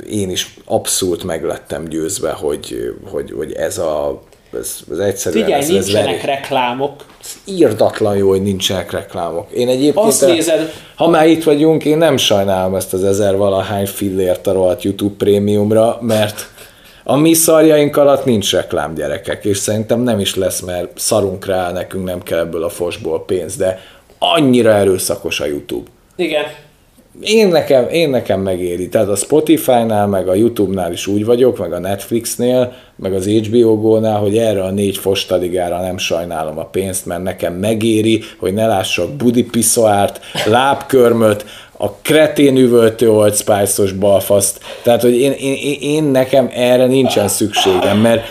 én 0.09 0.29
is 0.29 0.55
abszolút 0.65 1.23
meglettem 1.23 1.85
győzve, 1.85 2.31
hogy, 2.31 2.93
hogy, 3.03 3.31
hogy 3.31 3.53
ez 3.53 3.77
a 3.77 4.21
ez, 4.59 4.75
ez 4.91 4.97
egyszerűen 4.97 5.43
Figyelj, 5.43 5.61
ez, 5.63 5.69
ez 5.69 5.73
nincsenek 5.85 6.05
veri- 6.21 6.25
reklámok. 6.25 7.05
írdatlan 7.45 8.17
jó, 8.17 8.29
hogy 8.29 8.41
nincsenek 8.41 8.91
reklámok. 8.91 9.51
Én 9.51 9.67
egyébként, 9.67 10.05
Azt 10.05 10.25
nézed- 10.25 10.71
ha 10.95 11.07
már 11.07 11.27
itt 11.27 11.43
vagyunk, 11.43 11.85
én 11.85 11.97
nem 11.97 12.17
sajnálom 12.17 12.75
ezt 12.75 12.93
az 12.93 13.03
ezer 13.03 13.37
valahány 13.37 13.85
fillért 13.85 14.47
a 14.47 14.51
rohadt 14.51 14.83
YouTube 14.83 15.15
prémiumra, 15.17 15.97
mert 16.01 16.49
a 17.03 17.15
mi 17.15 17.33
szarjaink 17.33 17.97
alatt 17.97 18.25
nincs 18.25 18.51
reklám 18.51 18.93
gyerekek, 18.93 19.45
és 19.45 19.57
szerintem 19.57 19.99
nem 19.99 20.19
is 20.19 20.35
lesz, 20.35 20.59
mert 20.59 20.91
szarunk 20.99 21.45
rá, 21.45 21.71
nekünk 21.71 22.05
nem 22.05 22.23
kell 22.23 22.39
ebből 22.39 22.63
a 22.63 22.69
fosból 22.69 23.25
pénz, 23.25 23.55
de 23.55 23.79
annyira 24.19 24.71
erőszakos 24.73 25.39
a 25.39 25.45
YouTube. 25.45 25.89
Igen. 26.15 26.43
Én 27.21 27.47
nekem, 27.47 27.87
én 27.89 28.09
nekem 28.09 28.41
megéri. 28.41 28.89
Tehát 28.89 29.07
a 29.07 29.15
Spotify-nál, 29.15 30.07
meg 30.07 30.27
a 30.27 30.33
YouTube-nál 30.33 30.91
is 30.91 31.07
úgy 31.07 31.25
vagyok, 31.25 31.57
meg 31.57 31.73
a 31.73 31.79
Netflixnél, 31.79 32.73
meg 32.95 33.13
az 33.13 33.27
HBO 33.27 33.77
Go-nál, 33.79 34.19
hogy 34.19 34.37
erre 34.37 34.63
a 34.63 34.71
négy 34.71 34.97
fostadigára 34.97 35.81
nem 35.81 35.97
sajnálom 35.97 36.57
a 36.57 36.65
pénzt, 36.65 37.05
mert 37.05 37.23
nekem 37.23 37.53
megéri, 37.53 38.21
hogy 38.39 38.53
ne 38.53 38.67
lássak 38.67 39.11
budi 39.11 39.43
piszoárt, 39.43 40.19
lábkörmöt, 40.45 41.45
a 41.77 41.91
kretén 41.91 42.57
üvöltő 42.57 43.11
Old 43.11 43.35
Spice-os 43.35 43.91
balfaszt. 43.91 44.59
Tehát, 44.83 45.01
hogy 45.01 45.19
én, 45.19 45.31
én, 45.31 45.55
én, 45.55 45.77
én 45.81 46.03
nekem 46.03 46.49
erre 46.53 46.85
nincsen 46.85 47.27
szükségem, 47.27 47.97
mert 47.97 48.23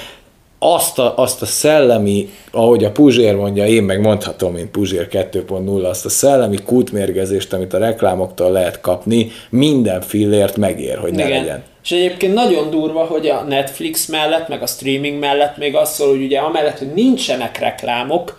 azt 0.59 0.99
a, 0.99 1.15
azt 1.17 1.43
a 1.43 1.47
szellemi, 1.47 2.29
ahogy 2.51 2.85
a 2.85 2.91
Puzsér 2.91 3.35
mondja, 3.35 3.67
én 3.67 3.83
meg 3.83 4.01
mondhatom, 4.01 4.53
mint 4.53 4.71
Puzsér 4.71 5.09
2.0, 5.11 5.89
azt 5.89 6.05
a 6.05 6.09
szellemi 6.09 6.57
kultmérgezést, 6.65 7.53
amit 7.53 7.75
a 7.75 7.79
reklámoktól 7.79 8.51
lehet 8.51 8.81
kapni, 8.81 9.31
minden 9.51 10.01
fillért 10.01 10.57
megér, 10.57 10.99
hogy 10.99 11.13
ne 11.13 11.27
Igen. 11.27 11.39
legyen. 11.39 11.63
És 11.83 11.93
egyébként 11.93 12.35
nagyon 12.35 12.71
durva, 12.71 13.05
hogy 13.05 13.29
a 13.29 13.43
Netflix 13.43 14.07
mellett, 14.07 14.49
meg 14.49 14.63
a 14.63 14.67
streaming 14.67 15.19
mellett 15.19 15.57
még 15.57 15.75
azt 15.75 15.95
szól, 15.95 16.09
hogy 16.09 16.23
ugye 16.23 16.39
amellett, 16.39 16.79
hogy 16.79 16.93
nincsenek 16.95 17.59
reklámok, 17.59 18.39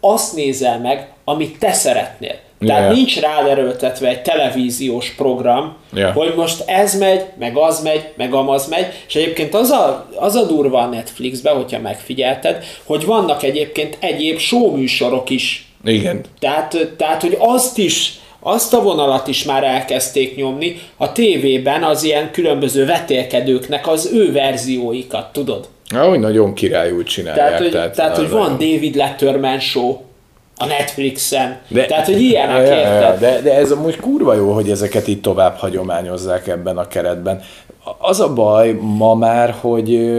azt 0.00 0.34
nézel 0.34 0.78
meg, 0.78 1.12
amit 1.24 1.58
te 1.58 1.72
szeretnél. 1.72 2.34
Tehát 2.66 2.82
yeah. 2.82 2.94
nincs 2.94 3.20
ráderőltetve 3.20 4.08
egy 4.08 4.22
televíziós 4.22 5.10
program, 5.10 5.76
yeah. 5.92 6.14
hogy 6.14 6.32
most 6.36 6.62
ez 6.66 6.98
megy, 6.98 7.24
meg 7.38 7.56
az 7.56 7.82
megy, 7.82 8.08
meg 8.16 8.34
amaz 8.34 8.68
megy, 8.68 8.86
és 9.08 9.14
egyébként 9.14 9.54
az 9.54 9.70
a, 9.70 10.08
az 10.16 10.34
a 10.34 10.46
durva 10.46 10.78
a 10.78 10.86
Netflixben, 10.86 11.54
hogyha 11.54 11.80
megfigyelted, 11.80 12.64
hogy 12.84 13.04
vannak 13.04 13.42
egyébként 13.42 13.96
egyéb 14.00 14.38
showműsorok 14.38 15.30
is. 15.30 15.72
Igen. 15.84 16.20
Tehát, 16.38 16.94
tehát, 16.96 17.22
hogy 17.22 17.36
azt 17.38 17.78
is, 17.78 18.18
azt 18.40 18.74
a 18.74 18.82
vonalat 18.82 19.26
is 19.26 19.44
már 19.44 19.64
elkezdték 19.64 20.36
nyomni 20.36 20.80
a 20.96 21.12
tévében 21.12 21.82
az 21.82 22.02
ilyen 22.02 22.30
különböző 22.30 22.86
vetélkedőknek 22.86 23.88
az 23.88 24.10
ő 24.12 24.32
verzióikat, 24.32 25.32
tudod? 25.32 25.68
Ahogy 25.94 26.18
nagyon 26.18 26.54
királyul 26.54 27.02
csinálják. 27.02 27.46
Tehát, 27.46 27.62
hogy, 27.62 27.70
tehát, 27.70 27.94
tehát, 27.94 28.16
hogy 28.16 28.30
van 28.30 28.50
David 28.50 28.94
Letterman 28.94 29.60
show, 29.60 29.96
a 30.58 30.66
Netflixen. 30.66 31.58
De, 31.68 31.84
Tehát, 31.84 32.06
hogy 32.06 32.20
ilyenek, 32.20 32.66
ja, 32.66 32.74
ja, 32.74 33.16
de, 33.16 33.40
de 33.40 33.54
ez 33.54 33.70
amúgy 33.70 33.96
kurva 33.96 34.34
jó, 34.34 34.52
hogy 34.52 34.70
ezeket 34.70 35.06
itt 35.06 35.22
tovább 35.22 35.56
hagyományozzák 35.56 36.46
ebben 36.46 36.78
a 36.78 36.88
keretben. 36.88 37.42
Az 37.98 38.20
a 38.20 38.32
baj 38.32 38.72
ma 38.80 39.14
már, 39.14 39.54
hogy 39.60 40.16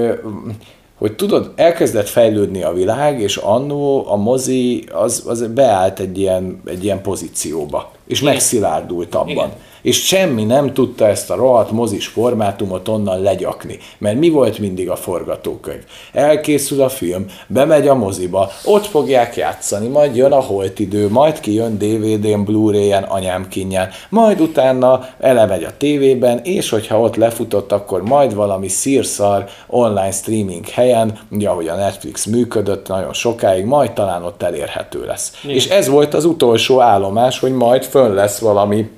hogy 0.98 1.16
tudod, 1.16 1.52
elkezdett 1.56 2.08
fejlődni 2.08 2.64
a 2.64 2.74
világ, 2.74 3.22
és 3.22 3.38
annó 3.38 4.06
a 4.08 4.16
mozi 4.16 4.84
az, 4.94 5.24
az 5.28 5.48
beállt 5.48 6.00
egy 6.00 6.20
ilyen, 6.20 6.62
egy 6.66 6.84
ilyen 6.84 7.02
pozícióba, 7.02 7.92
és 8.08 8.22
Igen. 8.22 8.34
megszilárdult 8.34 9.16
abban. 9.16 9.30
Igen 9.30 9.52
és 9.82 10.06
semmi 10.06 10.44
nem 10.44 10.74
tudta 10.74 11.08
ezt 11.08 11.30
a 11.30 11.36
rohadt 11.36 11.72
mozis 11.72 12.08
formátumot 12.08 12.88
onnan 12.88 13.22
legyakni. 13.22 13.78
Mert 13.98 14.20
mi 14.20 14.30
volt 14.30 14.60
mindig 14.60 14.90
a 14.90 14.96
forgatókönyv? 14.96 15.84
Elkészül 16.14 16.82
a 16.82 16.90
film, 16.90 17.26
bemegy 17.48 17.88
a 17.88 17.96
moziba, 17.96 18.52
ott 18.66 18.86
fogják 18.86 19.36
játszani, 19.36 19.88
majd 19.88 20.16
jön 20.16 20.32
a 20.32 20.42
holt 20.42 20.80
idő, 20.80 21.10
majd 21.10 21.40
kijön 21.40 21.78
DVD-n, 21.78 22.44
Blu-ray-en, 22.44 23.04
anyám 23.04 23.48
kinnyen, 23.48 23.90
majd 24.10 24.40
utána 24.40 25.10
elemegy 25.20 25.64
a 25.64 25.78
tévében, 25.78 26.40
és 26.44 26.70
hogyha 26.70 27.00
ott 27.00 27.16
lefutott, 27.16 27.72
akkor 27.72 28.04
majd 28.04 28.36
valami 28.36 28.68
szírszar 28.68 29.46
online 29.68 30.12
streaming 30.12 30.68
helyen, 30.68 31.20
ugye 31.32 31.50
ahogy 31.50 31.68
a 31.68 31.76
Netflix 31.76 32.26
működött 32.26 32.88
nagyon 32.88 33.14
sokáig, 33.14 33.66
majd 33.66 33.92
talán 33.92 34.24
ott 34.24 34.44
elérhető 34.44 35.06
lesz. 35.06 35.34
Mi? 35.44 35.54
És 35.54 35.70
ez 35.70 35.88
volt 35.88 36.14
az 36.14 36.26
utolsó 36.26 36.82
állomás, 36.82 37.40
hogy 37.40 37.54
majd 37.54 37.84
fönn 37.84 38.14
lesz 38.14 38.40
valami 38.40 38.90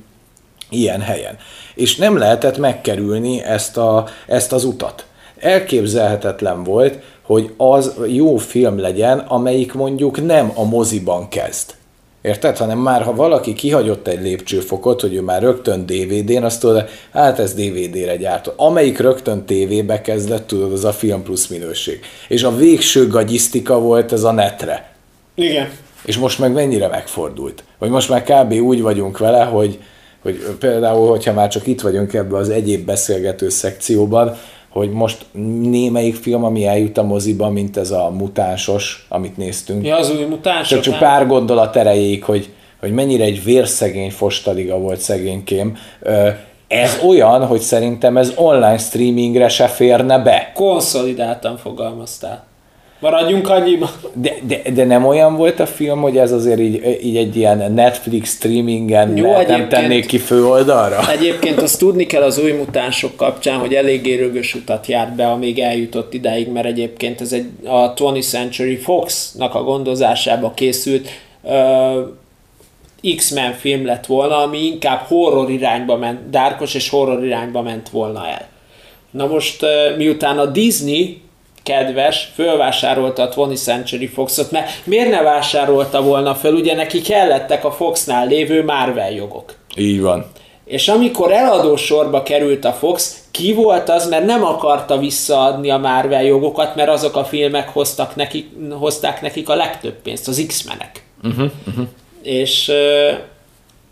ilyen 0.71 1.01
helyen. 1.01 1.37
És 1.75 1.95
nem 1.95 2.17
lehetett 2.17 2.57
megkerülni 2.57 3.43
ezt, 3.43 3.77
a, 3.77 4.07
ezt 4.27 4.53
az 4.53 4.63
utat. 4.63 5.05
Elképzelhetetlen 5.39 6.63
volt, 6.63 6.99
hogy 7.21 7.53
az 7.57 7.93
jó 8.07 8.37
film 8.37 8.79
legyen, 8.79 9.19
amelyik 9.19 9.73
mondjuk 9.73 10.25
nem 10.25 10.51
a 10.55 10.63
moziban 10.63 11.27
kezd. 11.29 11.73
Érted? 12.21 12.57
Hanem 12.57 12.77
már 12.77 13.01
ha 13.01 13.15
valaki 13.15 13.53
kihagyott 13.53 14.07
egy 14.07 14.21
lépcsőfokot, 14.21 15.01
hogy 15.01 15.13
ő 15.13 15.21
már 15.21 15.41
rögtön 15.41 15.85
DVD-n, 15.85 16.43
azt 16.43 16.59
tudod, 16.59 16.89
hát 17.13 17.39
ez 17.39 17.53
DVD-re 17.53 18.15
gyártott. 18.15 18.53
Amelyik 18.57 18.99
rögtön 18.99 19.45
tévébe 19.45 20.01
kezdett, 20.01 20.47
tudod, 20.47 20.71
az 20.71 20.83
a 20.83 20.91
film 20.91 21.23
plusz 21.23 21.47
minőség. 21.47 21.99
És 22.27 22.43
a 22.43 22.55
végső 22.55 23.07
gagyisztika 23.07 23.79
volt 23.79 24.11
ez 24.11 24.23
a 24.23 24.31
netre. 24.31 24.93
Igen. 25.35 25.69
És 26.05 26.17
most 26.17 26.39
meg 26.39 26.51
mennyire 26.51 26.87
megfordult? 26.87 27.63
Vagy 27.77 27.89
most 27.89 28.09
már 28.09 28.23
kb. 28.23 28.53
úgy 28.53 28.81
vagyunk 28.81 29.17
vele, 29.17 29.43
hogy, 29.43 29.79
hogy 30.21 30.55
például, 30.59 31.09
hogyha 31.09 31.33
már 31.33 31.47
csak 31.47 31.67
itt 31.67 31.81
vagyunk 31.81 32.13
ebben 32.13 32.39
az 32.39 32.49
egyéb 32.49 32.85
beszélgető 32.85 33.49
szekcióban, 33.49 34.37
hogy 34.69 34.91
most 34.91 35.25
némelyik 35.61 36.15
film, 36.15 36.43
ami 36.43 36.65
eljut 36.65 36.97
a 36.97 37.03
moziba, 37.03 37.49
mint 37.49 37.77
ez 37.77 37.91
a 37.91 38.09
mutánsos, 38.09 39.05
amit 39.09 39.37
néztünk. 39.37 39.85
Ja, 39.85 39.97
az 39.97 40.11
új 40.11 40.23
mutánsok. 40.23 40.81
Csak, 40.81 40.93
csak 40.93 40.99
pár 40.99 41.27
gondolat 41.27 41.75
erejéig, 41.75 42.23
hogy, 42.23 42.49
hogy 42.79 42.91
mennyire 42.91 43.23
egy 43.23 43.43
vérszegény 43.43 44.11
fostaliga 44.11 44.77
volt 44.77 44.99
szegénykém. 44.99 45.77
Ez 46.67 46.99
olyan, 47.07 47.45
hogy 47.45 47.59
szerintem 47.59 48.17
ez 48.17 48.31
online 48.35 48.77
streamingre 48.77 49.49
se 49.49 49.67
férne 49.67 50.19
be. 50.19 50.51
Konszolidáltan 50.53 51.57
fogalmaztál. 51.57 52.49
Maradjunk 53.01 53.49
annyiba. 53.49 53.89
De, 54.13 54.33
de, 54.47 54.61
de 54.73 54.85
nem 54.85 55.05
olyan 55.05 55.35
volt 55.35 55.59
a 55.59 55.65
film, 55.65 56.01
hogy 56.01 56.17
ez 56.17 56.31
azért 56.31 56.59
így, 56.59 56.99
így 57.03 57.17
egy 57.17 57.35
ilyen 57.35 57.71
Netflix 57.71 58.35
streamingen 58.35 59.17
Jó, 59.17 59.31
ne, 59.31 59.45
nem 59.45 59.69
tennék 59.69 60.05
ki 60.05 60.17
főoldalra? 60.17 61.11
Egyébként 61.11 61.61
azt 61.61 61.79
tudni 61.79 62.05
kell 62.05 62.21
az 62.21 62.39
új 62.39 62.51
mutánsok 62.51 63.15
kapcsán, 63.15 63.59
hogy 63.59 63.73
eléggé 63.73 64.15
rögös 64.15 64.55
utat 64.55 64.87
járt 64.87 65.15
be, 65.15 65.27
amíg 65.27 65.59
eljutott 65.59 66.13
idáig, 66.13 66.47
mert 66.47 66.65
egyébként 66.65 67.21
ez 67.21 67.33
egy 67.33 67.45
a 67.65 67.93
20th 67.93 68.27
Century 68.29 68.75
Fox-nak 68.75 69.55
a 69.55 69.63
gondozásába 69.63 70.51
készült 70.55 71.09
uh, 71.41 71.53
X-Men 73.15 73.53
film 73.53 73.85
lett 73.85 74.05
volna, 74.05 74.37
ami 74.37 74.65
inkább 74.65 74.99
horror 74.99 75.49
irányba 75.49 75.97
ment, 75.97 76.29
dárkos 76.29 76.73
és 76.73 76.89
horror 76.89 77.25
irányba 77.25 77.61
ment 77.61 77.89
volna 77.89 78.27
el. 78.27 78.47
Na 79.11 79.27
most, 79.27 79.63
uh, 79.63 79.97
miután 79.97 80.37
a 80.37 80.45
Disney 80.45 81.21
kedves, 81.63 82.31
fölvásárolta 82.35 83.23
a 83.23 83.29
20th 83.29 83.63
Century 83.63 84.07
Foxot, 84.07 84.51
mert 84.51 84.69
miért 84.83 85.09
ne 85.09 85.21
vásárolta 85.21 86.01
volna 86.01 86.35
föl, 86.35 86.53
ugye 86.53 86.75
neki 86.75 87.01
kellettek 87.01 87.65
a 87.65 87.71
Foxnál 87.71 88.27
lévő 88.27 88.63
Marvel 88.63 89.11
jogok. 89.11 89.53
Így 89.75 90.01
van. 90.01 90.25
És 90.65 90.87
amikor 90.87 91.31
eladó 91.31 91.75
sorba 91.75 92.23
került 92.23 92.65
a 92.65 92.71
Fox, 92.71 93.23
ki 93.31 93.53
volt 93.53 93.89
az, 93.89 94.09
mert 94.09 94.25
nem 94.25 94.43
akarta 94.43 94.97
visszaadni 94.97 95.69
a 95.69 95.77
Marvel 95.77 96.23
jogokat, 96.23 96.75
mert 96.75 96.89
azok 96.89 97.15
a 97.15 97.23
filmek 97.23 97.69
hoztak 97.69 98.15
nekik, 98.15 98.49
hozták 98.69 99.21
nekik 99.21 99.49
a 99.49 99.55
legtöbb 99.55 99.95
pénzt, 100.03 100.27
az 100.27 100.43
X-menek. 100.47 101.05
Uh-huh, 101.23 101.51
uh-huh. 101.67 101.87
És 102.23 102.71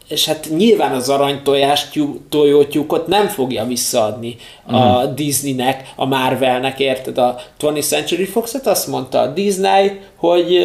és 0.09 0.25
hát 0.25 0.47
nyilván 0.57 0.91
az 0.91 1.09
aranytojás 1.09 1.87
tojótyúkot 2.29 3.07
nem 3.07 3.27
fogja 3.27 3.65
visszaadni 3.65 4.35
mm. 4.71 4.75
a 4.75 5.03
mhm. 5.03 5.15
Disneynek, 5.15 5.91
a 5.95 6.05
Marvelnek, 6.05 6.79
érted? 6.79 7.17
A 7.17 7.39
20th 7.61 7.87
Century 7.87 8.25
Fox-et 8.25 8.67
azt 8.67 8.87
mondta 8.87 9.19
a 9.19 9.27
Disney, 9.27 9.99
hogy, 10.15 10.57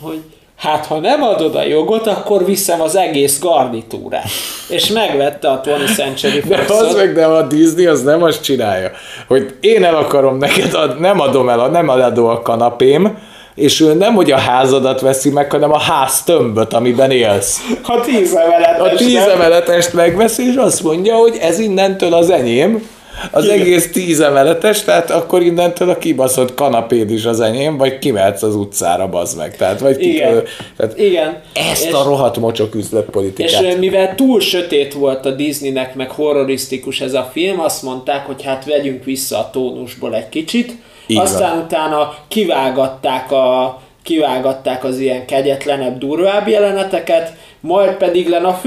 hogy 0.00 0.22
hát 0.56 0.86
ha 0.86 0.98
nem 0.98 1.22
adod 1.22 1.54
a 1.54 1.62
jogot, 1.62 2.06
akkor 2.06 2.44
viszem 2.44 2.80
az 2.80 2.96
egész 2.96 3.40
garnitúrát. 3.40 4.28
És 4.68 4.88
megvette 4.88 5.50
a 5.50 5.60
20th 5.60 5.94
Century 5.94 6.40
Fox-ot. 6.48 6.66
De 6.66 6.74
az 6.74 6.94
meg, 6.94 7.14
de 7.14 7.26
a 7.26 7.42
Disney 7.42 7.86
az 7.86 8.02
nem 8.02 8.22
azt 8.22 8.42
csinálja, 8.42 8.90
hogy 9.28 9.56
én 9.60 9.84
el 9.84 9.96
akarom 9.96 10.38
neked, 10.38 10.74
ad, 10.74 11.00
nem 11.00 11.20
adom 11.20 11.48
el, 11.48 11.68
nem 11.68 11.90
eladó 11.90 12.26
a 12.26 12.42
kanapém, 12.42 13.18
és 13.58 13.80
ő 13.80 13.94
nem, 13.94 14.14
hogy 14.14 14.30
a 14.30 14.38
házadat 14.38 15.00
veszi 15.00 15.30
meg, 15.30 15.50
hanem 15.50 15.72
a 15.72 15.78
ház 15.78 16.22
tömböt, 16.22 16.72
amiben 16.72 17.10
élsz. 17.10 17.60
A 17.82 18.00
tíz 18.00 18.34
emeletest. 18.34 18.94
A 18.94 18.96
tíz 18.96 19.26
emeletest 19.26 19.92
megveszi, 19.92 20.42
és 20.48 20.54
azt 20.54 20.82
mondja, 20.82 21.14
hogy 21.14 21.38
ez 21.40 21.58
innentől 21.58 22.14
az 22.14 22.30
enyém, 22.30 22.88
az 23.30 23.44
Igen. 23.44 23.60
egész 23.60 23.92
tíz 23.92 24.20
emeletes, 24.20 24.82
tehát 24.84 25.10
akkor 25.10 25.42
innentől 25.42 25.90
a 25.90 25.98
kibaszott 25.98 26.54
kanapéd 26.54 27.10
is 27.10 27.24
az 27.24 27.40
enyém, 27.40 27.76
vagy 27.76 27.98
kimehetsz 27.98 28.42
az 28.42 28.54
utcára, 28.54 29.08
bazd 29.08 29.36
meg. 29.36 29.56
Tehát, 29.56 29.80
vagy 29.80 30.02
Igen. 30.02 30.42
Ki, 30.42 30.50
tehát 30.76 30.98
Igen. 30.98 31.40
Ezt 31.72 31.86
és, 31.86 31.92
a 31.92 32.02
rohadt 32.02 32.38
mocsok 32.38 32.74
üzletpolitikát. 32.74 33.62
És 33.62 33.76
mivel 33.78 34.14
túl 34.14 34.40
sötét 34.40 34.94
volt 34.94 35.26
a 35.26 35.30
Disneynek, 35.30 35.94
meg 35.94 36.10
horrorisztikus 36.10 37.00
ez 37.00 37.14
a 37.14 37.30
film, 37.32 37.60
azt 37.60 37.82
mondták, 37.82 38.26
hogy 38.26 38.42
hát 38.42 38.64
vegyünk 38.64 39.04
vissza 39.04 39.38
a 39.38 39.50
tónusból 39.52 40.14
egy 40.14 40.28
kicsit, 40.28 40.72
így 41.08 41.18
Aztán 41.18 41.54
van. 41.54 41.64
utána 41.64 42.14
kivágatták, 42.28 43.32
a, 43.32 43.80
kivágatták 44.02 44.84
az 44.84 44.98
ilyen 44.98 45.26
kegyetlenebb, 45.26 45.98
durvább 45.98 46.48
jeleneteket, 46.48 47.32
majd 47.60 47.92
pedig 47.92 48.28
len 48.28 48.44
a 48.44 48.60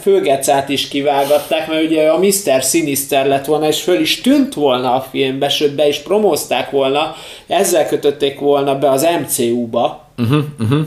főgecát 0.00 0.68
is 0.68 0.88
kivágatták, 0.88 1.68
mert 1.68 1.84
ugye 1.84 2.08
a 2.08 2.18
Mr. 2.18 2.62
Sinister 2.62 3.26
lett 3.26 3.44
volna, 3.44 3.66
és 3.66 3.82
föl 3.82 4.00
is 4.00 4.20
tűnt 4.20 4.54
volna 4.54 4.94
a 4.94 5.06
filmbe, 5.10 5.48
sőt 5.48 5.74
be 5.74 5.88
is 5.88 5.98
promózták 5.98 6.70
volna, 6.70 7.14
ezzel 7.46 7.86
kötötték 7.86 8.38
volna 8.38 8.78
be 8.78 8.90
az 8.90 9.06
MCU-ba, 9.22 10.04
uh-huh, 10.18 10.44
uh-huh 10.60 10.80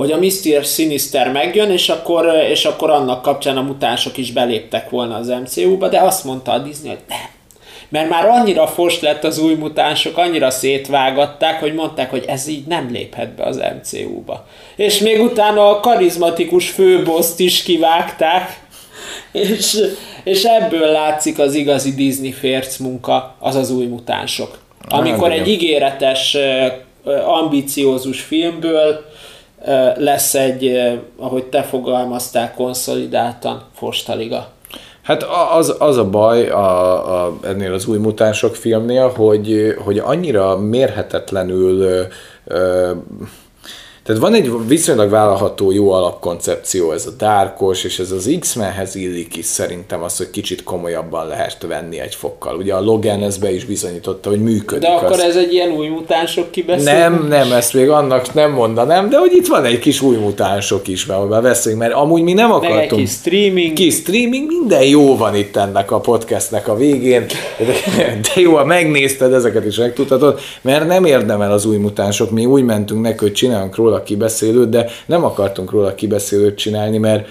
hogy 0.00 0.12
a 0.12 0.18
Mr. 0.18 0.64
Sinister 0.64 1.32
megjön, 1.32 1.70
és 1.70 1.88
akkor, 1.88 2.34
és 2.50 2.64
akkor 2.64 2.90
annak 2.90 3.22
kapcsán 3.22 3.56
a 3.56 3.62
mutánsok 3.62 4.16
is 4.16 4.32
beléptek 4.32 4.90
volna 4.90 5.14
az 5.14 5.28
MCU-ba, 5.28 5.88
de 5.88 6.00
azt 6.00 6.24
mondta 6.24 6.52
a 6.52 6.58
Disney, 6.58 6.88
hogy 6.88 6.98
nem. 7.08 7.18
Mert 7.90 8.08
már 8.08 8.26
annyira 8.26 8.66
fos 8.66 9.00
lett 9.00 9.24
az 9.24 9.38
új 9.38 9.54
mutánsok, 9.54 10.16
annyira 10.16 10.50
szétvágatták, 10.50 11.60
hogy 11.60 11.74
mondták, 11.74 12.10
hogy 12.10 12.24
ez 12.26 12.48
így 12.48 12.66
nem 12.66 12.88
léphet 12.90 13.34
be 13.34 13.44
az 13.44 13.62
MCU-ba. 13.82 14.46
És 14.76 14.98
még 14.98 15.20
utána 15.20 15.68
a 15.68 15.80
karizmatikus 15.80 16.70
főboszt 16.70 17.40
is 17.40 17.62
kivágták, 17.62 18.60
és, 19.32 19.78
és 20.24 20.44
ebből 20.44 20.86
látszik 20.86 21.38
az 21.38 21.54
igazi 21.54 21.94
Disney 21.94 22.32
férc 22.32 22.76
munka, 22.76 23.34
az 23.38 23.54
az 23.54 23.70
új 23.70 23.86
mutánsok. 23.86 24.58
Amikor 24.88 25.32
egy 25.32 25.48
ígéretes, 25.48 26.36
ambiciózus 27.26 28.20
filmből 28.20 29.04
lesz 29.96 30.34
egy, 30.34 30.90
ahogy 31.18 31.44
te 31.44 31.62
fogalmaztál, 31.62 32.54
konszolidáltan 32.54 33.62
Fostaliga. 33.74 34.48
Hát 35.02 35.26
az, 35.56 35.76
az 35.78 35.96
a 35.96 36.10
baj 36.10 36.48
a, 36.48 37.24
a, 37.26 37.38
ennél 37.42 37.72
az 37.72 37.86
új 37.86 37.98
mutánsok 37.98 38.54
filmnél, 38.54 39.08
hogy, 39.08 39.74
hogy 39.84 39.98
annyira 39.98 40.58
mérhetetlenül 40.58 42.06
ö, 42.44 42.90
tehát 44.04 44.20
van 44.20 44.34
egy 44.34 44.52
viszonylag 44.66 45.10
vállalható 45.10 45.72
jó 45.72 45.90
alapkoncepció, 45.90 46.92
ez 46.92 47.06
a 47.06 47.10
dárkos, 47.18 47.84
és 47.84 47.98
ez 47.98 48.10
az 48.10 48.36
X-Menhez 48.40 48.94
illik 48.94 49.36
is 49.36 49.44
szerintem 49.44 50.02
az, 50.02 50.16
hogy 50.16 50.30
kicsit 50.30 50.62
komolyabban 50.62 51.26
lehet 51.26 51.66
venni 51.68 52.00
egy 52.00 52.14
fokkal. 52.14 52.56
Ugye 52.56 52.74
a 52.74 52.80
Logan 52.80 53.22
ez 53.22 53.36
be 53.36 53.52
is 53.52 53.64
bizonyította, 53.64 54.28
hogy 54.28 54.42
működik. 54.42 54.88
De 54.88 54.94
akkor 54.94 55.10
az. 55.10 55.20
ez 55.20 55.36
egy 55.36 55.52
ilyen 55.52 55.70
új 55.70 55.88
mutánsok 55.88 56.50
kibeszél? 56.50 56.94
Nem, 56.94 57.26
nem, 57.28 57.52
ezt 57.52 57.74
még 57.74 57.88
annak 57.88 58.34
nem 58.34 58.52
mondanám, 58.52 59.08
de 59.08 59.18
hogy 59.18 59.32
itt 59.32 59.46
van 59.46 59.64
egy 59.64 59.78
kis 59.78 60.00
új 60.00 60.16
mutánsok 60.16 60.88
is, 60.88 61.06
mert 61.06 61.42
beszélünk, 61.42 61.80
mert 61.80 61.94
amúgy 61.94 62.22
mi 62.22 62.32
nem 62.32 62.52
akartunk. 62.52 62.74
Meg 62.74 62.90
egy 62.90 62.98
kis 62.98 63.10
streaming. 63.10 63.72
Kis 63.72 63.94
streaming, 63.94 64.46
minden 64.48 64.82
jó 64.82 65.16
van 65.16 65.34
itt 65.34 65.56
ennek 65.56 65.90
a 65.90 66.00
podcastnek 66.00 66.68
a 66.68 66.76
végén, 66.76 67.26
de 68.34 68.40
jó, 68.40 68.54
ha 68.56 68.64
megnézted, 68.64 69.32
ezeket 69.32 69.64
is 69.64 69.76
megtudhatod, 69.76 70.40
mert 70.62 70.86
nem 70.86 71.04
érdemel 71.04 71.52
az 71.52 71.66
új 71.66 71.76
mutánsok, 71.76 72.30
mi 72.30 72.46
úgy 72.46 72.64
mentünk 72.64 73.00
neki, 73.00 73.18
hogy 73.18 73.32
csinálunk 73.32 73.76
róla 73.76 73.89
róla 73.90 74.02
kibeszélőt, 74.02 74.68
de 74.68 74.86
nem 75.06 75.24
akartunk 75.24 75.70
róla 75.70 75.94
kibeszélőt 75.94 76.56
csinálni, 76.56 76.98
mert 76.98 77.26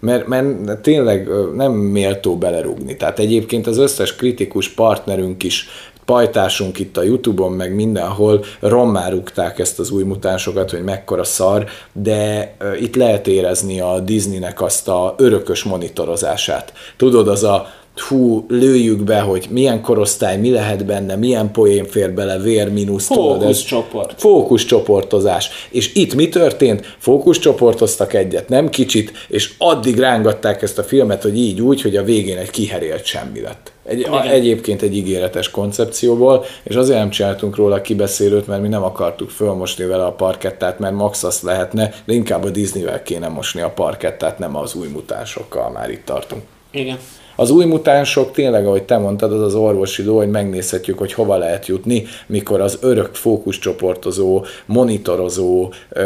mert, 0.00 0.26
mert 0.26 0.78
tényleg 0.82 1.28
nem 1.54 1.72
méltó 1.72 2.36
belerúgni. 2.36 2.96
Tehát 2.96 3.18
egyébként 3.18 3.66
az 3.66 3.78
összes 3.78 4.16
kritikus 4.16 4.68
partnerünk 4.68 5.42
is 5.42 5.68
pajtásunk 6.04 6.78
itt 6.78 6.96
a 6.96 7.02
Youtube-on, 7.02 7.52
meg 7.52 7.74
mindenhol 7.74 8.44
rommá 8.60 9.12
ezt 9.56 9.78
az 9.78 9.90
új 9.90 10.02
mutánsokat, 10.02 10.70
hogy 10.70 10.82
mekkora 10.82 11.24
szar, 11.24 11.66
de 11.92 12.54
itt 12.80 12.96
lehet 12.96 13.26
érezni 13.26 13.80
a 13.80 14.00
Disneynek 14.00 14.62
azt 14.62 14.88
a 14.88 15.14
örökös 15.18 15.62
monitorozását. 15.62 16.72
Tudod, 16.96 17.28
az 17.28 17.44
a 17.44 17.66
hú, 18.00 18.44
lőjük 18.48 19.02
be, 19.02 19.20
hogy 19.20 19.46
milyen 19.50 19.80
korosztály, 19.80 20.38
mi 20.38 20.50
lehet 20.50 20.84
benne, 20.84 21.16
milyen 21.16 21.50
poén 21.50 21.84
fér 21.86 22.12
bele, 22.12 22.38
vér, 22.38 22.72
mínusz, 22.72 23.06
Fókuszcsoport. 23.06 24.20
Fókuszcsoportozás. 24.20 25.50
És 25.70 25.94
itt 25.94 26.14
mi 26.14 26.28
történt? 26.28 26.96
Fókuszcsoportoztak 26.98 28.12
egyet, 28.12 28.48
nem 28.48 28.68
kicsit, 28.68 29.12
és 29.28 29.52
addig 29.58 29.98
rángatták 29.98 30.62
ezt 30.62 30.78
a 30.78 30.82
filmet, 30.82 31.22
hogy 31.22 31.38
így 31.38 31.60
úgy, 31.60 31.82
hogy 31.82 31.96
a 31.96 32.02
végén 32.02 32.38
egy 32.38 32.50
kiherélt 32.50 33.04
semmi 33.04 33.40
lett. 33.40 33.72
Egy, 33.84 34.06
a, 34.10 34.26
egyébként 34.26 34.82
egy 34.82 34.96
ígéretes 34.96 35.50
koncepcióból, 35.50 36.44
és 36.62 36.74
azért 36.74 36.98
nem 36.98 37.10
csináltunk 37.10 37.56
róla 37.56 37.80
kibeszélőt, 37.80 38.46
mert 38.46 38.62
mi 38.62 38.68
nem 38.68 38.82
akartuk 38.82 39.30
fölmosni 39.30 39.84
vele 39.84 40.04
a 40.04 40.12
parkettát, 40.12 40.78
mert 40.78 40.94
max 40.94 41.22
azt 41.22 41.42
lehetne, 41.42 41.94
de 42.04 42.12
inkább 42.12 42.44
a 42.44 42.50
Disneyvel 42.50 43.02
kéne 43.02 43.28
mosni 43.28 43.60
a 43.60 43.70
parkettát, 43.70 44.38
nem 44.38 44.56
az 44.56 44.74
új 44.74 44.88
mutásokkal, 44.88 45.70
már 45.70 45.90
itt 45.90 46.04
tartunk. 46.04 46.42
Igen. 46.70 46.98
Az 47.36 47.50
új 47.50 47.64
mutánsok 47.64 48.32
tényleg, 48.32 48.66
ahogy 48.66 48.82
te 48.82 48.96
mondtad, 48.96 49.32
az 49.32 49.40
az 49.40 49.54
orvosi 49.54 50.02
ló, 50.02 50.16
hogy 50.16 50.30
megnézhetjük, 50.30 50.98
hogy 50.98 51.12
hova 51.12 51.36
lehet 51.36 51.66
jutni, 51.66 52.04
mikor 52.26 52.60
az 52.60 52.78
örök 52.80 53.14
fókuszcsoportozó, 53.14 54.44
monitorozó 54.66 55.72
ö, 55.88 56.02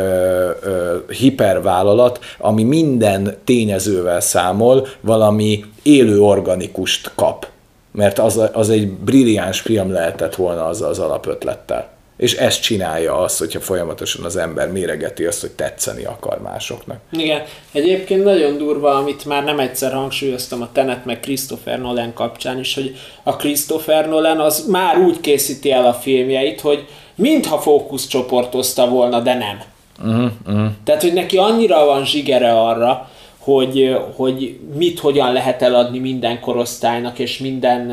ö, 0.62 0.97
hipervállalat, 1.09 2.18
ami 2.39 2.62
minden 2.62 3.37
tényezővel 3.45 4.20
számol, 4.20 4.87
valami 5.01 5.64
élő 5.83 6.20
organikust 6.20 7.11
kap. 7.14 7.47
Mert 7.93 8.18
az, 8.18 8.41
az 8.53 8.70
egy 8.70 8.89
brilliáns 8.89 9.61
film 9.61 9.93
lehetett 9.93 10.35
volna 10.35 10.66
az 10.66 10.83
az 10.83 10.99
alapötlettel. 10.99 11.97
És 12.19 12.35
ezt 12.35 12.62
csinálja 12.62 13.19
azt, 13.19 13.39
hogyha 13.39 13.61
folyamatosan 13.61 14.25
az 14.25 14.37
ember 14.37 14.73
méregeti 14.73 15.25
azt, 15.25 15.41
hogy 15.41 15.51
tetszeni 15.51 16.05
akar 16.05 16.41
másoknak. 16.43 16.99
Igen. 17.12 17.43
Egyébként 17.73 18.25
nagyon 18.25 18.57
durva, 18.57 18.95
amit 18.95 19.25
már 19.25 19.45
nem 19.45 19.59
egyszer 19.59 19.93
hangsúlyoztam 19.93 20.62
a 20.62 20.69
Tenet 20.73 21.05
meg 21.05 21.21
Christopher 21.21 21.81
Nolan 21.81 22.12
kapcsán 22.12 22.59
is, 22.59 22.75
hogy 22.75 22.97
a 23.23 23.37
Christopher 23.37 24.09
Nolan 24.09 24.41
az 24.41 24.66
már 24.66 24.99
úgy 24.99 25.21
készíti 25.21 25.73
el 25.73 25.87
a 25.87 25.93
filmjeit, 25.93 26.61
hogy 26.61 26.87
mintha 27.14 27.59
fókuszcsoportozta 27.59 28.89
volna, 28.89 29.21
de 29.21 29.35
nem. 29.35 29.62
Uh-huh, 30.05 30.31
uh-huh. 30.47 30.71
Tehát, 30.85 31.03
hogy 31.03 31.12
neki 31.12 31.37
annyira 31.37 31.85
van 31.85 32.05
zsigere 32.05 32.61
arra, 32.61 33.11
hogy, 33.39 33.97
hogy 34.16 34.59
mit 34.75 34.99
hogyan 34.99 35.33
lehet 35.33 35.62
eladni 35.62 35.99
minden 35.99 36.41
korosztálynak 36.41 37.19
és 37.19 37.39
minden 37.39 37.93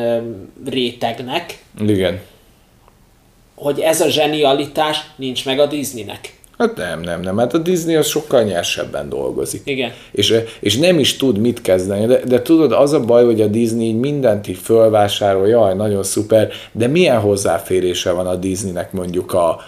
rétegnek. 0.66 1.60
Igen 1.80 2.22
hogy 3.56 3.80
ez 3.80 4.02
a 4.02 4.10
zsenialitás 4.10 4.98
nincs 5.16 5.46
meg 5.46 5.60
a 5.60 5.66
Disneynek. 5.66 6.34
Hát 6.58 6.76
nem, 6.76 7.02
nem, 7.02 7.22
nem. 7.22 7.38
Hát 7.38 7.54
a 7.54 7.58
Disney 7.58 7.96
az 7.96 8.08
sokkal 8.08 8.44
nyersebben 8.44 9.10
dolgozik. 9.10 9.62
Igen. 9.66 9.92
És, 10.12 10.34
és 10.60 10.78
nem 10.78 11.00
is 11.00 11.18
tud 11.18 11.38
mit 11.38 11.62
kezdeni. 11.62 12.06
De, 12.06 12.20
de 12.26 12.42
tudod, 12.42 12.72
az 12.72 12.94
a 12.94 13.00
baj, 13.00 13.26
hogy 13.26 13.42
a 13.42 13.48
Disney 13.48 13.94
mindent 13.94 14.48
így 14.48 14.58
fölvásárol, 14.58 15.48
jaj, 15.48 15.76
nagyon 15.76 16.04
szuper, 16.04 16.52
de 16.72 16.88
milyen 16.88 17.20
hozzáférése 17.20 18.12
van 18.12 18.28
a 18.28 18.36
Disneynek 18.36 18.92
mondjuk 18.92 19.34
a 19.34 19.60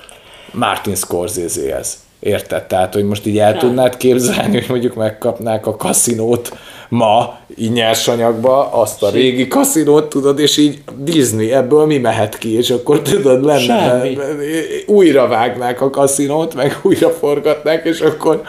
Martin 0.52 0.96
Scorsese-hez? 0.96 2.06
Érted? 2.20 2.64
Tehát, 2.64 2.94
hogy 2.94 3.04
most 3.04 3.26
így 3.26 3.38
el 3.38 3.52
nem. 3.52 3.60
tudnád 3.60 3.98
képzelni, 3.98 4.58
hogy 4.58 4.70
mondjuk 4.70 4.96
megkapnák 4.96 5.68
a 5.68 5.76
kaszinót 5.76 6.58
ma 6.90 7.38
így 7.56 7.72
nyersanyagba, 7.72 8.72
azt 8.72 9.04
a 9.04 9.10
régi 9.10 9.48
kaszinót 9.48 10.10
tudod, 10.10 10.40
és 10.40 10.58
így 10.58 10.80
Disney, 10.98 11.54
ebből 11.54 11.86
mi 11.86 11.98
mehet 11.98 12.38
ki, 12.38 12.58
és 12.58 12.70
akkor 12.70 13.02
tudod, 13.02 13.44
lenne, 13.44 14.04
újra 14.86 15.28
vágnák 15.28 15.82
a 15.82 15.90
kaszinót, 15.90 16.56
meg 16.56 16.80
újra 16.82 17.10
forgatnák, 17.10 17.86
és 17.86 18.00
akkor 18.00 18.42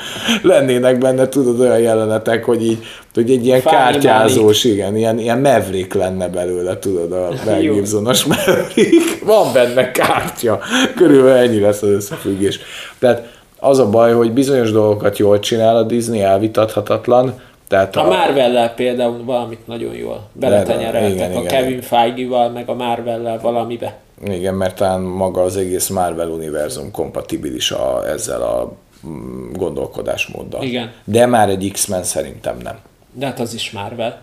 lennének 0.42 0.98
benne, 0.98 1.28
tudod, 1.28 1.60
olyan 1.60 1.78
jelenetek, 1.78 2.44
hogy 2.44 2.64
így, 2.64 2.78
hogy 3.14 3.30
egy 3.30 3.46
ilyen 3.46 3.60
Fáni 3.60 3.76
kártyázós, 3.76 4.64
Malik. 4.64 4.78
igen, 4.78 4.96
ilyen, 4.96 5.18
ilyen 5.18 5.38
mevrik 5.38 5.94
lenne 5.94 6.28
belőle, 6.28 6.78
tudod, 6.78 7.12
a 7.12 7.28
belgívzonos 7.44 8.24
mevrik. 8.24 9.24
Van 9.24 9.52
benne 9.52 9.90
kártya. 9.90 10.60
Körülbelül 10.96 11.38
ennyi 11.38 11.60
lesz 11.60 11.82
az 11.82 11.88
összefüggés. 11.88 12.60
Tehát 12.98 13.37
az 13.58 13.78
a 13.78 13.90
baj, 13.90 14.12
hogy 14.12 14.32
bizonyos 14.32 14.72
dolgokat 14.72 15.18
jól 15.18 15.38
csinál 15.38 15.76
a 15.76 15.82
Disney, 15.82 16.20
elvitathatatlan, 16.20 17.40
tehát 17.68 17.96
a, 17.96 18.04
a 18.04 18.08
Marvel-lel 18.08 18.74
például 18.74 19.24
valamit 19.24 19.66
nagyon 19.66 19.94
jól 19.94 20.28
beletenyereltek 20.32 21.36
a 21.36 21.42
Kevin 21.42 21.80
Feige-val, 21.80 22.50
meg 22.50 22.68
a 22.68 22.74
Marvel-lel 22.74 23.40
valamibe. 23.40 23.96
Igen, 24.24 24.54
mert 24.54 24.76
talán 24.76 25.00
maga 25.00 25.42
az 25.42 25.56
egész 25.56 25.88
Marvel 25.88 26.28
univerzum 26.28 26.90
kompatibilis 26.90 27.70
a, 27.70 28.08
ezzel 28.08 28.42
a 28.42 28.72
mm, 29.06 29.52
gondolkodásmóddal. 29.52 30.62
Igen. 30.62 30.92
De 31.04 31.26
már 31.26 31.48
egy 31.48 31.70
X-Men 31.72 32.02
szerintem 32.02 32.58
nem. 32.62 32.78
De 33.12 33.26
hát 33.26 33.40
az 33.40 33.54
is 33.54 33.70
Marvel. 33.70 34.20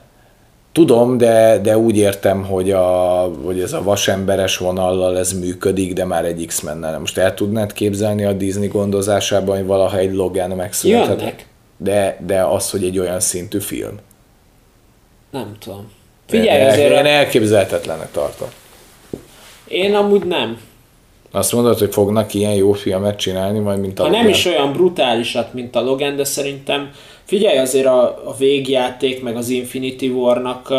Tudom, 0.75 1.17
de, 1.17 1.59
de 1.63 1.77
úgy 1.77 1.97
értem, 1.97 2.43
hogy, 2.43 2.71
a, 2.71 3.31
hogy 3.43 3.59
ez 3.59 3.73
a 3.73 3.83
vasemberes 3.83 4.57
vonallal 4.57 5.17
ez 5.17 5.39
működik, 5.39 5.93
de 5.93 6.05
már 6.05 6.25
egy 6.25 6.45
x 6.45 6.61
men 6.61 6.77
nem. 6.77 6.99
Most 6.99 7.17
el 7.17 7.33
tudnád 7.33 7.73
képzelni 7.73 8.25
a 8.25 8.33
Disney 8.33 8.67
gondozásában, 8.67 9.57
hogy 9.57 9.65
valaha 9.65 9.97
egy 9.97 10.13
Logan 10.13 10.49
megszületett? 10.49 11.19
Jönnek 11.19 11.47
de, 11.77 12.17
de 12.25 12.41
az, 12.41 12.69
hogy 12.69 12.83
egy 12.83 12.99
olyan 12.99 13.19
szintű 13.19 13.59
film. 13.59 13.99
Nem 15.31 15.55
tudom. 15.59 15.91
Figyelj, 16.27 16.61
én, 16.61 16.67
azért... 16.67 16.91
Én 16.91 17.05
elképzelhetetlenek 17.05 18.11
tartom. 18.11 18.47
Én 19.67 19.95
amúgy 19.95 20.25
nem. 20.25 20.61
Azt 21.31 21.53
mondod, 21.53 21.79
hogy 21.79 21.93
fognak 21.93 22.33
ilyen 22.33 22.53
jó 22.53 22.71
filmet 22.71 23.17
csinálni, 23.17 23.59
majd 23.59 23.79
mint 23.79 23.99
a 23.99 24.03
Ha 24.03 24.07
Logan. 24.07 24.23
nem 24.23 24.33
is 24.33 24.45
olyan 24.45 24.73
brutálisat, 24.73 25.53
mint 25.53 25.75
a 25.75 25.81
Logan, 25.81 26.15
de 26.15 26.23
szerintem 26.23 26.89
figyelj 27.25 27.57
azért 27.57 27.85
a, 27.85 28.29
a 28.29 28.35
végjáték, 28.37 29.23
meg 29.23 29.35
az 29.35 29.49
Infinity 29.49 30.07
War-nak 30.07 30.69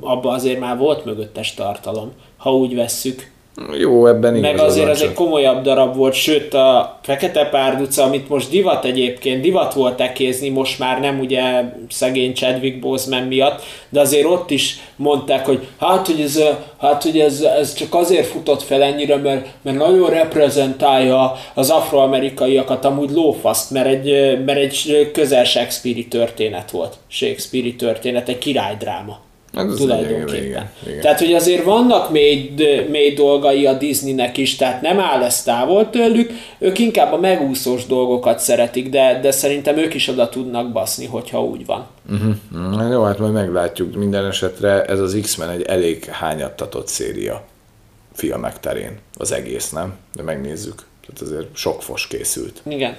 abban 0.00 0.34
azért 0.34 0.60
már 0.60 0.76
volt 0.76 1.04
mögöttes 1.04 1.54
tartalom, 1.54 2.12
ha 2.36 2.54
úgy 2.54 2.74
vesszük. 2.74 3.29
Jó, 3.78 4.06
ebben 4.06 4.36
igaz. 4.36 4.50
Meg 4.50 4.60
azért 4.60 4.88
az 4.88 5.02
egy 5.02 5.12
komolyabb 5.12 5.62
darab 5.62 5.96
volt, 5.96 6.14
sőt 6.14 6.54
a 6.54 6.98
Fekete 7.02 7.44
Párduca, 7.48 8.02
amit 8.02 8.28
most 8.28 8.50
divat 8.50 8.84
egyébként, 8.84 9.40
divat 9.40 9.74
volt 9.74 10.00
ekézni, 10.00 10.48
most 10.48 10.78
már 10.78 11.00
nem 11.00 11.18
ugye 11.18 11.42
szegény 11.88 12.34
Chadwick 12.34 12.80
Boseman 12.80 13.22
miatt, 13.22 13.62
de 13.88 14.00
azért 14.00 14.24
ott 14.24 14.50
is 14.50 14.78
mondták, 14.96 15.46
hogy 15.46 15.66
hát, 15.78 16.06
hogy 16.06 16.20
ez, 16.20 16.42
hát, 16.78 17.02
hogy 17.02 17.18
ez, 17.18 17.40
ez 17.40 17.74
csak 17.74 17.94
azért 17.94 18.26
futott 18.26 18.62
fel 18.62 18.82
ennyire, 18.82 19.16
mert, 19.16 19.46
mert 19.62 19.76
nagyon 19.76 20.10
reprezentálja 20.10 21.36
az 21.54 21.70
afroamerikaiakat, 21.70 22.84
amúgy 22.84 23.10
lófaszt, 23.10 23.70
mert 23.70 23.86
egy, 23.86 24.38
mert 24.44 24.58
egy 24.58 25.10
közel 25.12 25.44
Shakespeare 25.44 26.02
történet 26.10 26.70
volt. 26.70 26.96
Shakespeare 27.08 27.70
történet, 27.78 28.28
egy 28.28 28.38
királydráma. 28.38 29.28
Hát 29.54 29.66
tulajdonképpen. 29.76 30.44
igen, 30.44 30.70
igen. 30.86 31.00
Tehát, 31.00 31.18
hogy 31.18 31.32
azért 31.32 31.64
vannak 31.64 32.10
mély, 32.10 32.54
mély 32.88 33.14
dolgai 33.14 33.66
a 33.66 33.72
Disneynek 33.72 34.36
is, 34.36 34.56
tehát 34.56 34.82
nem 34.82 35.00
áll 35.00 35.22
ez 35.22 35.42
távol 35.42 35.90
tőlük, 35.90 36.30
ők 36.58 36.78
inkább 36.78 37.12
a 37.12 37.18
megúszós 37.18 37.86
dolgokat 37.86 38.38
szeretik, 38.38 38.88
de, 38.88 39.18
de 39.22 39.30
szerintem 39.30 39.76
ők 39.76 39.94
is 39.94 40.08
oda 40.08 40.28
tudnak 40.28 40.72
baszni, 40.72 41.06
hogyha 41.06 41.44
úgy 41.44 41.66
van. 41.66 41.86
Uh-huh. 42.10 42.90
Jó, 42.90 43.02
hát 43.02 43.18
majd 43.18 43.32
meglátjuk. 43.32 43.94
Minden 43.94 44.26
esetre 44.26 44.84
ez 44.84 45.00
az 45.00 45.18
X-Men 45.22 45.48
egy 45.48 45.62
elég 45.62 46.04
hányattatott 46.04 46.86
széria 46.86 47.44
filmek 48.12 48.60
terén. 48.60 48.98
Az 49.18 49.32
egész, 49.32 49.70
nem? 49.70 49.94
De 50.14 50.22
megnézzük. 50.22 50.86
Tehát 51.06 51.20
azért 51.20 51.56
sok 51.56 51.82
fos 51.82 52.06
készült. 52.06 52.62
Igen. 52.68 52.96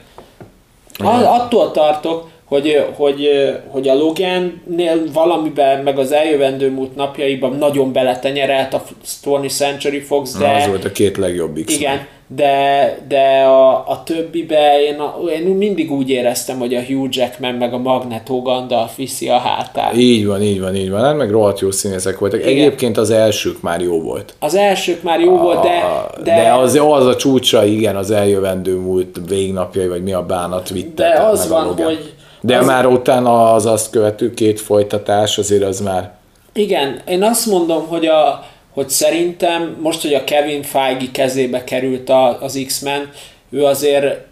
A, 1.00 1.08
attól 1.08 1.72
tartok, 1.72 2.30
hogy, 2.52 2.86
hogy, 2.94 3.30
hogy 3.68 3.88
a 3.88 3.94
Logan-nél 3.94 5.04
valamiben, 5.14 5.84
meg 5.84 5.98
az 5.98 6.12
eljövendő 6.12 6.72
múlt 6.72 6.96
napjaiban 6.96 7.56
nagyon 7.56 7.92
beletenyerelt 7.94 8.74
a 8.74 8.84
20th 9.26 9.56
Century 9.56 10.00
Fox, 10.00 10.38
de... 10.38 10.46
Na, 10.46 10.54
az 10.54 10.68
volt 10.68 10.86
a 10.86 10.92
két 10.92 11.18
legjobb 11.18 11.60
X-Men. 11.66 11.80
Igen, 11.80 12.08
de, 12.36 12.98
de 13.08 13.44
a, 13.44 13.70
a 13.88 14.04
többibe 14.06 14.82
én, 14.82 15.00
a, 15.00 15.20
én 15.30 15.44
mindig 15.44 15.92
úgy 15.92 16.10
éreztem, 16.10 16.60
hogy 16.60 16.74
a 16.76 16.82
Hugh 16.82 17.08
Jackman 17.10 17.54
meg 17.54 17.74
a 17.74 17.78
Magneto 17.78 18.42
Gandalf 18.42 18.96
viszi 18.96 19.30
a 19.30 19.38
hátán. 19.38 19.96
Így 19.96 20.26
van, 20.26 20.42
így 20.42 20.62
van, 20.62 20.76
így 20.76 20.90
van. 20.90 21.04
Hát 21.04 21.18
meg 21.18 21.32
rohadt 21.32 21.60
jó 21.60 21.72
színészek 21.72 22.20
voltak. 22.20 22.40
Igen. 22.40 22.52
Egyébként 22.52 22.98
az 22.98 23.10
elsők 23.10 23.62
már 23.62 23.82
jó 23.82 24.02
volt. 24.02 24.34
Az 24.40 24.56
elsők 24.56 25.04
már 25.04 25.20
jó 25.20 25.38
volt, 25.38 25.62
de, 25.62 25.82
de, 26.24 26.36
de 26.36 26.54
az, 26.54 26.76
az 26.76 27.06
a 27.06 27.16
csúcsa, 27.16 27.66
igen, 27.66 27.96
az 27.96 28.12
eljövendő 28.12 28.76
múlt 28.76 29.20
végnapjai, 29.28 29.88
vagy 29.88 30.04
mi 30.04 30.14
a 30.14 30.26
bánat 30.26 30.70
vitte. 30.70 31.04
de 31.04 31.20
az 31.20 31.46
a 31.46 31.50
van, 31.50 31.86
hogy 31.86 32.14
De 32.42 32.58
az, 32.58 32.66
már 32.66 32.86
utána 32.86 33.54
az 33.54 33.66
azt 33.66 33.90
követő 33.90 34.34
két 34.34 34.60
folytatás, 34.60 35.38
azért 35.38 35.64
az 35.64 35.80
már... 35.80 36.12
Igen, 36.54 37.02
én 37.08 37.24
azt 37.24 37.46
mondom, 37.46 37.88
hogy, 37.88 38.06
a, 38.06 38.46
hogy 38.74 38.90
szerintem 38.90 39.78
most, 39.82 40.02
hogy 40.02 40.14
a 40.14 40.24
Kevin 40.24 40.64
Feige 40.64 41.06
kezébe 41.12 41.64
került 41.64 42.10
a, 42.10 42.42
az 42.42 42.64
X-Men, 42.68 43.10
ő 43.50 43.66
azért 43.66 44.30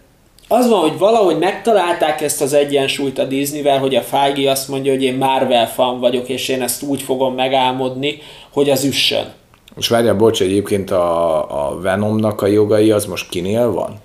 az 0.47 0.69
van, 0.69 0.79
hogy 0.79 0.97
valahogy 0.97 1.37
megtalálták 1.37 2.21
ezt 2.21 2.41
az 2.41 2.53
egyensúlyt 2.53 3.19
a 3.19 3.23
Disneyvel, 3.23 3.79
hogy 3.79 3.95
a 3.95 4.01
Feige 4.01 4.51
azt 4.51 4.67
mondja, 4.67 4.91
hogy 4.91 5.03
én 5.03 5.17
Marvel 5.17 5.67
fan 5.67 5.99
vagyok, 5.99 6.29
és 6.29 6.47
én 6.47 6.61
ezt 6.61 6.83
úgy 6.83 7.01
fogom 7.01 7.35
megálmodni, 7.35 8.21
hogy 8.53 8.69
az 8.69 8.83
üssön. 8.83 9.25
És 9.77 9.87
várjál, 9.87 10.15
bocs, 10.15 10.41
egyébként 10.41 10.91
a, 10.91 11.67
a 11.67 11.79
Venomnak 11.81 12.41
a 12.41 12.47
jogai 12.47 12.91
az 12.91 13.05
most 13.05 13.29
kinél 13.29 13.71
van? 13.71 13.99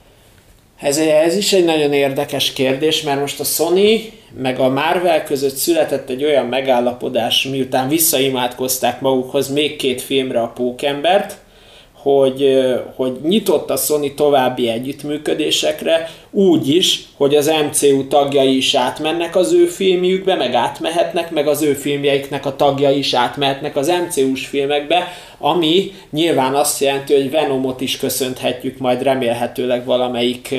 Ez, 0.85 0.97
ez 0.99 1.37
is 1.37 1.53
egy 1.53 1.65
nagyon 1.65 1.93
érdekes 1.93 2.53
kérdés, 2.53 3.03
mert 3.03 3.21
most 3.21 3.41
a 3.41 3.45
Sony 3.45 4.13
meg 4.37 4.59
a 4.59 4.69
Marvel 4.69 5.25
között 5.25 5.55
született 5.55 6.11
egy 6.11 6.25
olyan 6.25 6.47
megállapodás, 6.47 7.45
miután 7.45 7.89
visszaimádkozták 7.89 9.01
magukhoz 9.01 9.49
még 9.49 9.77
két 9.77 10.03
filmre 10.03 10.41
a 10.41 10.53
Pókembert, 10.55 11.37
hogy, 12.05 12.65
hogy 12.95 13.13
nyitott 13.23 13.71
a 13.71 13.77
Sony 13.77 14.15
további 14.15 14.69
együttműködésekre, 14.69 16.11
úgy 16.31 16.69
is, 16.69 17.07
hogy 17.17 17.35
az 17.35 17.53
MCU 17.71 18.07
tagjai 18.09 18.57
is 18.57 18.75
átmennek 18.75 19.37
az 19.37 19.53
ő 19.53 19.67
filmjükbe, 19.67 20.35
meg 20.35 20.55
átmehetnek, 20.55 21.31
meg 21.31 21.47
az 21.47 21.63
ő 21.63 21.73
filmjeiknek 21.73 22.47
a 22.47 22.57
tagjai 22.57 22.99
is 22.99 23.15
átmehetnek 23.15 23.77
az 23.77 23.93
MCU-s 24.07 24.47
filmekbe, 24.47 25.13
ami 25.39 25.93
nyilván 26.11 26.55
azt 26.55 26.81
jelenti, 26.81 27.15
hogy 27.15 27.31
Venomot 27.31 27.81
is 27.81 27.97
köszönhetjük 27.97 28.79
majd 28.79 29.03
remélhetőleg 29.03 29.85
valamelyik 29.85 30.55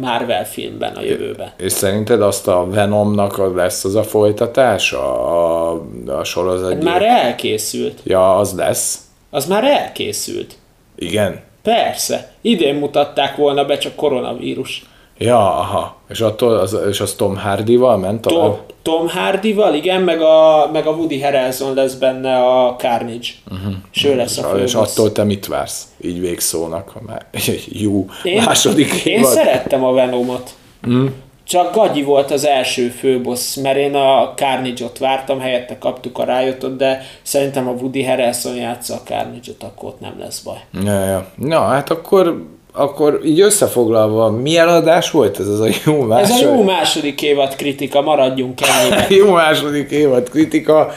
Marvel 0.00 0.46
filmben 0.46 0.94
a 0.94 1.02
jövőben. 1.02 1.52
És 1.56 1.72
szerinted 1.72 2.22
azt 2.22 2.48
a 2.48 2.66
Venomnak 2.70 3.54
lesz 3.54 3.84
az 3.84 3.94
a 3.94 4.02
folytatás 4.02 4.92
a, 4.92 5.72
a, 6.06 6.24
sorozat? 6.24 6.82
Már 6.82 7.02
elkészült. 7.02 8.00
Ja, 8.04 8.36
az 8.36 8.54
lesz. 8.54 8.98
Az 9.30 9.46
már 9.46 9.64
elkészült. 9.64 10.56
Igen. 10.96 11.40
Persze. 11.62 12.32
Idén 12.40 12.74
mutatták 12.74 13.36
volna 13.36 13.64
be, 13.64 13.78
csak 13.78 13.96
koronavírus. 13.96 14.84
Ja, 15.18 15.58
aha. 15.58 15.96
És, 16.08 16.20
attól 16.20 16.56
az, 16.56 16.76
és 16.88 17.00
az 17.00 17.12
Tom 17.12 17.36
Hardy-val 17.36 17.96
ment 17.96 18.20
Tom, 18.20 18.32
tovább? 18.34 18.58
Tom 18.82 19.08
Hardy-val, 19.08 19.74
igen, 19.74 20.02
meg 20.02 20.20
a, 20.20 20.68
meg 20.72 20.86
a 20.86 20.90
Woody 20.90 21.20
Harrelson 21.20 21.74
lesz 21.74 21.94
benne 21.94 22.36
a 22.36 22.76
Carnage. 22.78 23.28
Uh-huh. 23.50 23.74
És 23.92 24.04
ő 24.04 24.16
lesz 24.16 24.38
a 24.38 24.56
És, 24.56 24.62
és 24.62 24.74
attól 24.74 25.12
te 25.12 25.24
mit 25.24 25.46
vársz? 25.46 25.82
Így 26.00 26.20
végszónak, 26.20 26.88
ha 26.88 27.00
már 27.06 27.26
jó 27.68 28.06
Én, 28.22 28.42
második 28.42 28.92
én 29.04 29.18
évad. 29.18 29.32
szerettem 29.32 29.84
a 29.84 29.92
Venomot. 29.92 30.50
Mm. 30.88 31.06
Csak 31.46 31.74
Gagyi 31.74 32.02
volt 32.02 32.30
az 32.30 32.46
első 32.46 32.88
főbossz, 32.88 33.56
mert 33.56 33.76
én 33.76 33.94
a 33.94 34.32
Carnage-ot 34.36 34.98
vártam, 34.98 35.40
helyette 35.40 35.78
kaptuk 35.78 36.18
a 36.18 36.24
rájöttot, 36.24 36.76
de 36.76 37.02
szerintem 37.22 37.68
a 37.68 37.70
Woody 37.70 38.04
Harrelson 38.04 38.54
játsza 38.54 38.94
a 38.94 39.00
Carnage-ot, 39.04 39.62
akkor 39.62 39.88
ott 39.88 40.00
nem 40.00 40.14
lesz 40.18 40.40
baj. 40.40 40.58
Ja, 40.84 41.04
ja. 41.04 41.26
Na, 41.36 41.60
hát 41.60 41.90
akkor, 41.90 42.44
akkor 42.72 43.20
így 43.24 43.40
összefoglalva, 43.40 44.30
milyen 44.30 44.68
adás 44.68 45.10
volt 45.10 45.38
ez? 45.38 45.48
Ez 45.48 45.60
a 45.60 45.68
jó 45.84 46.02
Ez 46.02 46.08
második, 46.08 46.46
a 46.46 46.50
jó 46.50 46.62
második 46.62 47.22
évad 47.22 47.56
kritika, 47.56 48.00
maradjunk 48.00 48.60
ennyibe. 48.60 49.06
jó 49.24 49.32
második 49.32 49.90
évad 49.90 50.28
kritika 50.28 50.90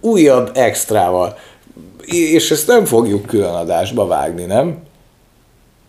újabb 0.00 0.50
extrával. 0.54 1.38
És 2.06 2.50
ezt 2.50 2.66
nem 2.66 2.84
fogjuk 2.84 3.26
külön 3.26 3.54
adásba 3.54 4.06
vágni, 4.06 4.44
nem? 4.44 4.82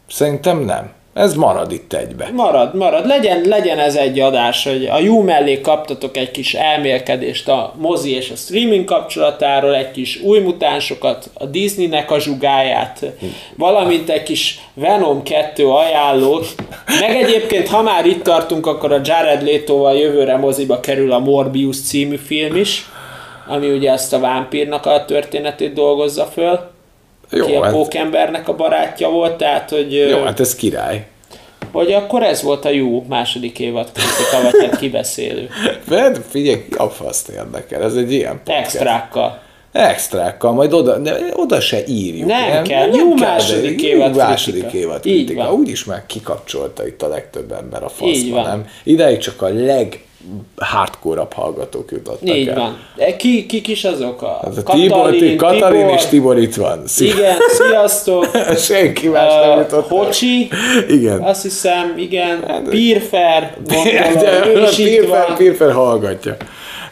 Szerintem 0.07 0.59
nem. 0.59 0.91
Ez 1.16 1.34
marad 1.34 1.72
itt 1.72 1.93
egybe. 1.93 2.30
Marad, 2.34 2.76
marad. 2.76 3.05
Legyen, 3.05 3.41
legyen 3.41 3.80
ez 3.80 3.95
egy 3.95 4.20
adás, 4.20 4.63
hogy 4.63 4.86
a 4.86 4.99
jó 4.99 5.22
mellé 5.22 5.61
kaptatok 5.61 6.18
egy 6.18 6.32
kis 6.32 6.53
elmélkedést 6.53 7.47
a 7.47 7.74
mozi 7.78 8.16
és 8.16 8.30
a 8.30 8.36
streaming 8.36 8.84
kapcsolatáról, 8.84 9.76
egy 9.76 9.91
kis 9.91 10.22
új 10.22 10.39
mutánsokat, 10.39 11.30
a 11.34 11.45
Disneynek 11.45 12.11
a 12.11 12.20
zsugáját, 12.20 13.05
valamint 13.57 14.09
egy 14.09 14.24
kis 14.24 14.59
Venom 14.74 15.24
2 15.24 15.70
ajánlót, 15.70 16.55
meg 16.99 17.16
egyébként, 17.16 17.68
ha 17.68 17.82
már 17.82 18.05
itt 18.05 18.24
tartunk, 18.24 18.68
akkor 18.68 18.91
a 18.91 19.01
Jared 19.03 19.43
Leto-val 19.43 19.95
jövőre 19.95 20.38
moziba 20.38 20.80
kerül 20.80 21.11
a 21.11 21.20
Morbius 21.20 21.82
című 21.82 22.16
film 22.16 22.55
is, 22.55 22.86
ami 23.47 23.70
ugye 23.72 23.91
ezt 23.91 24.13
a 24.13 24.20
vámpírnak 24.20 24.86
a 24.86 25.05
történetét 25.05 25.74
dolgozza 25.74 26.26
föl, 26.26 26.74
Jó, 27.32 27.45
ki 27.45 27.53
a 27.53 27.63
hát, 27.63 27.71
Pókembernek 27.71 28.47
a 28.47 28.55
barátja 28.55 29.09
volt, 29.09 29.38
tehát 29.38 29.69
hogy... 29.69 29.93
jó, 30.09 30.23
hát 30.23 30.39
ez 30.39 30.55
király. 30.55 31.05
Hogy 31.71 31.93
akkor 31.93 32.23
ez 32.23 32.41
volt 32.41 32.65
a 32.65 32.69
jó 32.69 33.05
második 33.09 33.59
évad 33.59 33.91
kritika, 33.91 34.51
vagy 34.51 34.69
hát 34.69 34.80
kibeszélő. 34.80 35.49
Mert 35.89 36.19
figyelj, 36.30 36.65
a 36.78 36.89
faszt 36.89 37.30
érdekel, 37.30 37.84
ez 37.84 37.95
egy 37.95 38.11
ilyen 38.11 38.41
podcast. 38.43 38.59
Extrákkal. 38.59 39.43
Extrákkal, 39.71 40.51
majd 40.51 40.73
oda, 40.73 40.97
de 40.97 41.17
oda 41.34 41.59
se 41.61 41.86
írjuk. 41.88 42.28
Nem 42.28 42.63
kell, 42.63 42.88
jó 42.93 43.13
de 43.13 43.26
második 43.26 43.82
jó 43.82 43.89
évad 43.89 44.15
második 44.15 44.61
kritika. 44.61 44.84
évad 44.84 45.05
Így 45.05 45.26
kritika. 45.26 45.43
van. 45.43 45.53
Úgyis 45.53 45.84
már 45.86 46.05
kikapcsolta 46.05 46.88
itt 46.88 47.01
a 47.01 47.07
legtöbb 47.07 47.51
ember 47.51 47.84
a 47.84 47.91
Így 48.03 48.17
faszba, 48.17 48.41
nem? 48.41 48.67
Ideig 48.84 49.17
csak 49.17 49.41
a 49.41 49.47
leg 49.47 50.05
hardcore 50.57 51.28
hallgatók 51.36 51.91
jutottak 51.91 52.36
Így 52.38 52.47
el. 52.47 52.55
van. 52.55 52.78
E, 52.97 53.15
Ki, 53.15 53.45
kik 53.45 53.67
is 53.67 53.84
azok? 53.84 54.21
A 54.21 54.39
Ez 54.47 54.57
a 54.57 54.63
Tibor, 54.63 54.97
Katalin, 55.01 55.38
Katalin 55.38 55.88
és 55.88 56.05
Tibor 56.05 56.38
itt 56.38 56.55
van. 56.55 56.88
Szia. 56.88 57.13
Igen, 57.13 57.36
sziasztok! 57.49 58.26
Senki 58.57 59.07
más 59.07 59.34
nem 59.34 59.49
Uh, 59.51 59.57
jutott. 59.57 59.91
el. 59.91 59.97
Hocsi, 59.97 60.47
Igen. 60.89 61.21
azt 61.21 61.41
hiszem, 61.41 61.93
igen, 61.97 62.63
Pirfer, 62.69 63.57
De 63.68 63.76
gondolom, 63.76 64.47
ő 64.57 64.61
is 64.69 64.76
Pirfer, 64.76 65.26
van. 65.27 65.35
Pirfer 65.38 65.72
hallgatja. 65.72 66.38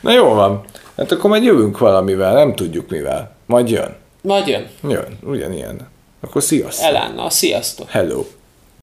Na 0.02 0.12
jó 0.14 0.34
van. 0.34 0.62
Hát 0.98 1.12
akkor 1.12 1.30
majd 1.30 1.44
jövünk 1.44 1.78
valamivel, 1.78 2.34
nem 2.34 2.56
tudjuk 2.56 2.90
mivel. 2.90 3.36
Majd 3.46 3.70
jön. 3.70 3.96
Majd 4.22 4.48
jön. 4.48 4.68
Jön, 4.90 5.18
ugyanilyen. 5.24 5.88
Akkor 6.22 6.44
sziasztok. 6.44 6.88
Elánnal, 6.88 7.30
sziasztok! 7.30 7.90
Hello. 7.90 8.24